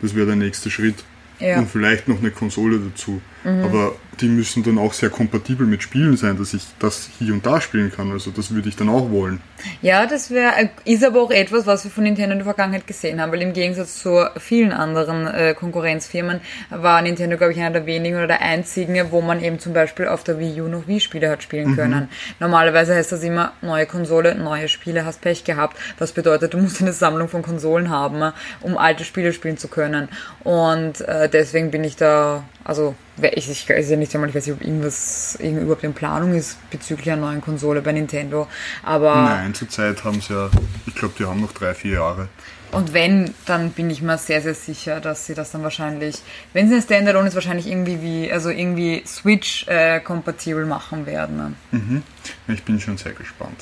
Das 0.01 0.15
wäre 0.15 0.27
der 0.27 0.37
nächste 0.37 0.71
Schritt. 0.71 1.05
Ja. 1.41 1.59
Und 1.59 1.69
vielleicht 1.69 2.07
noch 2.09 2.21
eine 2.21 2.31
Konsole 2.31 2.79
dazu. 2.79 3.21
Aber 3.45 3.93
die 4.21 4.29
müssen 4.29 4.63
dann 4.63 4.79
auch 4.79 4.93
sehr 4.93 5.11
kompatibel 5.11 5.67
mit 5.67 5.83
Spielen 5.83 6.17
sein, 6.17 6.39
dass 6.39 6.55
ich 6.55 6.63
das 6.79 7.09
hier 7.19 7.33
und 7.33 7.45
da 7.45 7.61
spielen 7.61 7.91
kann. 7.91 8.13
Also 8.13 8.31
das 8.31 8.55
würde 8.55 8.69
ich 8.69 8.77
dann 8.77 8.89
auch 8.89 9.11
wollen. 9.11 9.41
Ja, 9.81 10.07
das 10.07 10.31
wäre, 10.31 10.71
ist 10.85 11.05
aber 11.05 11.23
auch 11.23 11.31
etwas, 11.31 11.67
was 11.67 11.85
wir 11.85 11.91
von 11.91 12.05
Nintendo 12.05 12.33
in 12.33 12.39
der 12.39 12.45
Vergangenheit 12.45 12.87
gesehen 12.87 13.21
haben, 13.21 13.33
weil 13.33 13.43
im 13.43 13.53
Gegensatz 13.53 13.99
zu 14.01 14.25
vielen 14.39 14.73
anderen 14.73 15.27
äh, 15.27 15.55
Konkurrenzfirmen 15.55 16.41
war 16.71 17.01
Nintendo, 17.03 17.37
glaube 17.37 17.53
ich, 17.53 17.59
einer 17.59 17.71
der 17.71 17.87
wenigen 17.87 18.17
oder 18.17 18.27
der 18.27 18.43
einzigen, 18.43 19.11
wo 19.11 19.21
man 19.21 19.43
eben 19.43 19.59
zum 19.59 19.73
Beispiel 19.73 20.09
auf 20.09 20.25
der 20.25 20.39
Wii 20.39 20.61
U 20.61 20.69
noch 20.69 20.87
Wii-Spiele 20.87 21.31
hat 21.31 21.43
spielen 21.43 21.75
können. 21.77 22.09
Normalerweise 22.41 22.95
heißt 22.95 23.13
das 23.13 23.23
immer, 23.23 23.53
neue 23.63 23.87
Konsole, 23.87 24.35
neue 24.35 24.69
Spiele, 24.69 25.05
hast 25.05 25.21
Pech 25.21 25.45
gehabt, 25.45 25.77
was 25.99 26.13
bedeutet, 26.13 26.55
du 26.55 26.59
musst 26.59 26.81
eine 26.83 26.93
Sammlung 26.93 27.29
von 27.29 27.43
Konsolen 27.43 27.89
haben, 27.91 28.33
um 28.61 28.77
alte 28.77 29.05
Spiele 29.05 29.33
spielen 29.33 29.57
zu 29.57 29.69
können. 29.69 30.09
Und 30.45 31.01
äh, 31.03 31.29
deswegen 31.29 31.71
bin 31.71 31.85
ich 31.85 31.97
da, 31.97 32.45
also 32.65 32.95
ich, 33.21 33.51
ich 33.51 33.69
weiß 33.69 33.91
ja 33.91 33.97
nicht 33.97 34.15
einmal, 34.15 34.29
ich 34.31 34.35
weiß 34.35 34.47
nicht, 34.47 34.57
ob 34.57 34.63
irgendwas 34.65 35.37
irgend- 35.41 35.63
überhaupt 35.63 35.85
in 35.85 35.93
Planung 35.95 36.35
ist 36.35 36.59
bezüglich 36.71 37.11
einer 37.11 37.23
neuen 37.27 37.41
Konsole 37.41 37.83
bei 37.83 37.93
Nintendo. 37.93 38.47
Aber 38.83 39.15
Nein, 39.17 39.55
zurzeit 39.55 40.03
haben 40.05 40.21
sie 40.21 40.33
ja, 40.35 40.51
ich 40.87 40.95
glaube, 40.95 41.15
die 41.19 41.25
haben 41.25 41.41
noch 41.41 41.53
drei, 41.53 41.75
vier 41.75 41.93
Jahre. 41.95 42.29
Und 42.71 42.95
wenn, 42.95 43.35
dann 43.45 43.71
bin 43.73 43.91
ich 43.91 44.01
mir 44.01 44.17
sehr, 44.17 44.41
sehr 44.41 44.55
sicher, 44.55 44.99
dass 45.01 45.27
sie 45.27 45.35
das 45.35 45.51
dann 45.51 45.63
wahrscheinlich, 45.63 46.17
wenn 46.55 46.69
sie 46.69 46.75
eine 46.77 46.83
Standalone 46.83 47.29
ist, 47.29 47.35
wahrscheinlich 47.35 47.67
irgendwie 47.67 48.01
wie, 48.01 48.33
also 48.33 48.49
irgendwie 48.49 49.03
Switch-kompatibel 49.07 50.65
machen 50.67 51.05
werden. 51.07 51.55
ne? 51.71 52.03
Ich 52.49 52.63
bin 52.63 52.81
schon 52.81 52.97
sehr 52.97 53.13
gespannt. 53.13 53.61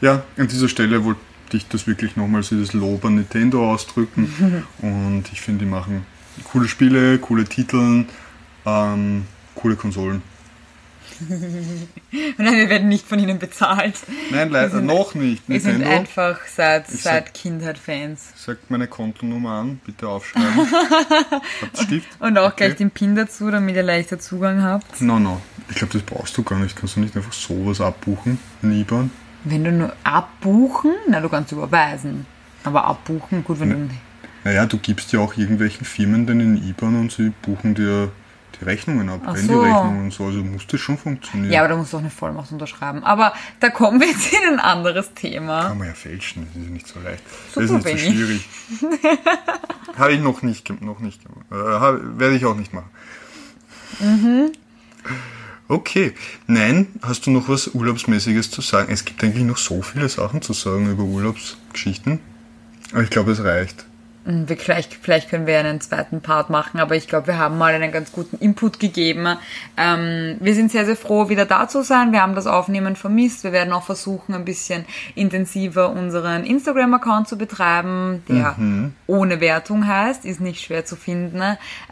Ja, 0.00 0.24
an 0.36 0.48
dieser 0.48 0.68
Stelle 0.68 1.04
wollte 1.04 1.20
ich 1.52 1.66
das 1.68 1.86
wirklich 1.86 2.16
nochmal 2.16 2.42
so 2.42 2.58
das 2.60 2.72
Lob 2.72 3.04
an 3.04 3.14
Nintendo 3.16 3.70
ausdrücken. 3.72 4.64
Und 4.82 5.24
ich 5.32 5.40
finde, 5.40 5.64
die 5.64 5.70
machen 5.70 6.04
coole 6.44 6.68
Spiele, 6.68 7.18
coole 7.18 7.44
Titel, 7.44 8.04
ähm, 8.66 9.26
coole 9.54 9.76
Konsolen. 9.76 10.22
Nein, 12.38 12.56
wir 12.56 12.70
werden 12.70 12.88
nicht 12.88 13.06
von 13.06 13.18
ihnen 13.18 13.38
bezahlt. 13.38 13.94
Nein, 14.30 14.48
leider 14.50 14.70
sind- 14.70 14.86
noch 14.86 15.14
nicht. 15.14 15.42
Wir 15.48 15.60
sind 15.60 15.84
einfach 15.84 16.38
seit, 16.46 16.86
seit 16.88 17.34
Kindheit 17.34 17.76
Fans. 17.78 18.32
sagt 18.36 18.70
meine 18.70 18.86
Kontonummer 18.86 19.50
an, 19.52 19.80
bitte 19.84 20.08
aufschreiben. 20.08 20.66
Habt 21.60 21.78
Stift? 21.78 22.08
Und 22.20 22.38
auch 22.38 22.52
Okay. 22.52 22.66
gleich 22.68 22.76
den 22.76 22.90
PIN 22.90 23.16
dazu, 23.16 23.50
damit 23.50 23.76
ihr 23.76 23.82
leichter 23.82 24.18
Zugang 24.18 24.62
habt. 24.62 25.00
No, 25.02 25.18
no. 25.18 25.40
Ich 25.68 25.76
glaube, 25.76 25.92
das 25.92 26.02
brauchst 26.02 26.36
du 26.38 26.42
gar 26.42 26.58
nicht. 26.58 26.74
Kannst 26.76 26.96
du 26.96 27.00
nicht 27.00 27.14
einfach 27.16 27.32
sowas 27.32 27.80
abbuchen? 27.80 28.38
IBAN? 28.62 29.10
Wenn 29.44 29.64
du 29.64 29.72
nur 29.72 29.92
abbuchen, 30.04 30.92
na, 31.08 31.20
du 31.20 31.28
kannst 31.28 31.52
überweisen. 31.52 32.26
Aber 32.64 32.84
abbuchen, 32.84 33.44
gut, 33.44 33.60
wenn 33.60 33.70
du. 33.70 33.90
Naja, 34.44 34.64
du 34.66 34.78
gibst 34.78 35.12
ja 35.12 35.20
auch 35.20 35.36
irgendwelchen 35.36 35.84
Firmen 35.84 36.26
deinen 36.26 36.56
IBAN 36.66 36.98
und 36.98 37.12
sie 37.12 37.30
buchen 37.42 37.74
dir 37.74 38.10
die 38.60 38.64
Rechnungen 38.64 39.08
ab, 39.08 39.20
Ach 39.24 39.34
wenn 39.34 39.46
so. 39.46 39.62
die 39.62 39.68
Rechnungen 39.68 40.04
und 40.04 40.12
so. 40.12 40.26
Also 40.26 40.38
muss 40.42 40.66
das 40.66 40.80
schon 40.80 40.98
funktionieren. 40.98 41.52
Ja, 41.52 41.60
aber 41.60 41.70
da 41.70 41.76
musst 41.76 41.92
du 41.92 41.96
auch 41.96 42.00
eine 42.00 42.10
Vollmacht 42.10 42.52
unterschreiben. 42.52 43.02
Aber 43.04 43.32
da 43.60 43.70
kommen 43.70 44.00
wir 44.00 44.08
jetzt 44.08 44.32
in 44.32 44.54
ein 44.54 44.60
anderes 44.60 45.14
Thema. 45.14 45.68
Kann 45.68 45.78
man 45.78 45.88
ja 45.88 45.94
fälschen, 45.94 46.46
das 46.46 46.56
ist 46.62 46.68
ja 46.68 46.72
nicht 46.72 46.86
so 46.86 47.00
leicht. 47.00 47.22
Super, 47.52 47.66
das 47.66 47.70
ist 47.70 47.84
nicht 47.84 48.04
so 48.04 48.12
schwierig. 48.12 48.48
Habe 49.98 50.12
ich 50.12 50.20
noch 50.20 50.42
nicht, 50.42 50.82
noch 50.82 51.00
nicht 51.00 51.22
gemacht. 51.24 51.46
Äh, 51.50 52.18
werde 52.18 52.36
ich 52.36 52.44
auch 52.44 52.56
nicht 52.56 52.72
machen. 52.72 52.90
Mhm. 53.98 54.52
Okay. 55.68 56.14
Nein, 56.46 56.88
hast 57.00 57.26
du 57.26 57.30
noch 57.30 57.48
was 57.48 57.68
Urlaubsmäßiges 57.68 58.50
zu 58.50 58.60
sagen? 58.60 58.92
Es 58.92 59.04
gibt 59.04 59.22
eigentlich 59.22 59.44
noch 59.44 59.56
so 59.56 59.82
viele 59.82 60.08
Sachen 60.08 60.42
zu 60.42 60.52
sagen 60.52 60.90
über 60.90 61.04
Urlaubsgeschichten. 61.04 62.18
Aber 62.92 63.02
ich 63.02 63.10
glaube, 63.10 63.32
es 63.32 63.44
reicht. 63.44 63.86
Wir, 64.48 64.56
vielleicht, 64.56 64.94
vielleicht 64.94 65.30
können 65.30 65.46
wir 65.46 65.58
einen 65.58 65.80
zweiten 65.80 66.20
Part 66.20 66.50
machen, 66.50 66.80
aber 66.80 66.96
ich 66.96 67.08
glaube, 67.08 67.28
wir 67.28 67.38
haben 67.38 67.58
mal 67.58 67.74
einen 67.74 67.92
ganz 67.92 68.12
guten 68.12 68.36
Input 68.38 68.80
gegeben. 68.80 69.36
Ähm, 69.76 70.36
wir 70.40 70.54
sind 70.54 70.70
sehr, 70.70 70.86
sehr 70.86 70.96
froh, 70.96 71.28
wieder 71.28 71.46
da 71.46 71.68
zu 71.68 71.82
sein. 71.82 72.12
Wir 72.12 72.22
haben 72.22 72.34
das 72.34 72.46
Aufnehmen 72.46 72.96
vermisst. 72.96 73.44
Wir 73.44 73.52
werden 73.52 73.72
auch 73.72 73.84
versuchen, 73.84 74.34
ein 74.34 74.44
bisschen 74.44 74.84
intensiver 75.14 75.90
unseren 75.90 76.44
Instagram-Account 76.44 77.28
zu 77.28 77.36
betreiben, 77.38 78.22
der 78.28 78.56
ohne 79.06 79.40
Wertung 79.40 79.86
heißt, 79.86 80.24
ist 80.24 80.40
nicht 80.40 80.62
schwer 80.62 80.84
zu 80.84 80.96
finden. 80.96 81.42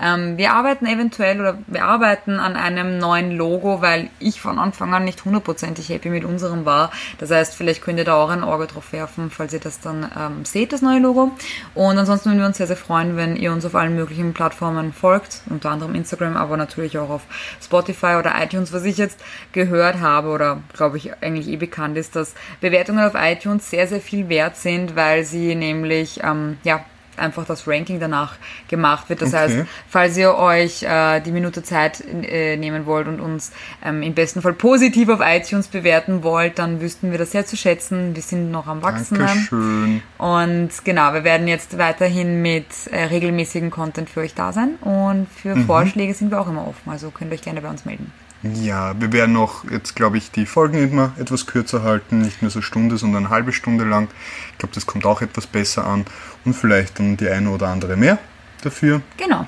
Ähm, 0.00 0.36
wir 0.36 0.52
arbeiten 0.52 0.86
eventuell 0.86 1.40
oder 1.40 1.58
wir 1.66 1.84
arbeiten 1.84 2.38
an 2.38 2.56
einem 2.56 2.98
neuen 2.98 3.36
Logo, 3.36 3.82
weil 3.82 4.10
ich 4.18 4.40
von 4.40 4.58
Anfang 4.58 4.94
an 4.94 5.04
nicht 5.04 5.24
hundertprozentig 5.24 5.88
happy 5.88 6.10
mit 6.10 6.24
unserem 6.24 6.64
war. 6.64 6.90
Das 7.18 7.30
heißt, 7.30 7.54
vielleicht 7.54 7.82
könnt 7.82 7.98
ihr 7.98 8.04
da 8.04 8.14
auch 8.14 8.30
ein 8.30 8.44
Auge 8.44 8.66
drauf 8.66 8.92
werfen, 8.92 9.30
falls 9.30 9.52
ihr 9.52 9.60
das 9.60 9.80
dann 9.80 10.10
ähm, 10.18 10.44
seht, 10.44 10.72
das 10.72 10.82
neue 10.82 11.00
Logo. 11.00 11.32
Und 11.74 11.98
ansonsten 11.98 12.27
würden 12.28 12.38
wir 12.38 12.46
uns 12.46 12.58
sehr, 12.58 12.66
sehr 12.66 12.76
freuen, 12.76 13.16
wenn 13.16 13.36
ihr 13.36 13.52
uns 13.52 13.64
auf 13.64 13.74
allen 13.74 13.94
möglichen 13.94 14.34
Plattformen 14.34 14.92
folgt, 14.92 15.42
unter 15.50 15.70
anderem 15.70 15.94
Instagram, 15.94 16.36
aber 16.36 16.56
natürlich 16.56 16.98
auch 16.98 17.10
auf 17.10 17.22
Spotify 17.60 18.16
oder 18.18 18.34
iTunes, 18.40 18.72
was 18.72 18.84
ich 18.84 18.98
jetzt 18.98 19.18
gehört 19.52 20.00
habe 20.00 20.28
oder 20.28 20.62
glaube 20.74 20.98
ich 20.98 21.12
eigentlich 21.22 21.48
eh 21.48 21.56
bekannt 21.56 21.96
ist, 21.96 22.14
dass 22.14 22.34
Bewertungen 22.60 23.04
auf 23.04 23.14
iTunes 23.16 23.70
sehr, 23.70 23.88
sehr 23.88 24.00
viel 24.00 24.28
wert 24.28 24.56
sind, 24.56 24.94
weil 24.94 25.24
sie 25.24 25.54
nämlich, 25.54 26.20
ähm, 26.22 26.58
ja, 26.62 26.84
einfach 27.18 27.44
das 27.46 27.66
Ranking 27.66 28.00
danach 28.00 28.36
gemacht 28.68 29.08
wird. 29.08 29.22
Das 29.22 29.28
Okay. 29.30 29.38
heißt, 29.38 29.56
falls 29.88 30.16
ihr 30.16 30.34
euch 30.34 30.82
äh, 30.82 31.20
die 31.20 31.30
Minute 31.32 31.62
Zeit 31.62 32.02
äh, 32.22 32.56
nehmen 32.56 32.86
wollt 32.86 33.08
und 33.08 33.20
uns 33.20 33.52
ähm, 33.84 34.02
im 34.02 34.14
besten 34.14 34.42
Fall 34.42 34.52
positiv 34.54 35.08
auf 35.08 35.20
iTunes 35.22 35.68
bewerten 35.68 36.22
wollt, 36.22 36.58
dann 36.58 36.80
wüssten 36.80 37.10
wir 37.10 37.18
das 37.18 37.32
sehr 37.32 37.46
zu 37.46 37.56
schätzen. 37.56 38.14
Wir 38.14 38.22
sind 38.22 38.50
noch 38.50 38.66
am 38.66 38.82
Wachsen. 38.82 39.18
Dankeschön. 39.18 40.02
Und 40.18 40.70
genau, 40.84 41.12
wir 41.14 41.24
werden 41.24 41.48
jetzt 41.48 41.78
weiterhin 41.78 42.42
mit 42.42 42.66
äh, 42.90 43.04
regelmäßigen 43.04 43.70
Content 43.70 44.08
für 44.10 44.20
euch 44.20 44.34
da 44.34 44.52
sein. 44.52 44.76
Und 44.80 45.26
für 45.34 45.54
Mhm. 45.54 45.66
Vorschläge 45.66 46.14
sind 46.14 46.30
wir 46.30 46.40
auch 46.40 46.48
immer 46.48 46.66
offen. 46.66 46.90
Also 46.90 47.10
könnt 47.10 47.30
ihr 47.30 47.34
euch 47.34 47.42
gerne 47.42 47.60
bei 47.60 47.68
uns 47.70 47.84
melden. 47.84 48.12
Ja, 48.42 48.98
wir 49.00 49.12
werden 49.12 49.36
auch 49.36 49.64
jetzt, 49.68 49.96
glaube 49.96 50.16
ich, 50.16 50.30
die 50.30 50.46
Folgen 50.46 50.78
immer 50.78 51.12
etwas 51.18 51.46
kürzer 51.46 51.82
halten, 51.82 52.22
nicht 52.22 52.40
mehr 52.40 52.50
so 52.50 52.62
Stunde, 52.62 52.96
sondern 52.96 53.26
eine 53.26 53.34
halbe 53.34 53.52
Stunde 53.52 53.84
lang. 53.84 54.08
Ich 54.52 54.58
glaube, 54.58 54.74
das 54.74 54.86
kommt 54.86 55.06
auch 55.06 55.22
etwas 55.22 55.46
besser 55.46 55.84
an 55.86 56.04
und 56.44 56.54
vielleicht 56.54 56.98
dann 56.98 57.16
die 57.16 57.28
eine 57.28 57.50
oder 57.50 57.68
andere 57.68 57.96
mehr 57.96 58.18
dafür. 58.62 59.02
Genau. 59.16 59.46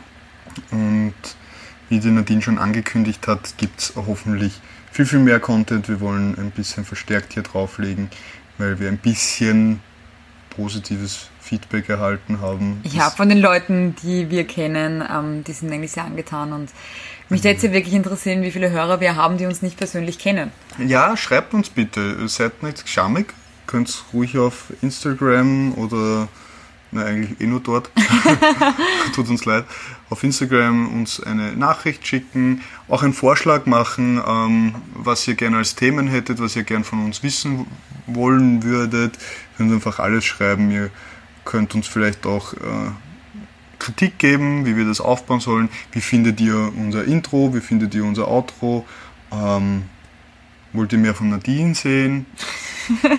Und 0.72 1.14
wie 1.88 2.00
die 2.00 2.10
Nadine 2.10 2.42
schon 2.42 2.58
angekündigt 2.58 3.28
hat, 3.28 3.56
gibt 3.58 3.80
es 3.80 3.92
hoffentlich 3.94 4.60
viel, 4.90 5.06
viel 5.06 5.20
mehr 5.20 5.38
Content. 5.38 5.88
Wir 5.88 6.00
wollen 6.00 6.36
ein 6.36 6.50
bisschen 6.50 6.84
verstärkt 6.84 7.34
hier 7.34 7.44
drauflegen, 7.44 8.10
weil 8.58 8.80
wir 8.80 8.88
ein 8.88 8.98
bisschen 8.98 9.80
positives 10.50 11.30
Feedback 11.40 11.88
erhalten 11.88 12.40
haben. 12.40 12.80
Ja, 12.84 13.10
von 13.10 13.28
den 13.28 13.38
Leuten, 13.38 13.94
die 14.02 14.30
wir 14.30 14.46
kennen, 14.46 15.02
ähm, 15.08 15.44
die 15.44 15.52
sind 15.52 15.72
eigentlich 15.72 15.92
sehr 15.92 16.04
angetan. 16.04 16.52
Und 16.52 16.70
mich 17.30 17.44
würde 17.44 17.50
jetzt 17.50 17.62
wirklich 17.62 17.94
interessieren, 17.94 18.42
wie 18.42 18.50
viele 18.50 18.70
Hörer 18.70 19.00
wir 19.00 19.16
haben, 19.16 19.38
die 19.38 19.46
uns 19.46 19.62
nicht 19.62 19.76
persönlich 19.76 20.18
kennen. 20.18 20.50
Ja, 20.78 21.16
schreibt 21.16 21.54
uns 21.54 21.70
bitte. 21.70 22.28
Seid 22.28 22.62
nicht 22.62 22.88
schamig. 22.88 23.32
Könnt 23.66 24.04
ruhig 24.12 24.36
auf 24.36 24.72
Instagram 24.82 25.74
oder 25.74 26.28
na, 26.92 27.04
eigentlich 27.04 27.40
eh 27.40 27.46
nur 27.46 27.60
dort. 27.60 27.90
Tut 29.14 29.28
uns 29.28 29.44
leid. 29.44 29.64
Auf 30.08 30.24
Instagram 30.24 30.92
uns 30.92 31.22
eine 31.22 31.52
Nachricht 31.52 32.04
schicken, 32.06 32.62
auch 32.88 33.04
einen 33.04 33.12
Vorschlag 33.12 33.66
machen, 33.66 34.20
ähm, 34.26 34.74
was 34.94 35.26
ihr 35.28 35.34
gerne 35.34 35.58
als 35.58 35.76
Themen 35.76 36.08
hättet, 36.08 36.40
was 36.40 36.56
ihr 36.56 36.64
gerne 36.64 36.84
von 36.84 37.04
uns 37.04 37.22
wissen 37.22 37.66
wollen 38.06 38.64
würdet. 38.64 39.16
Ihr 39.16 39.56
könnt 39.58 39.72
einfach 39.72 40.00
alles 40.00 40.24
schreiben. 40.24 40.70
Ihr 40.72 40.90
könnt 41.44 41.74
uns 41.76 41.86
vielleicht 41.86 42.26
auch 42.26 42.54
äh, 42.54 42.90
Kritik 43.80 44.18
geben, 44.18 44.64
wie 44.66 44.76
wir 44.76 44.84
das 44.84 45.00
aufbauen 45.00 45.40
sollen. 45.40 45.68
Wie 45.90 46.00
findet 46.00 46.40
ihr 46.40 46.72
unser 46.76 47.04
Intro? 47.04 47.52
Wie 47.52 47.60
findet 47.60 47.94
ihr 47.94 48.04
unser 48.04 48.28
Outro? 48.28 48.86
Ähm, 49.32 49.82
wollt 50.72 50.92
ihr 50.92 50.98
mehr 50.98 51.14
von 51.14 51.30
Nadine 51.30 51.74
sehen? 51.74 52.26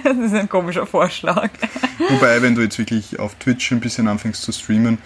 Das 0.03 0.17
ist 0.17 0.33
ein 0.33 0.49
komischer 0.49 0.85
Vorschlag. 0.85 1.49
Wobei, 2.09 2.41
wenn 2.41 2.55
du 2.55 2.61
jetzt 2.61 2.77
wirklich 2.77 3.19
auf 3.19 3.35
Twitch 3.35 3.71
ein 3.71 3.79
bisschen 3.79 4.09
anfängst 4.09 4.41
zu 4.41 4.51
streamen, 4.51 4.97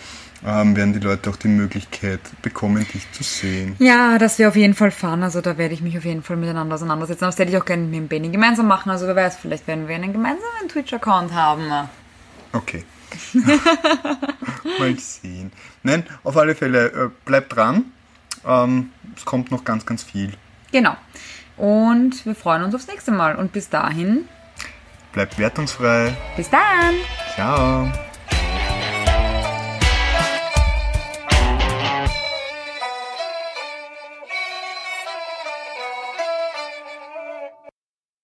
ähm, 0.44 0.76
werden 0.76 0.94
die 0.94 1.00
Leute 1.00 1.30
auch 1.30 1.36
die 1.36 1.50
Möglichkeit 1.50 2.20
bekommen, 2.42 2.86
dich 2.92 3.12
zu 3.12 3.22
sehen. 3.22 3.76
Ja, 3.78 4.18
das 4.18 4.40
wäre 4.40 4.50
auf 4.50 4.56
jeden 4.56 4.74
Fall 4.74 4.90
fun. 4.90 5.22
Also 5.22 5.42
da 5.42 5.60
werde 5.60 5.76
ich 5.76 5.82
mich 5.82 5.96
auf 6.00 6.06
jeden 6.06 6.24
Fall 6.24 6.38
miteinander 6.38 6.76
auseinandersetzen. 6.76 7.26
Das 7.26 7.38
hätte 7.38 7.52
ich 7.52 7.58
auch 7.58 7.66
gerne 7.66 7.84
mit 7.84 7.94
dem 7.94 8.08
Benny 8.08 8.30
gemeinsam 8.30 8.68
machen. 8.68 8.90
Also 8.90 9.06
wer 9.06 9.16
weiß, 9.16 9.38
vielleicht 9.38 9.68
werden 9.68 9.88
wir 9.88 9.96
einen 9.96 10.14
gemeinsamen 10.14 10.70
Twitch-Account 10.70 11.34
haben. 11.34 11.64
Okay. 12.54 12.86
Mal 14.80 14.98
sehen. 15.00 15.52
Nein, 15.84 16.04
auf 16.24 16.38
alle 16.38 16.56
Fälle, 16.56 16.88
äh, 16.92 17.10
bleibt 17.26 17.56
dran. 17.56 17.86
Ähm, 18.46 18.92
es 19.16 19.26
kommt 19.26 19.52
noch 19.52 19.64
ganz, 19.64 19.86
ganz 19.86 20.04
viel. 20.04 20.34
Genau. 20.72 20.96
Und 21.58 22.26
wir 22.26 22.36
freuen 22.36 22.64
uns 22.64 22.76
aufs 22.76 22.88
nächste 22.88 23.12
Mal. 23.12 23.36
Und 23.36 23.52
bis 23.54 23.70
dahin, 23.70 24.28
Bleibt 25.14 25.38
wertungsfrei. 25.40 26.14
bis 26.36 26.50
dann! 26.50 26.96
Ciao. 27.36 27.90